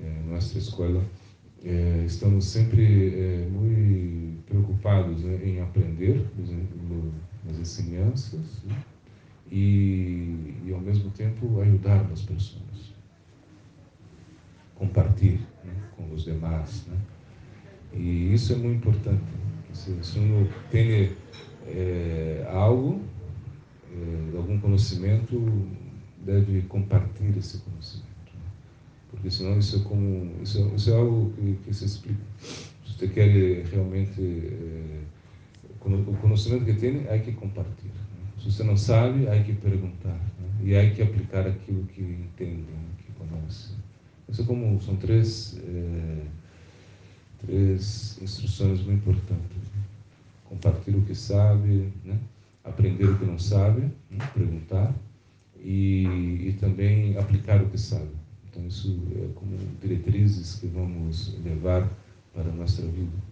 é, 0.02 0.22
nossa 0.30 0.58
escola 0.58 1.04
é, 1.64 2.04
estamos 2.06 2.46
sempre 2.46 2.84
é, 3.14 3.48
muito 3.52 4.44
preocupados 4.46 5.24
né, 5.24 5.40
em 5.44 5.62
aprender 5.62 6.26
as 7.50 7.60
ensinanças 7.60 8.64
né, 8.64 8.82
e, 9.52 10.56
e, 10.66 10.72
ao 10.74 10.80
mesmo 10.80 11.10
tempo, 11.12 11.60
ajudar 11.62 12.02
as 12.12 12.22
pessoas. 12.22 12.94
Compartilhar 14.76 15.42
né, 15.66 15.74
com 15.98 16.14
os 16.14 16.24
demais. 16.24 16.86
Né. 16.88 16.98
E 17.94 18.34
isso 18.34 18.54
é 18.54 18.56
muito 18.56 18.78
importante. 18.78 19.24
Se, 19.74 20.02
se 20.04 20.20
uno 20.20 20.48
tem 20.72 21.12
algo, 22.52 23.02
algum 24.38 24.60
conhecimento, 24.60 25.68
deve 26.24 26.62
compartilhar 26.64 27.38
esse 27.38 27.58
conhecimento. 27.60 28.09
Né? 29.20 29.30
Porque 29.30 29.32
senão 29.32 29.60
isso 29.60 29.78
é 29.78 29.80
como 29.84 30.32
isso 30.42 30.60
é, 30.60 30.76
isso 30.76 30.90
é 30.90 30.96
algo 30.96 31.32
que, 31.32 31.54
que, 31.66 31.74
se 31.74 31.86
explica. 31.86 32.22
Se 32.42 32.94
você 32.94 33.08
quer 33.08 33.66
realmente 33.66 34.22
é, 34.22 35.02
o 35.86 36.18
conhecimento 36.18 36.66
que 36.66 36.74
tem, 36.74 37.08
há 37.10 37.20
que 37.20 37.34
compartilhar. 37.34 37.94
Né? 37.94 38.32
Se 38.40 38.52
você 38.52 38.64
não 38.64 38.78
sabe, 38.78 39.28
há 39.28 39.44
que 39.44 39.54
perguntar 39.54 40.10
né? 40.10 40.50
e 40.64 40.76
há 40.76 40.90
que 40.90 41.02
aplicar 41.02 41.48
aquilo 41.48 41.84
que 41.86 42.02
entende, 42.02 42.64
né? 42.72 42.86
que 42.98 43.12
conhece. 43.14 43.74
Isso 44.28 44.42
é 44.42 44.46
como 44.46 44.82
são 44.82 44.96
três 44.96 45.60
é, 45.68 46.26
três 47.46 48.20
instruções 48.22 48.82
muito 48.82 49.00
importantes 49.00 49.70
compartilhar 50.50 50.98
o 50.98 51.06
que 51.06 51.16
sabe, 51.16 51.94
né? 52.04 52.18
aprender 52.64 53.06
o 53.06 53.18
que 53.18 53.26
não 53.26 53.38
sabe, 53.38 53.82
né? 54.10 54.18
perguntar 54.34 54.94
e, 55.62 56.50
e 56.50 56.58
também 56.60 57.18
aplicar 57.18 57.62
o 57.62 57.70
que 57.70 57.78
sabe. 57.78 58.10
Então 58.50 58.66
isso 58.68 59.00
é 59.16 59.28
como 59.36 59.58
diretrizes 59.82 60.56
que 60.56 60.68
vamos 60.68 61.36
levar 61.44 61.90
para 62.34 62.50
a 62.50 62.54
nossa 62.54 62.82
vida. 62.82 63.30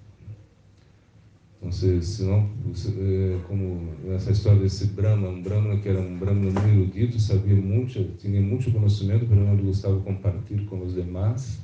Então, 1.57 1.72
se, 1.72 2.01
se 2.03 2.24
não, 2.24 2.47
se, 2.76 2.89
é, 2.89 3.39
como 3.47 3.91
nessa 4.03 4.32
história 4.32 4.59
desse 4.59 4.86
Brahma, 4.88 5.30
um 5.30 5.41
Brahma 5.41 5.78
que 5.80 5.89
era 5.89 5.99
um 5.99 6.18
Brahma 6.18 6.41
muito 6.41 6.59
erudito, 6.59 7.20
sabia 7.20 7.55
muito, 7.55 8.15
tinha 8.20 8.39
muito 8.39 8.72
conhecimento, 8.72 9.26
mas 9.28 9.39
não 9.39 9.57
gostava 9.57 9.97
de 9.97 10.03
compartilhar 10.03 10.65
com 10.65 10.84
os 10.84 10.93
demais. 10.93 11.59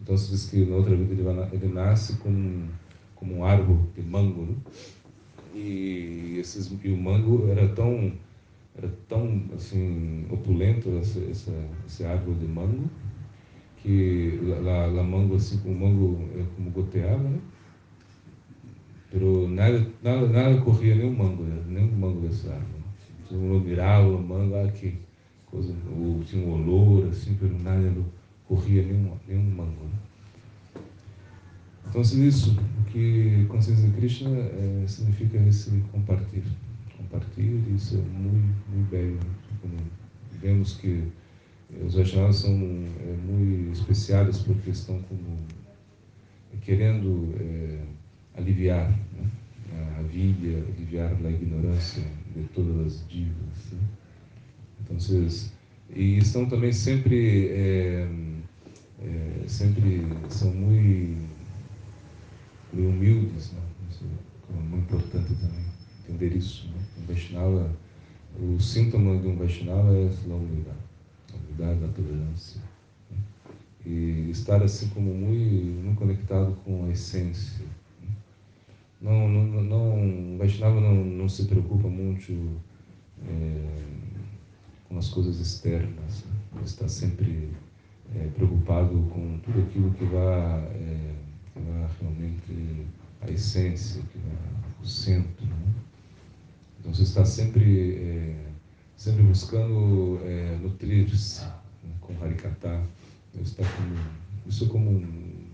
Então, 0.00 0.16
se 0.16 0.30
diz 0.32 0.50
que 0.50 0.64
na 0.64 0.76
outra 0.76 0.96
vida 0.96 1.12
ele, 1.12 1.48
ele 1.52 1.72
nasce 1.72 2.16
como, 2.16 2.68
como 3.14 3.36
um 3.36 3.44
árvore 3.44 3.78
de 3.94 4.02
mango, 4.02 4.42
né? 4.42 4.56
e, 5.56 6.38
esses, 6.38 6.70
e 6.84 6.90
o 6.90 6.96
mango 6.96 7.48
era 7.50 7.66
tão 7.68 8.12
era 8.76 8.88
tão 9.08 9.42
assim 9.54 10.26
opulento 10.30 10.90
essa, 10.98 11.20
essa, 11.20 11.52
esse 11.86 12.04
árvore 12.04 12.38
de 12.38 12.46
mango 12.46 12.90
que 13.78 14.38
lá, 14.42 14.86
lá 14.86 15.02
mango 15.02 15.36
assim 15.36 15.60
o 15.64 15.74
mango 15.74 16.28
é 16.38 16.44
como 16.54 16.70
goteava 16.70 17.22
né 17.22 17.38
pero 19.10 19.48
nada 19.48 19.86
nada 20.02 20.28
nada 20.28 20.60
corria 20.60 20.94
nem 20.94 21.08
o 21.08 21.16
mango 21.16 21.42
né? 21.42 21.62
nem 21.68 21.84
o 21.84 21.96
mango 21.96 22.20
dessa 22.20 22.52
árvore 22.52 22.82
todo 23.28 23.38
mundo 23.38 23.64
mirava 23.64 24.08
o 24.08 24.22
mango 24.22 24.54
ah, 24.56 24.68
que 24.70 24.98
coisa 25.46 25.74
ou 25.90 26.22
tinha 26.24 26.46
um 26.46 26.52
olor 26.52 27.08
assim 27.08 27.36
pero 27.40 27.56
nada 27.58 27.92
corria 28.46 28.82
nenhum 28.82 29.16
nenhum 29.26 29.50
mango 29.50 29.84
né? 29.84 30.06
Então, 31.88 32.02
isso, 32.02 32.56
que 32.92 33.46
consciência 33.48 33.88
de 33.88 33.96
Krishna 33.96 34.30
é, 34.30 34.84
significa 34.86 35.38
esse 35.38 35.70
compartilhar. 35.92 36.44
Compartilhar, 37.10 37.68
isso 37.74 37.96
é 37.96 38.18
muito, 38.18 38.70
muito 38.70 38.90
bem. 38.90 39.18
Vemos 40.40 40.74
que 40.74 41.04
os 41.84 41.94
Vaishnavas 41.94 42.36
são 42.36 42.52
é, 42.52 43.16
muito 43.26 43.72
especiais 43.72 44.38
porque 44.38 44.70
estão 44.70 45.00
como 45.02 45.38
querendo 46.62 47.34
é, 47.40 47.80
aliviar 48.36 48.90
né? 48.90 49.30
a 49.98 50.02
vida, 50.02 50.64
aliviar 50.68 51.12
a 51.12 51.30
ignorância 51.30 52.04
de 52.34 52.42
todas 52.54 52.86
as 52.86 53.08
divas. 53.08 53.72
Né? 53.72 53.78
Então, 54.80 54.98
vocês, 54.98 55.52
e 55.94 56.18
estão 56.18 56.46
também 56.46 56.72
sempre, 56.72 57.48
é, 57.48 58.08
é, 59.00 59.48
sempre 59.48 60.02
são 60.28 60.52
muito 60.52 61.26
e 62.76 62.80
humildes. 62.80 63.52
Né? 63.52 63.60
Isso 63.90 64.04
é 64.50 64.62
muito 64.62 64.94
importante 64.94 65.34
também 65.34 65.64
entender 66.04 66.36
isso. 66.36 66.68
Vaishnava, 67.06 67.70
o 68.38 68.60
síntoma 68.60 69.18
de 69.18 69.28
um 69.28 69.36
Vaishnava 69.36 69.92
é 69.96 70.08
a 70.08 70.34
humildade, 70.34 70.76
a 71.32 71.36
humildade, 71.36 71.84
a 71.84 71.88
tolerância. 71.88 72.60
Né? 73.10 73.18
E 73.84 74.30
estar 74.30 74.62
assim 74.62 74.88
como 74.88 75.14
muito, 75.14 75.82
muito 75.82 75.98
conectado 75.98 76.56
com 76.64 76.84
a 76.86 76.90
essência. 76.90 77.64
Né? 78.02 78.08
Não, 79.00 79.28
não, 79.28 79.62
não, 79.62 80.34
o 80.34 80.38
Vaishnava 80.38 80.80
não, 80.80 80.94
não 80.94 81.28
se 81.28 81.44
preocupa 81.46 81.88
muito 81.88 82.32
é, 83.26 83.86
com 84.88 84.98
as 84.98 85.08
coisas 85.08 85.40
externas. 85.40 86.24
Né? 86.24 86.62
Está 86.64 86.88
sempre 86.88 87.50
é, 88.14 88.28
preocupado 88.34 88.98
com 89.10 89.38
tudo 89.38 89.60
aquilo 89.60 89.92
que 89.94 90.04
vai 90.04 90.22
é, 90.22 91.14
que 91.54 92.04
realmente 92.04 92.86
a 93.22 93.30
essência, 93.30 94.02
que 94.12 94.18
vai 94.18 94.36
o 94.82 94.86
centro. 94.86 95.46
Né? 95.46 95.74
Então 96.86 96.94
você 96.94 97.02
está 97.02 97.24
sempre, 97.24 97.96
é, 97.96 98.36
sempre 98.96 99.24
buscando 99.24 100.20
é, 100.22 100.56
nutrir-se 100.62 101.44
né, 101.44 101.90
com 102.00 102.14
Harikata. 102.22 102.80
Está 103.42 103.64
como, 103.64 103.96
isso 104.46 104.64
é 104.64 104.68
como 104.68 104.90
um, 104.92 105.46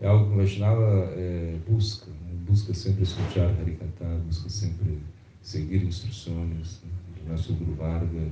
é 0.00 0.06
algo 0.06 0.28
que 0.28 0.34
o 0.34 0.36
Vaishnava 0.36 1.12
é, 1.16 1.58
busca, 1.68 2.06
né? 2.06 2.32
busca 2.46 2.72
sempre 2.72 3.02
escutar 3.02 3.50
Harikata, 3.60 4.04
busca 4.24 4.48
sempre 4.48 5.00
seguir 5.42 5.82
instruções 5.82 6.80
né? 6.84 6.92
do 7.24 7.32
nosso 7.32 7.54
Guru 7.54 7.74
Varga. 7.74 8.28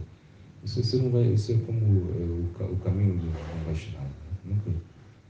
Isso, 0.62 0.84
você 0.84 0.98
não 0.98 1.10
vai, 1.10 1.24
isso 1.32 1.50
é 1.50 1.56
como 1.66 2.12
é, 2.12 2.62
o, 2.62 2.72
o 2.72 2.76
caminho 2.76 3.14
do, 3.14 3.26
do 3.26 3.64
Vaishnava. 3.66 4.04
Né? 4.04 4.54
Nunca, 4.54 4.70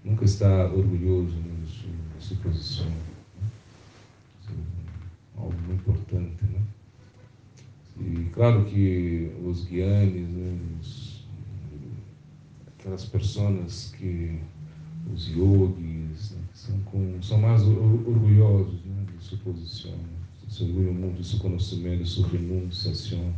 nunca 0.04 0.24
está 0.26 0.66
orgulhoso 0.66 1.34
nisso, 1.34 1.88
se 2.20 2.34
posiciona. 2.34 2.90
Né? 2.90 3.48
algo 5.38 5.56
muito 5.66 5.80
importante. 5.80 6.44
Né? 6.44 6.60
E 8.00 8.24
claro 8.32 8.64
que 8.64 9.30
os 9.44 9.64
guianes, 9.64 10.28
né, 10.28 10.58
os, 10.80 11.24
aquelas 12.66 13.04
pessoas 13.04 13.92
que, 13.96 14.40
os 15.12 15.28
yogis, 15.28 16.32
né, 16.32 16.42
são, 16.54 16.78
com, 16.80 17.22
são 17.22 17.38
mais 17.38 17.62
orgulhosos 17.62 18.82
né, 18.84 19.04
de 19.16 19.22
sua 19.22 19.38
posição, 19.38 19.94
de 20.46 20.54
seu 20.54 20.66
orgulho 20.66 20.94
muito, 20.94 21.20
de 21.20 21.26
seu 21.26 21.38
conhecimento, 21.40 22.02
de 22.02 22.08
sua 22.08 22.28
renunciação, 22.28 23.34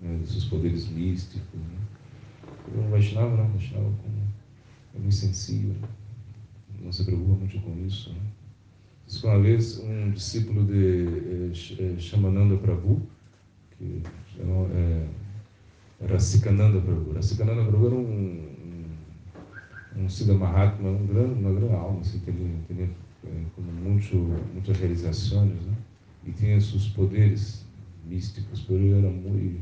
né, 0.00 0.18
de 0.22 0.28
seus 0.28 0.44
poderes 0.44 0.88
místicos. 0.88 1.48
Né. 1.54 1.78
O 2.76 2.90
Vaishnava 2.90 3.34
não, 3.34 3.46
o 3.46 3.52
Vaishnava 3.52 3.84
como, 4.02 4.16
é 4.94 4.98
muito 4.98 5.14
sensível, 5.14 5.74
não 6.82 6.92
se 6.92 7.04
preocupa 7.04 7.38
muito 7.38 7.58
com 7.60 7.86
isso. 7.86 8.10
Né. 8.12 8.20
Diz 9.06 9.18
que 9.18 9.26
uma 9.26 9.40
vez 9.40 9.78
um 9.78 10.10
discípulo 10.10 10.66
de 10.66 11.52
eh, 11.78 11.98
Shamananda 11.98 12.56
Prabhu, 12.56 13.00
que 13.78 14.02
é, 14.74 15.06
era 16.00 16.18
Sikananda 16.18 16.80
Prabhu. 16.80 17.12
Rasikananda 17.12 17.64
Prabhu 17.64 17.86
era 17.86 17.94
um, 17.94 18.88
um, 19.96 20.04
um 20.04 20.08
Siddha 20.08 20.34
Mahatma, 20.34 20.90
um 20.90 21.06
grande, 21.06 21.40
uma 21.40 21.52
grande 21.52 21.74
alma, 21.74 22.00
assim, 22.00 22.18
tinha, 22.20 22.36
tinha 22.68 22.90
como 23.54 23.72
muito, 23.72 24.14
muitas 24.52 24.78
realizações, 24.78 25.64
né? 25.64 25.74
e 26.24 26.32
tinha 26.32 26.60
seus 26.60 26.88
poderes 26.88 27.64
místicos, 28.04 28.60
por 28.62 28.74
ele 28.76 28.98
era 28.98 29.10
muito, 29.10 29.60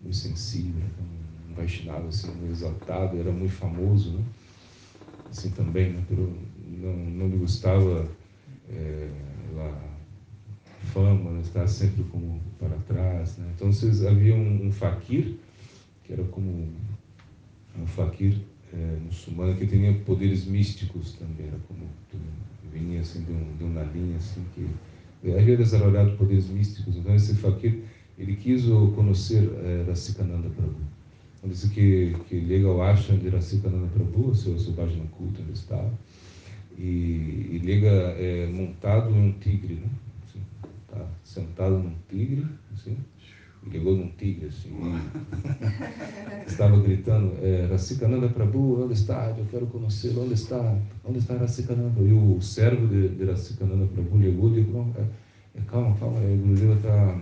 muito 0.00 0.16
sensível, 0.16 0.82
um 1.00 1.54
Vaishnava, 1.54 2.08
assim, 2.08 2.32
muito 2.32 2.52
exaltado, 2.52 3.18
era 3.18 3.32
muito 3.32 3.52
famoso, 3.54 4.12
né? 4.12 4.24
assim 5.30 5.50
também, 5.50 5.92
né? 5.92 6.04
Não, 6.10 6.96
não 6.96 7.28
lhe 7.28 7.36
gostava 7.38 8.08
é, 8.68 9.08
lá, 9.54 9.95
fama, 10.86 11.30
né? 11.30 11.40
estava 11.42 11.68
sempre 11.68 12.04
como 12.04 12.40
para 12.58 12.76
trás. 12.88 13.36
Né? 13.38 13.52
Então 13.54 13.70
havia 14.08 14.34
um, 14.34 14.66
um 14.66 14.72
fakir, 14.72 15.34
que 16.04 16.12
era 16.12 16.24
como 16.24 16.68
um 17.78 17.86
fakir 17.86 18.38
é, 18.72 18.98
muçulmano, 19.04 19.54
que 19.56 19.66
tinha 19.66 19.92
poderes 20.04 20.46
místicos 20.46 21.12
também, 21.14 21.46
era 21.46 21.58
como 21.68 21.86
vinha 22.72 23.00
assim 23.00 23.22
de, 23.22 23.32
um, 23.32 23.56
de 23.56 23.64
uma 23.64 23.82
linha 23.82 24.16
assim 24.16 24.44
que 24.54 24.68
havia 25.30 25.56
desenvolvido 25.56 26.16
poderes 26.16 26.48
místicos. 26.48 26.96
Então 26.96 27.14
esse 27.14 27.34
fakir 27.34 27.82
ele 28.18 28.36
quis 28.36 28.64
conhecer 28.94 29.50
é, 29.64 29.84
Rasikananda 29.86 30.48
Prabhu. 30.50 30.76
Então 31.38 31.50
disse 31.50 31.68
que 31.70 32.14
que 32.28 32.38
liga 32.38 32.68
ao 32.68 32.82
ashram 32.82 33.18
de 33.18 33.28
Rasikananda 33.28 33.86
Prabhu, 33.88 34.34
seu 34.34 34.58
seu 34.58 34.72
Bhajana 34.72 35.04
culto 35.16 35.42
onde 35.42 35.52
estava, 35.52 35.92
e, 36.78 37.50
e 37.52 37.60
liga 37.62 37.88
é, 37.88 38.46
montado 38.46 39.10
em 39.10 39.28
um 39.28 39.32
tigre, 39.32 39.74
né? 39.74 39.88
Tá 40.96 41.06
sentado 41.24 41.78
num 41.78 41.94
tigre, 42.08 42.46
assim, 42.72 42.96
ligou 43.66 43.96
num 43.96 44.08
tigre 44.12 44.46
assim, 44.46 44.70
estava 46.46 46.80
gritando, 46.80 47.34
é, 47.42 47.66
Racikananda 47.70 48.28
Prabhu, 48.30 48.82
onde 48.82 48.94
está? 48.94 49.34
Eu 49.36 49.44
quero 49.50 49.66
conhecer, 49.66 50.16
onde 50.16 50.32
está? 50.32 50.78
Onde 51.04 51.18
está 51.18 51.36
Racikananda? 51.36 52.00
E 52.00 52.12
o 52.12 52.40
servo 52.40 52.86
de, 52.86 53.08
de 53.10 53.24
Racikananda 53.24 53.86
Prabhu 53.88 54.16
ligou 54.16 54.56
e 54.56 54.62
disse, 54.62 54.76
é, 55.54 55.60
calma, 55.66 55.94
calma, 55.98 56.18
o 56.18 56.36
Gurudeva 56.36 56.74
está 56.74 57.20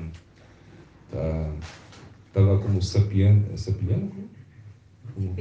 tá, 1.11 1.53
estava 2.29 2.59
como 2.61 2.81
sapiando, 2.81 3.53
é 3.53 3.57
sapiando? 3.57 4.13
Como, 5.15 5.35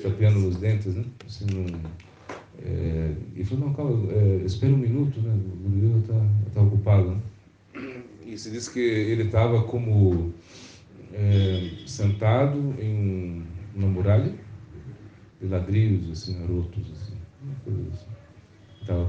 sapiando 0.00 0.38
nos 0.38 0.56
dentes, 0.56 0.94
né? 0.94 1.04
Assim, 1.26 1.46
num, 1.46 1.66
é, 2.62 3.14
e 3.36 3.44
falou, 3.44 3.66
não, 3.66 3.74
calma, 3.74 4.12
é, 4.12 4.42
espera 4.44 4.72
um 4.72 4.78
minuto, 4.78 5.20
né? 5.20 5.32
O 5.32 5.68
Gurudeva 5.68 5.98
está 5.98 6.26
tá 6.54 6.62
ocupado, 6.62 7.10
né? 7.10 7.20
e 8.34 8.38
se 8.38 8.50
diz 8.50 8.68
que 8.68 8.80
ele 8.80 9.24
estava 9.24 9.62
como 9.62 10.32
é, 11.12 11.70
sentado 11.86 12.74
em 12.80 13.44
uma 13.74 13.88
muralha 13.88 14.34
de 15.40 15.46
ladrilhos 15.46 16.10
assim, 16.10 16.44
rotos, 16.46 16.90
assim, 16.92 17.14
uma 17.42 17.54
coisa 17.64 17.90
assim. 17.92 18.06
Estava 18.80 19.04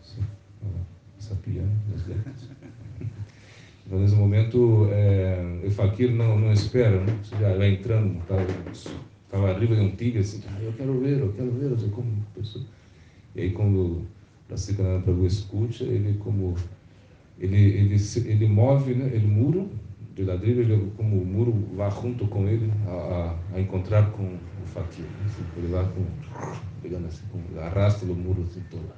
assim, 0.00 0.22
sapiando 1.18 1.70
nas 1.90 2.02
dentes. 2.02 2.48
Então, 3.86 4.00
nesse 4.00 4.14
momento, 4.14 4.88
é, 4.90 5.60
o 5.62 5.70
Fakir 5.70 6.10
não, 6.10 6.38
não 6.40 6.50
espera, 6.50 7.04
né? 7.04 7.18
Você 7.22 7.36
já 7.36 7.68
entrando, 7.68 8.18
estava 8.18 9.50
arriba 9.50 9.74
de 9.74 9.82
um 9.82 9.94
tigre, 9.94 10.20
assim, 10.20 10.42
ah, 10.48 10.58
eu 10.62 10.72
quero 10.72 10.98
ver, 11.00 11.20
eu 11.20 11.30
quero 11.34 11.50
ver, 11.50 11.70
eu 11.70 11.90
como 11.90 12.24
pessoa. 12.34 12.64
E 13.34 13.42
aí, 13.42 13.50
quando 13.50 14.02
a 14.50 14.56
Sikananda 14.56 15.02
Prabhu 15.02 15.26
escuta, 15.26 15.84
ele 15.84 16.14
como 16.18 16.54
ele, 17.38 17.56
ele, 17.56 17.96
ele 18.26 18.46
move, 18.46 18.94
né, 18.94 19.10
ele 19.12 19.26
muro 19.26 19.68
de 20.14 20.22
ladrilho, 20.22 20.62
ele, 20.62 20.92
como 20.96 21.16
o 21.16 21.26
muro 21.26 21.52
vai 21.74 21.90
junto 21.90 22.26
com 22.28 22.46
ele 22.46 22.70
a, 22.86 23.36
a, 23.52 23.56
a 23.56 23.60
encontrar 23.60 24.10
com 24.12 24.22
o 24.24 24.66
fakir. 24.66 25.04
Assim, 25.26 25.42
ele 25.56 25.68
vai 25.68 25.84
com, 25.84 26.04
pegando 26.80 27.06
assim, 27.06 27.24
com, 27.32 27.60
arrasta 27.60 28.04
o 28.06 28.14
muro 28.14 28.42
assim 28.42 28.62
todo. 28.70 28.88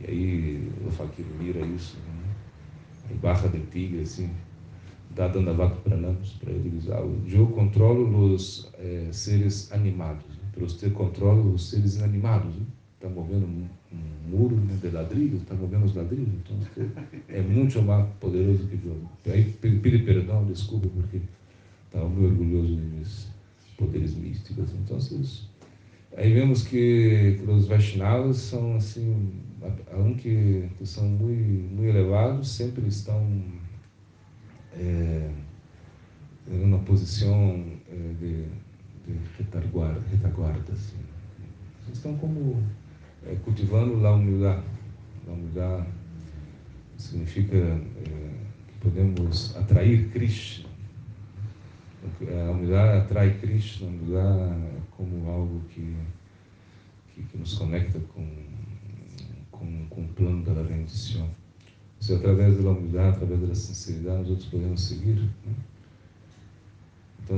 E 0.00 0.10
aí 0.10 0.72
o 0.86 0.90
fakir 0.90 1.24
mira 1.38 1.64
isso, 1.64 1.96
né? 1.96 3.16
barra 3.22 3.48
de 3.48 3.60
tigre, 3.66 4.02
assim, 4.02 4.30
dá 5.14 5.28
dando 5.28 5.50
a 5.50 5.52
vaca 5.52 5.76
para 5.76 5.96
ele 6.50 6.70
dizer, 6.70 6.94
ah, 6.94 7.04
eu 7.30 7.46
controlo 7.48 8.34
os 8.34 8.70
eh, 8.78 9.08
seres 9.12 9.70
animados, 9.72 10.24
né? 10.28 10.42
para 10.52 10.64
você 10.64 10.90
controla 10.90 11.42
os 11.42 11.70
seres 11.70 11.96
inanimados. 11.96 12.54
Né? 12.54 12.66
Está 13.02 13.08
movendo 13.08 13.44
um, 13.46 13.66
muro 14.28 14.54
né, 14.54 14.78
de 14.80 14.88
ladrilho, 14.90 15.36
está 15.38 15.54
movendo 15.54 15.86
os 15.86 15.94
ladrilhos, 15.94 16.28
então 16.28 16.56
é 17.28 17.40
muito 17.42 17.82
mais 17.82 18.08
poderoso 18.20 18.68
que 18.68 18.78
eu. 18.84 18.96
Aí 19.32 19.52
pedi 19.60 19.98
perdão, 19.98 20.46
desculpa, 20.46 20.88
porque 20.88 21.20
estava 21.86 22.08
muito 22.08 22.30
orgulhoso 22.30 22.76
de 22.76 22.82
meus 22.82 23.26
poderes 23.76 24.14
místicos. 24.14 24.70
Então, 24.72 24.98
aí 26.16 26.32
vemos 26.32 26.62
que 26.62 27.40
os 27.48 27.66
Vaishnavas 27.66 28.36
são 28.36 28.76
assim, 28.76 29.32
um 29.92 30.14
que, 30.14 30.68
que 30.78 30.86
são 30.86 31.04
muito, 31.08 31.74
muito 31.74 31.88
elevados, 31.88 32.48
sempre 32.48 32.86
estão 32.86 33.26
é, 34.74 35.28
em 36.48 36.64
uma 36.64 36.78
posição 36.78 37.64
é, 37.90 37.96
de, 38.20 38.44
de 39.06 39.18
retaguarda, 39.38 40.00
retaguarda 40.10 40.72
assim. 40.72 40.98
Estão 41.92 42.16
como 42.16 42.62
é, 43.26 43.34
cultivando 43.44 44.06
a 44.06 44.14
humildade. 44.14 44.62
A 45.28 45.30
humildade 45.30 45.86
significa 46.96 47.56
é, 47.56 47.80
que 48.68 48.78
podemos 48.80 49.56
atrair 49.56 50.08
Krishna. 50.10 50.70
A 52.02 52.50
humildade 52.50 52.98
atrai 52.98 53.38
Krishna, 53.38 53.86
a 53.86 53.90
humildade 53.90 54.52
é 54.52 54.80
como 54.90 55.30
algo 55.30 55.60
que, 55.70 55.96
que, 57.14 57.22
que 57.22 57.38
nos 57.38 57.56
conecta 57.56 58.00
com, 58.14 58.26
com, 59.50 59.86
com 59.88 60.02
o 60.02 60.08
plano 60.08 60.42
da 60.44 60.62
rendição. 60.62 61.28
Se 62.00 62.14
através 62.14 62.60
da 62.60 62.70
humildade, 62.70 63.16
através 63.16 63.40
da 63.48 63.54
sinceridade, 63.54 64.18
nós 64.18 64.30
outros 64.30 64.48
podemos 64.48 64.80
seguir. 64.80 65.20
Né? 65.46 65.54
Então, 67.24 67.36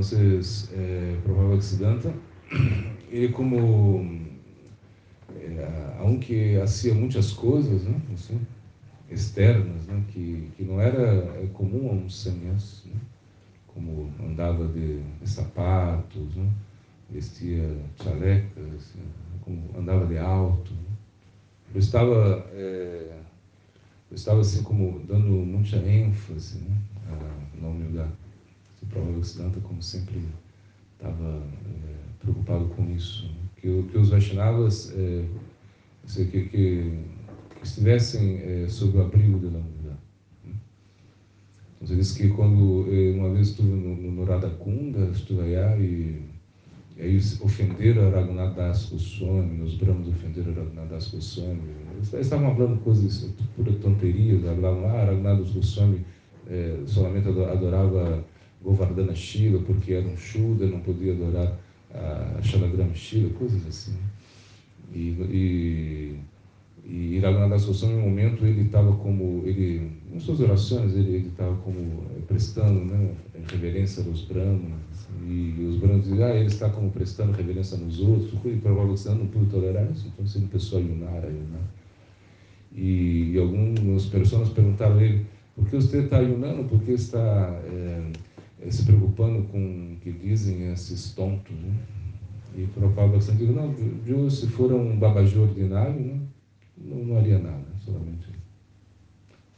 é, 0.73 1.17
Prabhupada 1.23 1.61
Siddhanta, 1.61 2.13
ele 3.11 3.29
como 3.29 3.55
é, 3.57 4.34
aunque 5.99 6.59
hacía 6.61 6.93
muitas 6.93 7.31
coisas, 7.31 7.83
né, 7.83 7.99
assim, 8.13 8.39
externas, 9.09 9.85
né, 9.87 10.03
que, 10.09 10.49
que 10.55 10.63
não 10.63 10.79
era 10.79 11.01
é, 11.41 11.47
comum 11.53 11.89
a 11.89 11.93
um 11.93 12.09
sannyas, 12.09 12.83
né, 12.85 12.99
como 13.67 14.11
andava 14.23 14.67
de, 14.67 15.01
de 15.01 15.29
sapatos, 15.29 16.35
né, 16.35 16.49
vestia 17.09 17.77
chalecas, 18.01 18.73
assim, 18.75 19.01
como 19.41 19.61
andava 19.77 20.05
de 20.05 20.17
alto. 20.17 20.73
Né. 20.73 20.79
Eu 21.73 21.79
estava, 21.79 22.47
é, 22.53 23.19
eu 24.09 24.15
estava 24.15 24.41
assim 24.41 24.63
como 24.63 24.99
dando 25.05 25.27
muita 25.27 25.77
ênfase 25.77 26.59
né, 26.59 26.77
na 27.59 27.67
humildade. 27.67 28.11
O 28.81 28.85
Prabhupada 28.85 29.23
Siddhanta, 29.23 29.59
como 29.61 29.81
sempre, 29.81 30.23
estava 30.93 31.43
é, 31.43 31.95
preocupado 32.19 32.67
com 32.67 32.89
isso. 32.91 33.25
Né 33.25 33.44
que, 33.65 33.83
que 33.91 33.97
os 33.97 34.09
Vaishnavas 34.09 34.93
é, 34.95 35.25
que, 36.07 36.25
que, 36.25 36.45
que, 36.49 36.99
estivessem 37.63 38.37
é, 38.37 38.67
sob 38.69 38.97
o 38.97 39.01
abrigo 39.01 39.39
da 39.39 39.49
Nanda. 39.49 39.97
Então, 40.45 41.87
você 41.87 41.95
diz 41.95 42.11
que 42.11 42.29
quando 42.29 42.85
é, 42.91 43.17
uma 43.17 43.33
vez 43.33 43.49
estive 43.49 43.69
no, 43.69 43.95
no, 43.95 44.11
no 44.11 44.23
Radhakunda, 44.23 45.09
estive 45.11 45.41
aí 45.41 45.81
e, 45.83 46.21
e 46.97 47.01
aí 47.01 47.17
ofenderam 47.41 48.07
a 48.07 48.11
Raghunath 48.11 48.55
Das 48.55 48.85
Goswami, 48.85 49.61
os 49.61 49.73
Brahmas 49.75 50.07
ofenderam 50.09 50.51
a 50.51 50.55
Raghunath 50.55 50.89
Das 50.89 51.07
Goswami. 51.07 51.61
Eles 51.95 52.13
estavam 52.13 52.55
falando 52.55 52.79
coisas, 52.83 53.31
pura 53.55 53.73
tonterias, 53.73 54.43
falavam, 54.43 54.85
ah, 54.89 55.05
Raghunath 55.05 55.39
Das 55.39 55.49
Goswami 55.49 56.05
é, 56.47 56.77
solamente 56.85 57.27
adorava 57.29 58.23
Govardhana 58.61 59.15
Shila 59.15 59.59
porque 59.63 59.93
era 59.93 60.07
um 60.07 60.15
Shuddha, 60.15 60.67
não 60.67 60.81
podia 60.81 61.13
adorar 61.13 61.64
a 61.95 62.41
Shalagram 62.41 62.89
coisas 63.37 63.67
assim. 63.67 63.95
E, 64.93 65.09
e, 65.09 66.19
e 66.87 67.19
Raghunath 67.19 67.65
Goswami, 67.65 67.95
em 67.95 67.97
um 67.97 68.01
momento, 68.01 68.45
ele 68.45 68.61
estava 68.61 68.95
como, 68.97 69.41
ele, 69.45 69.91
em 70.13 70.19
suas 70.19 70.39
orações, 70.39 70.95
ele 70.95 71.27
estava 71.27 71.55
como 71.57 72.03
eh, 72.15 72.21
prestando 72.27 72.85
né, 72.85 73.11
reverência 73.51 74.03
aos 74.03 74.21
brahmanas, 74.21 75.07
e 75.27 75.65
os 75.67 75.77
brahmanos 75.77 76.05
diziam, 76.05 76.27
ah, 76.27 76.35
ele 76.35 76.45
está 76.45 76.69
como 76.69 76.91
prestando 76.91 77.31
reverência 77.31 77.77
nos 77.77 77.99
outros, 77.99 78.31
e 78.45 78.57
provavelmente 78.57 79.09
não 79.09 79.27
pude 79.27 79.47
tolerar 79.47 79.91
isso, 79.91 80.07
então 80.07 80.25
ele 80.35 80.47
começou 80.47 80.77
a 80.77 80.81
ayunar, 80.81 81.23
ayunar. 81.23 81.69
E, 82.71 83.31
e 83.33 83.39
algumas 83.39 84.05
pessoas 84.05 84.49
perguntaram 84.49 84.99
a 84.99 85.03
ele, 85.03 85.25
por 85.55 85.67
que 85.67 85.75
você 85.77 85.99
está 86.01 86.17
ayunando, 86.17 86.65
por 86.65 86.81
que 86.81 86.91
está 86.91 87.59
é, 87.65 88.11
se 88.71 88.85
preocupando 88.85 89.43
com 89.49 89.93
o 89.93 89.99
que 90.01 90.11
dizem 90.11 90.71
esses 90.71 91.13
tontos, 91.13 91.55
né? 91.55 91.73
E 92.55 92.67
Prabhupada 92.67 93.19
sempre 93.19 93.47
diz, 93.47 93.55
não, 93.55 93.75
eu 94.07 94.29
se 94.29 94.47
for 94.47 94.71
um 94.71 94.97
babajú 94.97 95.41
ordinário, 95.41 95.99
né, 95.99 96.19
não, 96.77 97.03
não 97.03 97.17
haria 97.17 97.37
nada, 97.37 97.65
solamente 97.83 98.29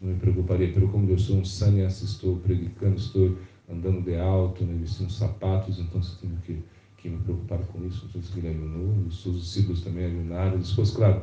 não 0.02 0.12
me 0.12 0.20
preocuparia. 0.20 0.72
Pelo 0.74 0.90
como 0.90 1.10
eu 1.10 1.18
sou 1.18 1.38
um 1.38 1.46
sannyasi, 1.46 2.06
estou 2.06 2.38
predicando, 2.38 2.96
estou 2.96 3.38
andando 3.70 4.02
de 4.02 4.16
alto, 4.16 4.64
né, 4.64 4.78
vestindo 4.80 5.12
sapatos, 5.12 5.80
então 5.80 6.02
você 6.02 6.16
tem 6.22 6.30
que, 6.46 6.60
que 6.98 7.10
me 7.10 7.18
preocupar 7.20 7.60
com 7.60 7.86
isso. 7.86 8.08
Então 8.10 8.22
ele 8.38 8.48
ayunou, 8.48 9.08
os 9.08 9.22
seus 9.22 9.42
discípulos 9.42 9.82
também 9.82 10.06
ayunaram. 10.06 10.60
Depois, 10.60 10.92
claro, 10.92 11.22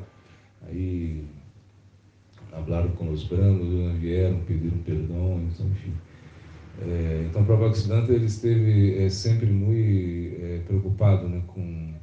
aí 0.62 1.24
falaram 2.50 2.90
com 2.92 3.10
os 3.10 3.24
brancos, 3.24 3.98
vieram, 3.98 4.40
pediram 4.40 4.78
perdão, 4.78 5.42
então, 5.42 5.66
enfim. 5.66 5.92
É, 6.82 7.26
então, 7.28 7.44
Prabhupada 7.44 7.74
Siddhanta 7.74 8.12
ele 8.12 8.26
esteve 8.26 9.04
é, 9.04 9.08
sempre 9.08 9.46
muito 9.46 10.42
é, 10.42 10.58
preocupado 10.66 11.28
né, 11.28 11.42
com, 11.46 11.94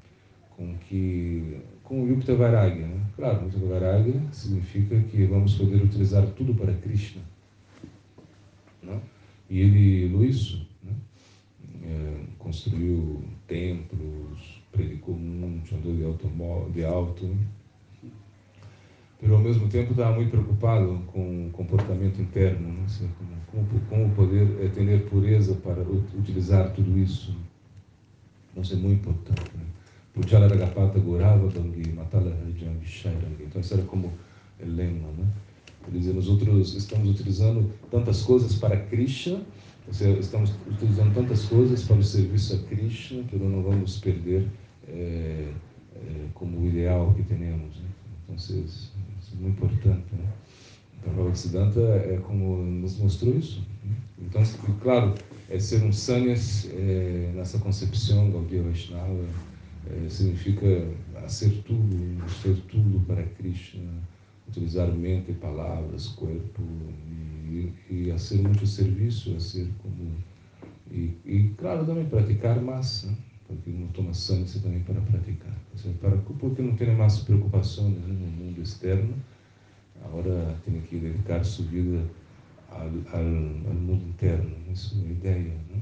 com, 0.56 0.78
que, 0.88 1.60
com 1.84 2.04
o 2.04 2.08
Yukta 2.08 2.36
Vairagya. 2.36 2.88
Né? 2.88 3.02
Claro, 3.16 3.46
Yukta 3.46 3.66
Vairagya 3.66 4.22
significa 4.32 5.00
que 5.02 5.26
vamos 5.26 5.56
poder 5.56 5.84
utilizar 5.84 6.26
tudo 6.28 6.54
para 6.56 6.74
Krishna. 6.74 7.22
Né? 8.82 9.00
E 9.50 9.60
ele, 9.60 10.08
Luiz, 10.08 10.62
né? 10.84 10.94
É, 11.84 12.24
construiu 12.40 13.22
templos, 13.48 14.62
predicou 14.72 15.16
muito, 15.16 15.76
andou 15.76 15.94
de, 15.94 16.74
de 16.74 16.86
alto. 16.86 17.26
Né? 17.26 17.38
mas 19.22 19.32
ao 19.32 19.40
mesmo 19.40 19.68
tempo 19.68 19.92
estava 19.92 20.16
muito 20.16 20.32
preocupado 20.32 21.00
com 21.08 21.48
o 21.48 21.52
comportamento 21.52 22.20
interno, 22.20 22.70
né? 22.70 22.84
assim, 22.86 23.08
como, 23.18 23.30
como, 23.90 24.10
poder 24.16 24.48
é, 24.64 24.70
ter 24.70 25.10
pureza 25.10 25.56
para 25.56 25.82
utilizar 25.82 26.72
tudo 26.74 26.98
isso. 26.98 27.36
Isso 28.58 28.74
é 28.74 28.78
muito 28.78 29.02
importante. 29.02 29.52
Né? 29.56 29.64
Pujala 30.14 30.48
Ragapata 30.48 31.00
Matala 31.00 32.38
Harijan 32.42 32.74
Vishairangi. 32.80 33.44
Então, 33.44 33.62
isso 33.62 33.74
era 33.74 33.84
como 33.84 34.12
lema. 34.60 35.08
Né? 35.18 35.26
Quer 35.84 35.92
dizer, 35.92 36.14
nós 36.14 36.28
outros 36.28 36.76
estamos 36.76 37.10
utilizando 37.10 37.72
tantas 37.90 38.22
coisas 38.22 38.56
para 38.56 38.78
Krishna, 38.78 39.42
seja, 39.92 40.20
estamos 40.20 40.52
utilizando 40.70 41.14
tantas 41.14 41.46
coisas 41.46 41.84
para 41.84 41.98
o 41.98 42.04
serviço 42.04 42.56
a 42.56 42.58
Krishna, 42.70 43.24
que 43.24 43.36
não 43.36 43.64
vamos 43.64 44.00
perder 44.00 44.48
é, 44.88 45.52
é, 45.96 46.28
como 46.34 46.60
o 46.60 46.68
ideal 46.68 47.14
que 47.14 47.24
temos. 47.24 47.78
Né? 47.78 47.90
Então, 48.24 48.38
vocês, 48.38 48.92
isso 49.20 49.36
é 49.38 49.42
muito 49.42 49.64
importante. 49.64 50.06
Né? 50.14 50.26
Então, 51.02 51.14
Bhagavad 51.14 51.38
Siddhanta 51.38 51.80
é 51.80 52.20
como 52.24 52.58
nos 52.58 52.98
mostrou 52.98 53.36
isso. 53.36 53.62
Né? 53.84 53.96
Então, 54.20 54.44
claro, 54.82 55.16
é 55.50 55.60
ser 55.60 55.84
um 55.84 55.92
sannyas 55.92 56.70
é, 56.72 57.32
nessa 57.36 57.58
concepção 57.58 58.30
Gaudiya 58.30 58.62
Vaishnava 58.62 59.26
é, 59.90 60.10
significa 60.10 60.88
ser 61.28 61.50
tudo, 61.66 62.30
ser 62.42 62.56
tudo 62.70 63.04
para 63.08 63.24
Krishna, 63.24 63.90
utilizar 64.48 64.92
mente, 64.92 65.32
palavras, 65.34 66.08
corpo 66.10 66.62
e, 67.50 67.74
e 67.90 68.12
a 68.12 68.18
ser 68.18 68.42
muito 68.42 68.68
serviço, 68.68 69.36
a 69.36 69.40
ser 69.40 69.68
como 69.82 70.12
e, 70.92 71.18
e 71.26 71.54
claro 71.58 71.86
também 71.86 72.06
praticar 72.06 72.62
mais, 72.62 73.04
né? 73.04 73.16
porque 73.48 73.70
não 73.70 73.88
toma 73.88 74.14
sangue 74.14 74.60
também 74.60 74.82
para 74.82 75.00
praticar, 75.02 75.56
para 76.00 76.18
porque 76.18 76.62
não 76.62 76.76
tem 76.76 76.96
mais 76.96 77.20
preocupações 77.20 77.96
né, 77.96 78.08
no 78.08 78.28
mundo 78.28 78.62
externo 78.62 79.14
agora 80.04 80.56
tem 80.66 80.82
que 80.82 80.98
dedicar 80.98 81.44
sua 81.44 81.66
vida 81.66 82.04
ao, 82.72 83.24
mundo 83.24 84.04
interno. 84.08 84.52
Isso 84.72 84.96
é 85.04 85.08
a 85.08 85.12
ideia. 85.12 85.54
Né? 85.70 85.82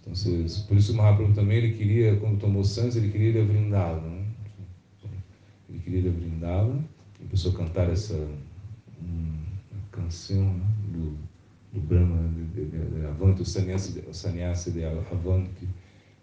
Então, 0.00 0.12
por 0.66 0.76
isso 0.76 0.92
o 0.92 0.96
Mahaprabhu 0.96 1.34
também 1.34 1.58
ele 1.58 1.74
queria, 1.74 2.16
quando 2.16 2.40
tomou 2.40 2.64
Santos, 2.64 2.96
ele 2.96 3.10
queria 3.10 3.30
ir 3.30 3.40
a 3.40 3.44
Vrindavan. 3.44 4.08
Né? 4.08 4.26
Ele 5.68 5.78
queria 5.78 6.00
ir 6.00 6.08
a 6.08 6.12
Vrindavan 6.12 6.84
e 7.20 7.24
começou 7.24 7.52
a 7.52 7.56
cantar 7.56 7.90
essa 7.90 8.14
um, 9.00 9.42
canção 9.90 10.54
né? 10.54 10.66
do, 10.92 11.16
do 11.72 11.80
Brahma, 11.80 12.28
de, 12.34 12.66
de, 12.66 13.00
de, 13.00 13.06
Avanti, 13.06 13.42
o 13.42 13.44
sannyasi 13.44 14.70
de 14.72 14.84
Avanti. 14.84 15.68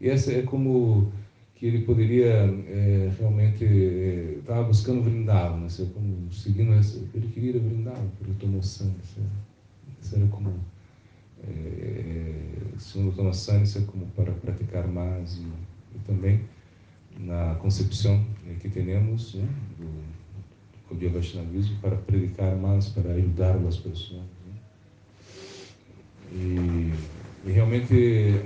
E 0.01 0.09
essa 0.09 0.31
é 0.33 0.41
como 0.41 1.11
que 1.59 1.67
ele 1.67 1.81
poderia 1.81 2.25
é, 2.25 3.11
realmente 3.19 3.65
estava 4.39 4.61
é, 4.61 4.63
buscando 4.63 5.03
Vrindavan, 5.03 5.57
né? 5.57 5.67
como 5.93 6.31
seguindo 6.31 6.73
essa, 6.73 6.97
ele 7.13 7.27
queria 7.27 7.51
ir 7.51 7.59
Vrindavan, 7.59 8.07
ele 8.23 8.33
tomou 8.39 8.63
sangue, 8.63 8.95
isso 10.01 10.15
era 10.15 10.25
como 10.27 10.53
é, 11.45 12.33
segundo 12.77 13.13
Thomas 13.13 13.37
Sangue, 13.37 13.63
isso 13.63 13.77
é 13.77 13.81
como 13.81 14.05
para 14.07 14.31
praticar 14.31 14.87
mais 14.87 15.37
e, 15.37 15.41
e 15.95 15.99
também 16.07 16.41
na 17.19 17.55
concepção 17.55 18.25
né, 18.45 18.55
que 18.61 18.69
temos 18.69 19.35
né, 19.35 19.47
do 19.77 19.89
Kodia 20.87 21.09
Vaishnavismo 21.09 21.77
para 21.81 21.97
predicar 21.97 22.55
mais, 22.55 22.87
para 22.89 23.11
ajudar 23.11 23.55
as 23.67 23.77
pessoas. 23.77 24.21
Né? 24.21 24.53
E, 26.31 26.93
e 27.47 27.51
realmente 27.51 27.93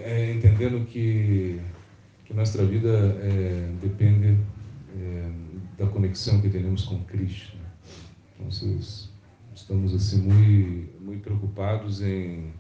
é 0.04 0.34
entendendo 0.34 0.84
que 0.88 1.60
que 2.34 2.38
nossa 2.38 2.66
vida 2.66 2.90
é, 3.22 3.72
depende 3.80 4.36
é, 4.98 5.32
da 5.78 5.86
conexão 5.86 6.42
que 6.42 6.50
temos 6.50 6.84
com 6.84 7.00
Cristo. 7.06 7.56
Então, 8.40 8.50
estamos 9.56 9.94
assim 9.94 10.24
muito, 10.24 11.04
muito 11.04 11.22
preocupados 11.22 12.02
em, 12.02 12.52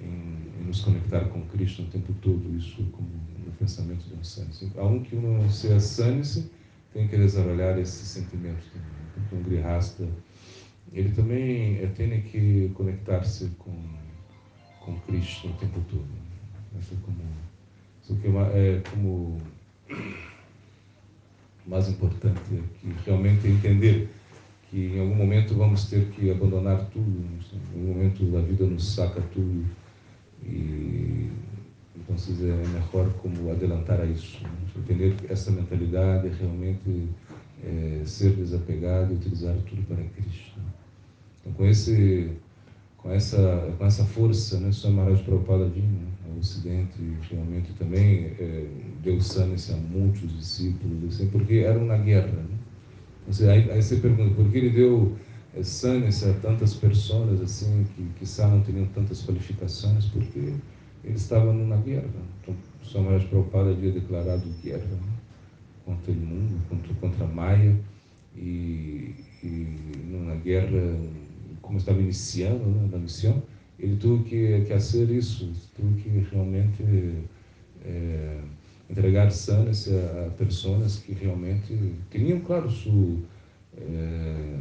em, 0.00 0.42
em, 0.60 0.66
nos 0.66 0.80
conectar 0.80 1.24
com 1.26 1.40
Cristo 1.46 1.82
o 1.82 1.86
tempo 1.86 2.12
todo, 2.20 2.56
isso 2.56 2.82
como 2.90 3.08
no 3.46 3.52
pensamento 3.52 4.04
de 4.08 4.14
um 4.14 4.24
sânice. 4.24 4.70
Aunque 4.76 5.14
um 5.14 5.48
seja 5.48 5.78
sânice, 5.78 6.50
tem 6.92 7.06
que 7.06 7.16
desenvolver 7.16 7.78
esses 7.78 8.08
sentimentos 8.08 8.64
também. 8.66 8.88
Então, 9.24 9.38
um 9.38 9.42
grihasta, 9.44 10.08
ele 10.92 11.12
também 11.12 11.78
é, 11.78 11.86
tem 11.86 12.22
que 12.22 12.72
conectar-se 12.74 13.46
com, 13.58 13.72
com 14.80 14.92
o 14.92 15.52
tempo 15.60 15.80
todo. 15.88 16.22
Essa 16.76 16.94
é 16.94 16.98
como 17.04 17.41
o 18.10 18.16
que 18.16 18.28
é 18.28 18.80
como 18.90 19.38
mais 21.66 21.88
importante 21.88 22.40
é 22.52 22.60
que 22.80 22.94
realmente 23.04 23.46
entender 23.46 24.08
que 24.68 24.96
em 24.96 25.00
algum 25.00 25.14
momento 25.14 25.54
vamos 25.54 25.84
ter 25.84 26.06
que 26.10 26.30
abandonar 26.30 26.84
tudo, 26.92 27.24
em 27.52 27.80
algum 27.80 27.94
momento 27.94 28.36
a 28.36 28.40
vida 28.40 28.64
nos 28.64 28.94
saca 28.94 29.20
tudo 29.32 29.64
e 30.44 31.30
então 31.94 32.16
é 32.16 32.66
melhor 32.66 33.12
como 33.22 33.50
adelantar 33.50 34.00
a 34.00 34.04
isso, 34.04 34.42
né? 34.42 34.50
entender 34.76 35.14
essa 35.28 35.50
mentalidade 35.50 36.28
realmente 36.28 37.08
é, 37.62 38.02
ser 38.04 38.30
desapegado 38.30 39.12
e 39.12 39.16
utilizar 39.16 39.54
tudo 39.68 39.82
para 39.86 39.96
Cristo. 39.96 40.58
Então 41.40 41.52
com 41.52 41.66
esse 41.66 42.32
com 42.96 43.10
essa 43.10 43.74
com 43.78 43.86
essa 43.86 44.04
força, 44.04 44.58
né, 44.58 44.72
Swami 44.72 44.96
Maharaj 44.96 45.22
Prabhupada 45.22 45.68
vinha, 45.68 45.86
né? 45.86 46.11
O 46.34 46.38
Ocidente 46.38 46.98
realmente 47.30 47.72
também 47.74 48.26
é, 48.38 48.66
deu 49.02 49.20
sânice 49.20 49.72
a 49.72 49.76
muitos 49.76 50.36
discípulos, 50.36 51.14
assim, 51.14 51.28
porque 51.28 51.54
eram 51.58 51.84
na 51.84 51.96
guerra. 51.96 52.32
Né? 52.32 52.58
Você, 53.26 53.48
aí, 53.48 53.70
aí, 53.70 53.82
você 53.82 53.96
pergunta, 53.96 54.34
por 54.34 54.50
que 54.50 54.58
ele 54.58 54.70
deu 54.70 55.16
é, 55.54 55.62
sânice 55.62 56.28
a 56.28 56.34
tantas 56.34 56.74
pessoas 56.74 57.40
assim, 57.40 57.86
que, 57.94 58.24
que 58.24 58.42
não 58.42 58.60
teriam 58.62 58.86
tantas 58.86 59.24
qualificações? 59.24 60.06
Porque 60.06 60.54
eles 61.04 61.22
estavam 61.22 61.54
na 61.54 61.76
guerra. 61.76 62.08
Então, 62.42 62.54
o 62.82 62.86
Samaraj 62.86 63.26
Prabhupada 63.26 63.70
havia 63.70 63.92
declarado 63.92 64.44
guerra 64.62 64.84
né? 64.84 65.12
contra 65.84 66.12
o 66.12 66.16
mundo, 66.16 66.60
contra, 66.68 66.94
contra 66.94 67.26
Maia, 67.26 67.76
e, 68.36 69.14
e 69.42 69.68
na 70.26 70.34
guerra, 70.36 70.96
como 71.60 71.78
estava 71.78 72.00
iniciando 72.00 72.64
né, 72.64 72.88
na 72.90 72.98
missão, 72.98 73.42
ele 73.82 73.96
teve 73.96 74.22
que, 74.24 74.60
que 74.64 74.72
fazer 74.72 75.10
isso, 75.10 75.50
teve 75.76 76.00
que 76.02 76.08
realmente 76.30 76.82
é, 77.84 78.40
entregar 78.88 79.30
sanas 79.32 79.88
a, 79.88 80.30
pessoas 80.30 80.98
que 80.98 81.12
realmente 81.12 81.96
tinham, 82.10 82.40
claro, 82.40 82.70
sua, 82.70 83.16
é, 83.76 84.58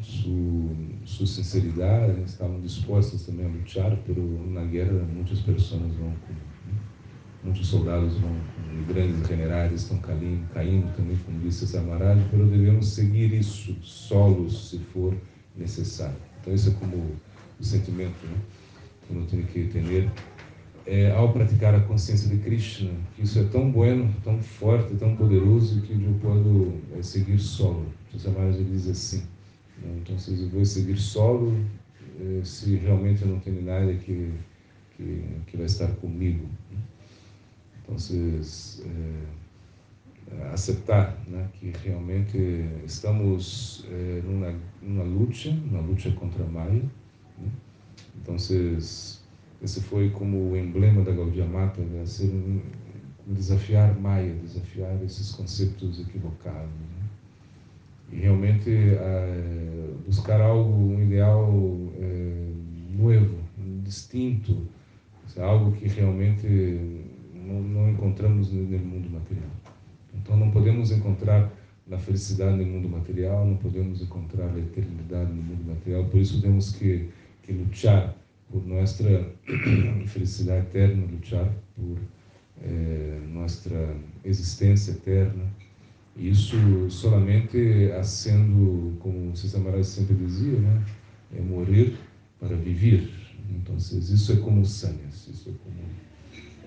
sua, 0.00 0.74
sua 1.04 1.26
sinceridade, 1.26 2.22
estavam 2.22 2.60
dispostas 2.60 3.26
também 3.26 3.44
a 3.44 3.48
lutar, 3.48 3.98
mas 4.06 4.50
na 4.52 4.64
guerra 4.64 5.04
muitas 5.12 5.40
pessoas 5.40 5.94
vão 5.94 6.14
com, 6.26 6.34
muitos 7.42 7.66
soldados 7.66 8.16
vão, 8.18 8.40
grandes 8.88 9.28
generais 9.28 9.72
estão 9.72 9.98
caindo, 9.98 10.48
caindo 10.54 10.90
também, 10.96 11.16
como 11.18 11.38
disse 11.40 11.66
Samaraj, 11.66 12.18
mas 12.32 12.50
devemos 12.50 12.88
seguir 12.88 13.34
isso 13.34 13.76
solos, 13.82 14.70
se 14.70 14.78
for 14.78 15.14
necessário. 15.54 16.16
Então, 16.40 16.54
esse 16.54 16.70
é 16.70 16.72
como 16.72 17.20
o 17.58 17.64
sentimento 17.64 18.26
né, 18.26 18.36
que 19.06 19.14
eu 19.14 19.26
tenho 19.26 19.46
que 19.46 19.64
ter 19.68 20.10
é, 20.86 21.10
ao 21.12 21.32
praticar 21.32 21.74
a 21.74 21.80
consciência 21.80 22.28
de 22.28 22.36
Krishna, 22.42 22.90
que 23.16 23.22
isso 23.22 23.38
é 23.38 23.44
tão 23.44 23.70
bueno, 23.70 24.14
tão 24.22 24.38
forte, 24.38 24.94
tão 24.96 25.16
poderoso, 25.16 25.80
que 25.82 25.92
eu 25.92 26.14
posso 26.20 26.72
é, 26.98 27.02
seguir 27.02 27.38
solo. 27.38 27.86
Samaraj 28.18 28.62
diz 28.62 28.88
assim, 28.88 29.22
né, 29.82 29.98
então, 30.00 30.16
eu 30.28 30.48
vou 30.50 30.64
seguir 30.64 30.96
solo 30.98 31.58
é, 32.20 32.44
se 32.44 32.76
realmente 32.76 33.22
eu 33.22 33.28
não 33.28 33.40
tenho 33.40 33.62
nada 33.62 33.92
que, 33.94 34.32
que, 34.96 35.24
que 35.46 35.56
vai 35.56 35.66
estar 35.66 35.88
comigo. 35.96 36.46
Então, 37.82 37.96
é, 37.96 39.44
aceitar 40.52 41.18
né, 41.26 41.48
que 41.54 41.72
realmente 41.84 42.38
estamos 42.84 43.84
é, 43.90 44.22
numa, 44.24 44.54
numa 44.82 45.04
luta, 45.04 45.48
uma 45.48 45.80
luta 45.80 46.10
contra 46.12 46.44
a 46.44 46.46
Maya. 46.46 46.82
Então, 48.20 48.36
esse 48.36 49.80
foi 49.82 50.10
como 50.10 50.50
o 50.50 50.56
emblema 50.56 51.02
da 51.02 51.12
Gaudia 51.12 51.44
Mata, 51.46 51.80
né, 51.80 52.04
ser 52.06 52.26
um, 52.26 52.60
desafiar 53.26 53.98
Maya, 53.98 54.34
desafiar 54.34 55.02
esses 55.02 55.32
conceitos 55.32 56.00
equivocados. 56.00 56.70
Né? 56.70 57.04
E 58.12 58.16
realmente 58.16 58.70
é, 58.70 59.90
buscar 60.06 60.40
algo, 60.40 60.70
um 60.70 61.02
ideal 61.02 61.50
é, 61.98 62.52
novo, 62.96 63.38
distinto, 63.82 64.66
algo 65.38 65.72
que 65.72 65.88
realmente 65.88 66.46
não, 67.34 67.60
não 67.60 67.90
encontramos 67.90 68.52
no 68.52 68.78
mundo 68.78 69.10
material. 69.10 69.50
Então 70.14 70.36
não 70.36 70.50
podemos 70.50 70.90
encontrar 70.90 71.50
a 71.90 71.98
felicidade 71.98 72.56
no 72.56 72.64
mundo 72.64 72.88
material, 72.88 73.46
não 73.46 73.56
podemos 73.56 74.00
encontrar 74.00 74.46
a 74.46 74.58
eternidade 74.58 75.30
no 75.30 75.42
mundo 75.42 75.66
material, 75.66 76.04
por 76.04 76.20
isso 76.20 76.40
temos 76.40 76.72
que, 76.72 77.10
que 77.44 77.52
lutar 77.52 78.14
por 78.50 78.66
nossa 78.66 79.04
felicidade 80.06 80.66
eterna, 80.66 81.06
lutar 81.06 81.50
por 81.76 81.98
eh, 82.62 83.20
nossa 83.32 83.96
existência 84.24 84.92
eterna. 84.92 85.44
Isso 86.16 86.56
solamente 86.90 87.90
sendo, 88.04 88.96
como 89.00 89.36
César 89.36 89.58
Marais 89.58 89.88
sempre 89.88 90.14
dizia, 90.14 90.58
né, 90.60 90.84
é 91.36 91.40
morrer 91.40 91.96
para 92.38 92.56
viver. 92.56 93.10
Então, 93.50 93.76
isso 93.76 94.32
é 94.32 94.36
como 94.36 94.64
sanhas, 94.64 95.26
isso 95.28 95.50
é 95.50 95.52
como 95.64 95.84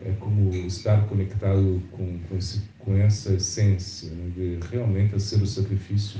é 0.05 0.11
como 0.19 0.53
estar 0.67 1.07
conectado 1.07 1.81
com, 1.91 2.19
com, 2.19 2.37
esse, 2.37 2.61
com 2.77 2.95
essa 2.95 3.33
essência, 3.33 4.11
né, 4.11 4.31
de 4.35 4.59
realmente 4.69 5.19
ser 5.19 5.41
o 5.41 5.47
sacrifício. 5.47 6.19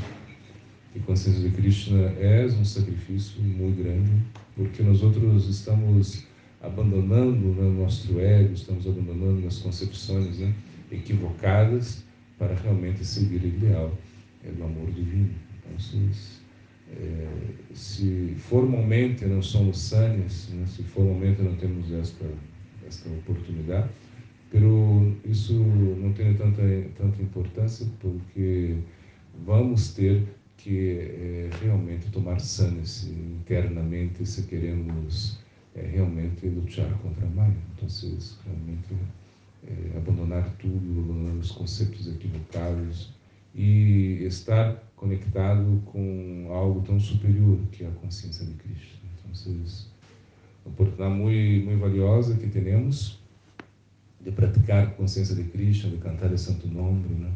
E 0.96 1.00
consciência 1.00 1.42
de 1.42 1.56
Krishna 1.56 2.02
é 2.20 2.46
um 2.46 2.66
sacrifício 2.66 3.40
muito 3.42 3.84
grande, 3.84 4.12
porque 4.58 4.82
nós 4.82 5.04
outros 5.04 5.48
estamos 5.48 6.26
abandonando 6.62 7.54
né, 7.54 7.64
o 7.64 7.84
nosso 7.84 8.20
ego, 8.20 8.54
estamos 8.54 8.88
abandonando 8.88 9.46
as 9.46 9.60
concepções 9.60 10.40
né, 10.40 10.54
equivocadas 10.92 12.04
para 12.40 12.56
realmente 12.56 13.06
seguir 13.06 13.42
o 13.44 13.48
ideal 13.48 13.96
é 14.44 14.52
do 14.52 14.64
amor 14.64 14.92
divino. 14.92 15.30
Então, 15.60 15.80
se, 15.80 16.10
é, 16.92 17.28
se 17.74 18.36
formalmente 18.38 19.26
não 19.26 19.42
somos 19.42 19.78
sânias, 19.80 20.50
né, 20.50 20.66
se 20.66 20.84
formalmente 20.84 21.42
não 21.42 21.56
temos 21.56 21.92
esta 21.92 22.26
esta 22.86 23.10
oportunidade, 23.10 23.90
pero 24.50 25.14
isso 25.26 25.54
não 25.54 26.14
tem 26.14 26.34
tanta 26.36 26.62
tanta 26.98 27.22
importância 27.22 27.86
porque 28.00 28.78
vamos 29.46 29.94
ter 29.94 30.24
que 30.58 31.00
é, 31.00 31.50
realmente 31.62 32.10
tomar 32.12 32.40
sanes 32.40 33.08
internamente 33.08 34.26
se 34.26 34.44
queremos 34.44 35.40
é, 35.76 35.82
realmente 35.82 36.48
lutar 36.48 36.92
contra 37.00 37.26
a 37.26 37.30
Maya. 37.30 37.56
Então, 37.76 37.88
realmente 38.46 38.96
é, 39.68 39.98
abandonar 39.98 40.50
tudo, 40.60 41.00
abandonar 41.00 41.36
os 41.36 41.52
conceitos 41.52 42.08
equivocados 42.08 43.14
e 43.56 44.24
estar 44.26 44.84
conectado 44.96 45.82
com 45.86 46.48
algo 46.50 46.82
tão 46.82 47.00
superior 47.00 47.60
que 47.72 47.84
é 47.84 47.88
a 47.88 47.92
consciência 47.92 48.46
de 48.46 48.54
Cristo. 48.54 48.98
Então, 49.20 49.56
oportunidade 50.66 51.16
muito, 51.16 51.66
muito 51.66 51.80
valiosa 51.80 52.36
que 52.36 52.48
temos 52.48 53.20
de 54.20 54.32
praticar 54.32 54.96
consciência 54.96 55.36
de 55.36 55.44
Krishna, 55.44 55.92
de 55.92 55.98
cantar 55.98 56.32
o 56.32 56.38
Santo 56.38 56.68
Nome, 56.68 57.08
né? 57.16 57.32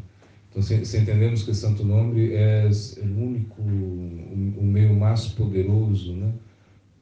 Então, 0.52 0.62
se, 0.62 0.84
se, 0.84 0.98
entendemos 0.98 1.44
que 1.44 1.54
Santo 1.54 1.82
Nome 1.82 2.30
é 2.34 2.68
o 3.00 3.24
único, 3.24 3.62
o, 3.62 4.54
o 4.58 4.62
meio 4.62 4.94
mais 4.94 5.28
poderoso, 5.28 6.12
né, 6.12 6.30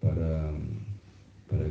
para 0.00 0.54
para 1.48 1.66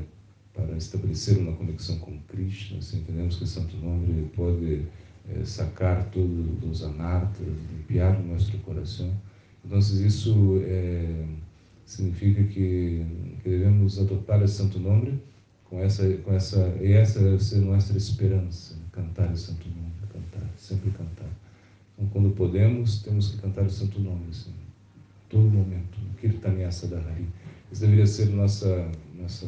para 0.54 0.76
estabelecer 0.76 1.38
uma 1.38 1.54
conexão 1.54 1.98
com 2.00 2.20
Krishna, 2.28 2.82
se 2.82 2.98
entendemos 2.98 3.38
que 3.38 3.48
Santo 3.48 3.78
Nome 3.78 4.30
pode 4.36 4.82
é, 5.30 5.46
sacar 5.46 6.04
todos 6.12 6.62
os 6.62 6.84
anartas, 6.84 7.48
limpiar 7.72 8.20
o 8.20 8.28
nosso 8.28 8.58
coração, 8.58 9.10
então 9.64 9.80
isso 9.80 10.62
é 10.66 11.26
significa 11.86 12.44
que, 12.44 13.04
que 13.42 13.50
devemos 13.50 13.98
adotar 13.98 14.44
esse 14.44 14.56
santo 14.56 14.80
nome 14.80 15.20
com 15.66 15.80
essa 15.80 16.08
com 16.18 16.34
essa 16.34 16.78
e 16.80 16.92
essa 16.92 17.20
deve 17.20 17.44
ser 17.44 17.62
nossa 17.62 17.98
esperança 17.98 18.76
cantar 18.92 19.32
o 19.32 19.38
santo 19.38 19.68
nome 19.70 19.92
cantar 20.14 20.48
sempre 20.56 20.92
cantar 20.92 21.30
então 22.00 22.08
quando 22.12 22.34
podemos 22.36 23.02
temos 23.04 23.32
que 23.32 23.42
cantar 23.42 23.66
o 23.66 23.70
santo 23.70 24.00
nome 24.00 24.28
assim, 24.30 24.54
todo 25.28 25.44
momento 25.44 25.98
Kirtanya 26.18 26.72
Sadhari 26.72 27.28
isso 27.72 27.82
deveria 27.82 28.08
ser 28.08 28.30
nossa 28.30 28.90
nossa 29.18 29.48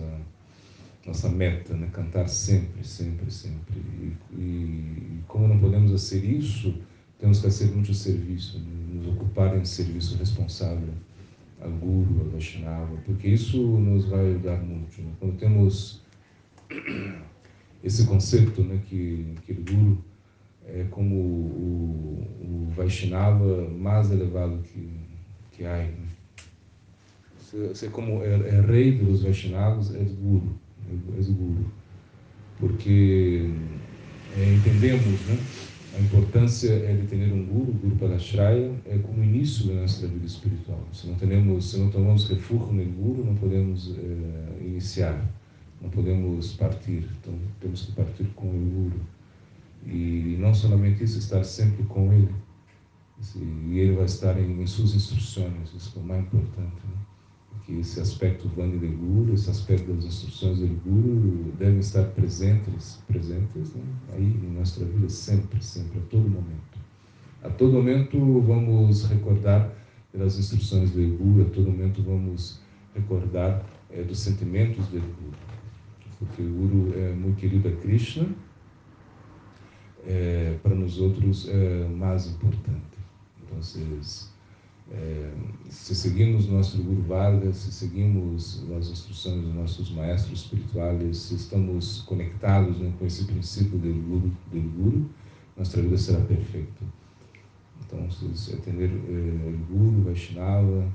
nossa 1.05 1.29
meta 1.29 1.73
né 1.73 1.87
cantar 1.93 2.27
sempre 2.27 2.83
sempre 2.83 3.31
sempre 3.31 3.79
e, 3.79 4.13
e, 4.33 4.41
e 4.41 5.23
como 5.27 5.47
não 5.47 5.59
podemos 5.59 5.91
fazer 5.91 6.23
isso 6.25 6.75
temos 7.19 7.37
que 7.37 7.43
fazer 7.43 7.65
muito 7.71 7.93
serviço 7.93 8.59
né? 8.59 8.65
nos 8.93 9.07
ocupar 9.07 9.57
em 9.57 9.63
serviço 9.63 10.17
responsável 10.17 10.93
a 11.61 11.67
Guru, 11.67 12.21
a 12.21 12.29
Vaishnava, 12.31 12.97
porque 13.05 13.27
isso 13.27 13.57
nos 13.57 14.05
vai 14.05 14.27
ajudar 14.31 14.57
muito. 14.57 15.01
Né? 15.01 15.11
Quando 15.19 15.37
temos 15.37 16.01
esse 17.83 18.05
conceito 18.05 18.63
né, 18.63 18.81
que, 18.87 19.35
que 19.45 19.53
o 19.53 19.63
Guru 19.63 20.03
é 20.67 20.85
como 20.89 21.15
o, 21.15 22.27
o 22.41 22.71
Vaishnava 22.75 23.69
mais 23.69 24.11
elevado 24.11 24.59
que, 24.63 24.89
que 25.51 25.65
há. 25.65 25.77
Né? 25.77 26.07
Se, 27.73 27.89
como 27.89 28.23
é, 28.23 28.33
é, 28.33 28.61
rei 28.61 28.93
dos 28.93 29.23
Vaishnavas, 29.23 29.93
é 29.93 29.99
Guru, 29.99 30.55
é, 30.89 31.21
Guru. 31.23 31.65
Porque 32.59 33.49
é, 34.37 34.53
entendemos, 34.53 35.19
né? 35.27 35.37
A 35.93 35.99
importância 35.99 36.71
é 36.71 36.93
de 36.93 37.05
ter 37.07 37.33
um 37.33 37.45
guru, 37.47 37.73
guru 37.73 37.95
para 37.97 38.17
Shraya, 38.17 38.71
é 38.85 38.97
como 38.99 39.21
início 39.21 39.67
da 39.67 39.81
nossa 39.81 40.07
vida 40.07 40.25
espiritual. 40.25 40.87
Se 40.93 41.07
não 41.07 41.15
temos, 41.15 41.69
se 41.69 41.77
não 41.77 41.89
tomamos 41.89 42.29
refúgio 42.29 42.71
no 42.71 42.85
guru, 42.93 43.25
não 43.25 43.35
podemos 43.35 43.93
é, 43.97 44.65
iniciar, 44.65 45.21
não 45.81 45.89
podemos 45.89 46.53
partir. 46.53 47.03
Então 47.19 47.33
temos 47.59 47.87
que 47.87 47.91
partir 47.91 48.23
com 48.35 48.47
o 48.47 48.51
guru. 48.51 49.01
E 49.85 50.37
não 50.39 50.53
somente 50.53 51.03
isso, 51.03 51.19
estar 51.19 51.43
sempre 51.43 51.83
com 51.83 52.11
ele. 52.13 52.33
E 53.35 53.79
ele 53.79 53.95
vai 53.95 54.05
estar 54.05 54.39
em, 54.39 54.61
em 54.61 54.67
suas 54.67 54.95
instruções, 54.95 55.73
isso 55.75 55.97
é 55.97 56.01
o 56.01 56.03
mais 56.03 56.23
importante. 56.23 56.81
Né? 56.87 57.01
que 57.65 57.79
esse 57.79 57.99
aspecto 57.99 58.47
Vani 58.49 58.77
de 58.79 58.87
Guru, 58.87 59.33
esse 59.33 59.49
aspecto 59.49 59.93
das 59.93 60.05
instruções 60.05 60.59
do 60.59 60.67
Guru 60.67 61.51
devem 61.57 61.79
estar 61.79 62.03
presentes, 62.09 62.99
presentes 63.07 63.73
né? 63.73 63.83
aí 64.13 64.23
em 64.23 64.57
nossa 64.57 64.83
vida 64.83 65.09
sempre, 65.09 65.63
sempre, 65.63 65.99
a 65.99 66.01
todo 66.09 66.23
momento. 66.23 66.79
A 67.43 67.49
todo 67.49 67.73
momento 67.73 68.17
vamos 68.41 69.05
recordar 69.05 69.71
das 70.13 70.37
instruções 70.37 70.91
do 70.91 71.17
Guru, 71.17 71.47
a 71.47 71.49
todo 71.49 71.71
momento 71.71 72.01
vamos 72.03 72.61
recordar 72.93 73.65
é, 73.89 74.03
dos 74.03 74.19
sentimentos 74.19 74.87
do 74.87 74.99
Guru, 74.99 75.33
porque 76.19 76.41
o 76.41 76.49
Guru 76.49 76.93
é 76.95 77.13
muito 77.13 77.37
querido 77.37 77.67
a 77.67 77.71
Krishna, 77.71 78.27
é, 80.05 80.57
para 80.61 80.75
nós 80.75 80.97
outros 80.97 81.47
é 81.49 81.87
mais 81.87 82.27
importante. 82.27 82.81
Então, 83.43 83.61
é, 84.91 85.31
se 85.69 85.95
seguimos 85.95 86.47
nosso 86.47 86.81
Guru 86.83 87.01
Varga, 87.03 87.53
se 87.53 87.71
seguimos 87.71 88.63
as 88.77 88.87
instruções 88.87 89.41
dos 89.41 89.53
nossos 89.53 89.91
maestros 89.91 90.41
espirituais, 90.41 91.17
se 91.17 91.35
estamos 91.35 92.01
conectados 92.01 92.77
né, 92.79 92.91
com 92.99 93.05
esse 93.05 93.23
princípio 93.25 93.77
do 93.77 93.93
Guru, 93.93 94.31
do 94.51 94.61
Guru, 94.61 95.09
nossa 95.57 95.81
vida 95.81 95.97
será 95.97 96.19
perfeita. 96.21 96.83
Então, 97.85 98.09
se 98.11 98.53
atender 98.53 98.89
é, 98.89 99.55
Guru, 99.69 100.03
Vaishnava 100.03 100.93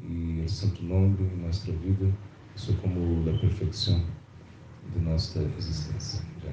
e 0.00 0.42
o 0.44 0.48
Santo 0.48 0.82
Nome 0.82 1.16
em 1.20 1.42
nossa 1.44 1.70
vida, 1.72 2.10
isso 2.56 2.72
é 2.72 2.74
como 2.76 3.28
a 3.28 3.38
perfeição 3.38 4.02
de 4.92 5.00
nossa 5.00 5.42
existência. 5.58 6.24
Já, 6.42 6.52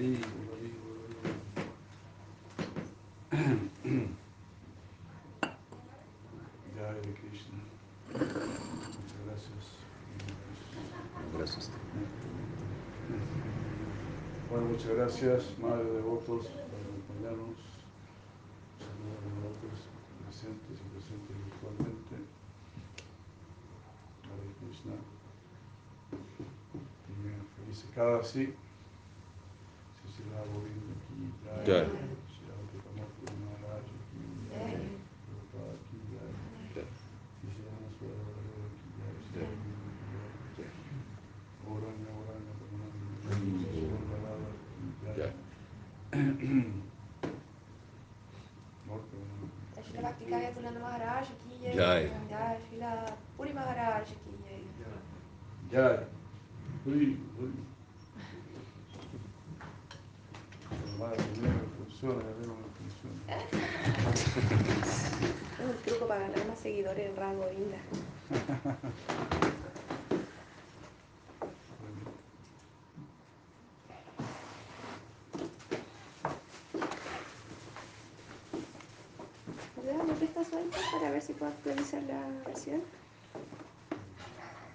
Hari, 0.00 0.16
Jai 6.74 6.86
Hare 6.86 7.12
Krishna. 7.20 7.60
Muchas 8.08 9.20
gracias. 9.26 9.64
Gracias. 11.36 11.70
Bueno, 14.48 14.66
muchas 14.68 14.88
gracias, 14.88 15.58
Madre 15.58 15.84
de 15.84 15.92
Devotos, 15.92 16.46
por 16.46 16.80
acompañarnos. 16.80 17.58
Los 18.80 19.20
devotos 19.28 19.76
presentes 20.24 20.80
y 20.80 20.84
presentes 20.94 21.36
virtualmente. 21.44 22.14
Hare 24.24 24.48
Krishna. 24.60 24.96
Tengan 27.06 27.46
feliz 27.58 27.84
cada 27.94 28.24
sí. 28.24 28.54
Tá. 30.30 30.44
Tá. 31.64 32.00
Jai. 51.74 51.74
Jai. 51.74 51.74
Jai. 51.74 51.74
Jai. 51.74 52.10
Jai. 52.78 52.96
Jai. 55.70 56.06
Jai. 57.36 57.69
Madre 61.00 61.16
mía, 61.40 61.50
funciona, 61.78 62.20
funciona. 62.76 63.20
Es 65.58 65.64
un 65.64 65.82
truco 65.82 66.06
para 66.06 66.20
ganar 66.20 66.46
más 66.46 66.58
seguidores 66.58 67.08
en 67.08 67.16
rango 67.16 67.46
linda. 67.46 67.78
¿Me 80.06 80.14
prestas 80.16 80.48
suelta 80.48 80.78
para 80.92 81.10
ver 81.12 81.22
si 81.22 81.32
puedo 81.32 81.50
actualizar 81.50 82.02
la 82.02 82.28
versión? 82.44 82.82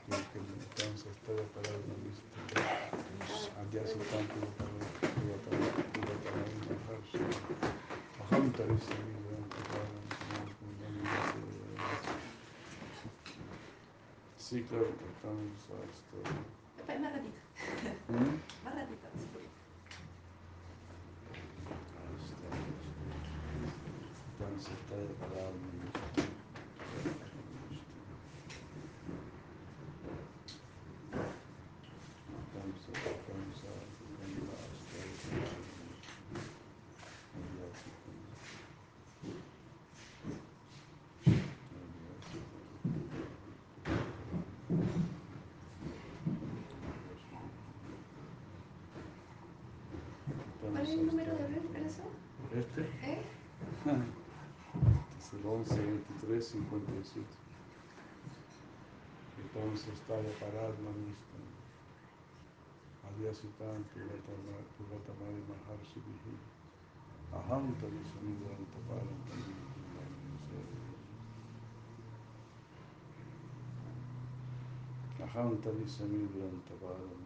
Entonces 0.10 1.06
estoy 1.06 1.36
parado 1.54 1.76
en 1.76 1.88
la 1.88 1.98
lista. 2.04 2.26
Allá 3.62 3.88
se 3.88 3.94
están 4.02 4.28
tarisi 4.28 5.95
Sí, 14.38 14.64
claro. 14.70 14.86
Más 16.88 17.14
ratito. 17.14 17.40
¿Mm? 18.10 18.64
Más 18.64 18.76
ratito. 18.76 19.08
Está 24.66 24.96
parado 25.20 25.50
en 25.50 25.62
la 25.62 25.84
lista. 25.84 26.00
Entonces, 32.54 32.96
vamos 33.28 33.66
¿Cuál 50.72 50.84
es 50.84 50.90
el 50.90 51.06
número 51.06 51.32
de 51.34 51.44
corazón? 51.74 52.10
Este 52.56 52.82
¿Eh? 53.04 53.22
es 55.20 55.34
el 55.34 55.46
11 55.46 55.76
23 55.76 56.48
57. 56.48 57.28
Entonces 59.44 59.90
está 59.90 60.16
ya 60.22 60.32
parado 60.40 60.74
en 60.74 60.86
la 60.86 60.92
lista. 61.04 61.36
Adyasitan 63.12 63.84
Pugatamari 63.92 65.44
Maharshi 65.52 66.00
Vihi. 66.00 66.36
Aham 67.34 67.76
Tari 67.76 68.00
Samidran 68.08 68.64
Taparam 68.72 69.20
Aham 75.20 75.58
Tari 75.62 75.90
Samidran 75.90 76.64
Taparam 76.64 77.26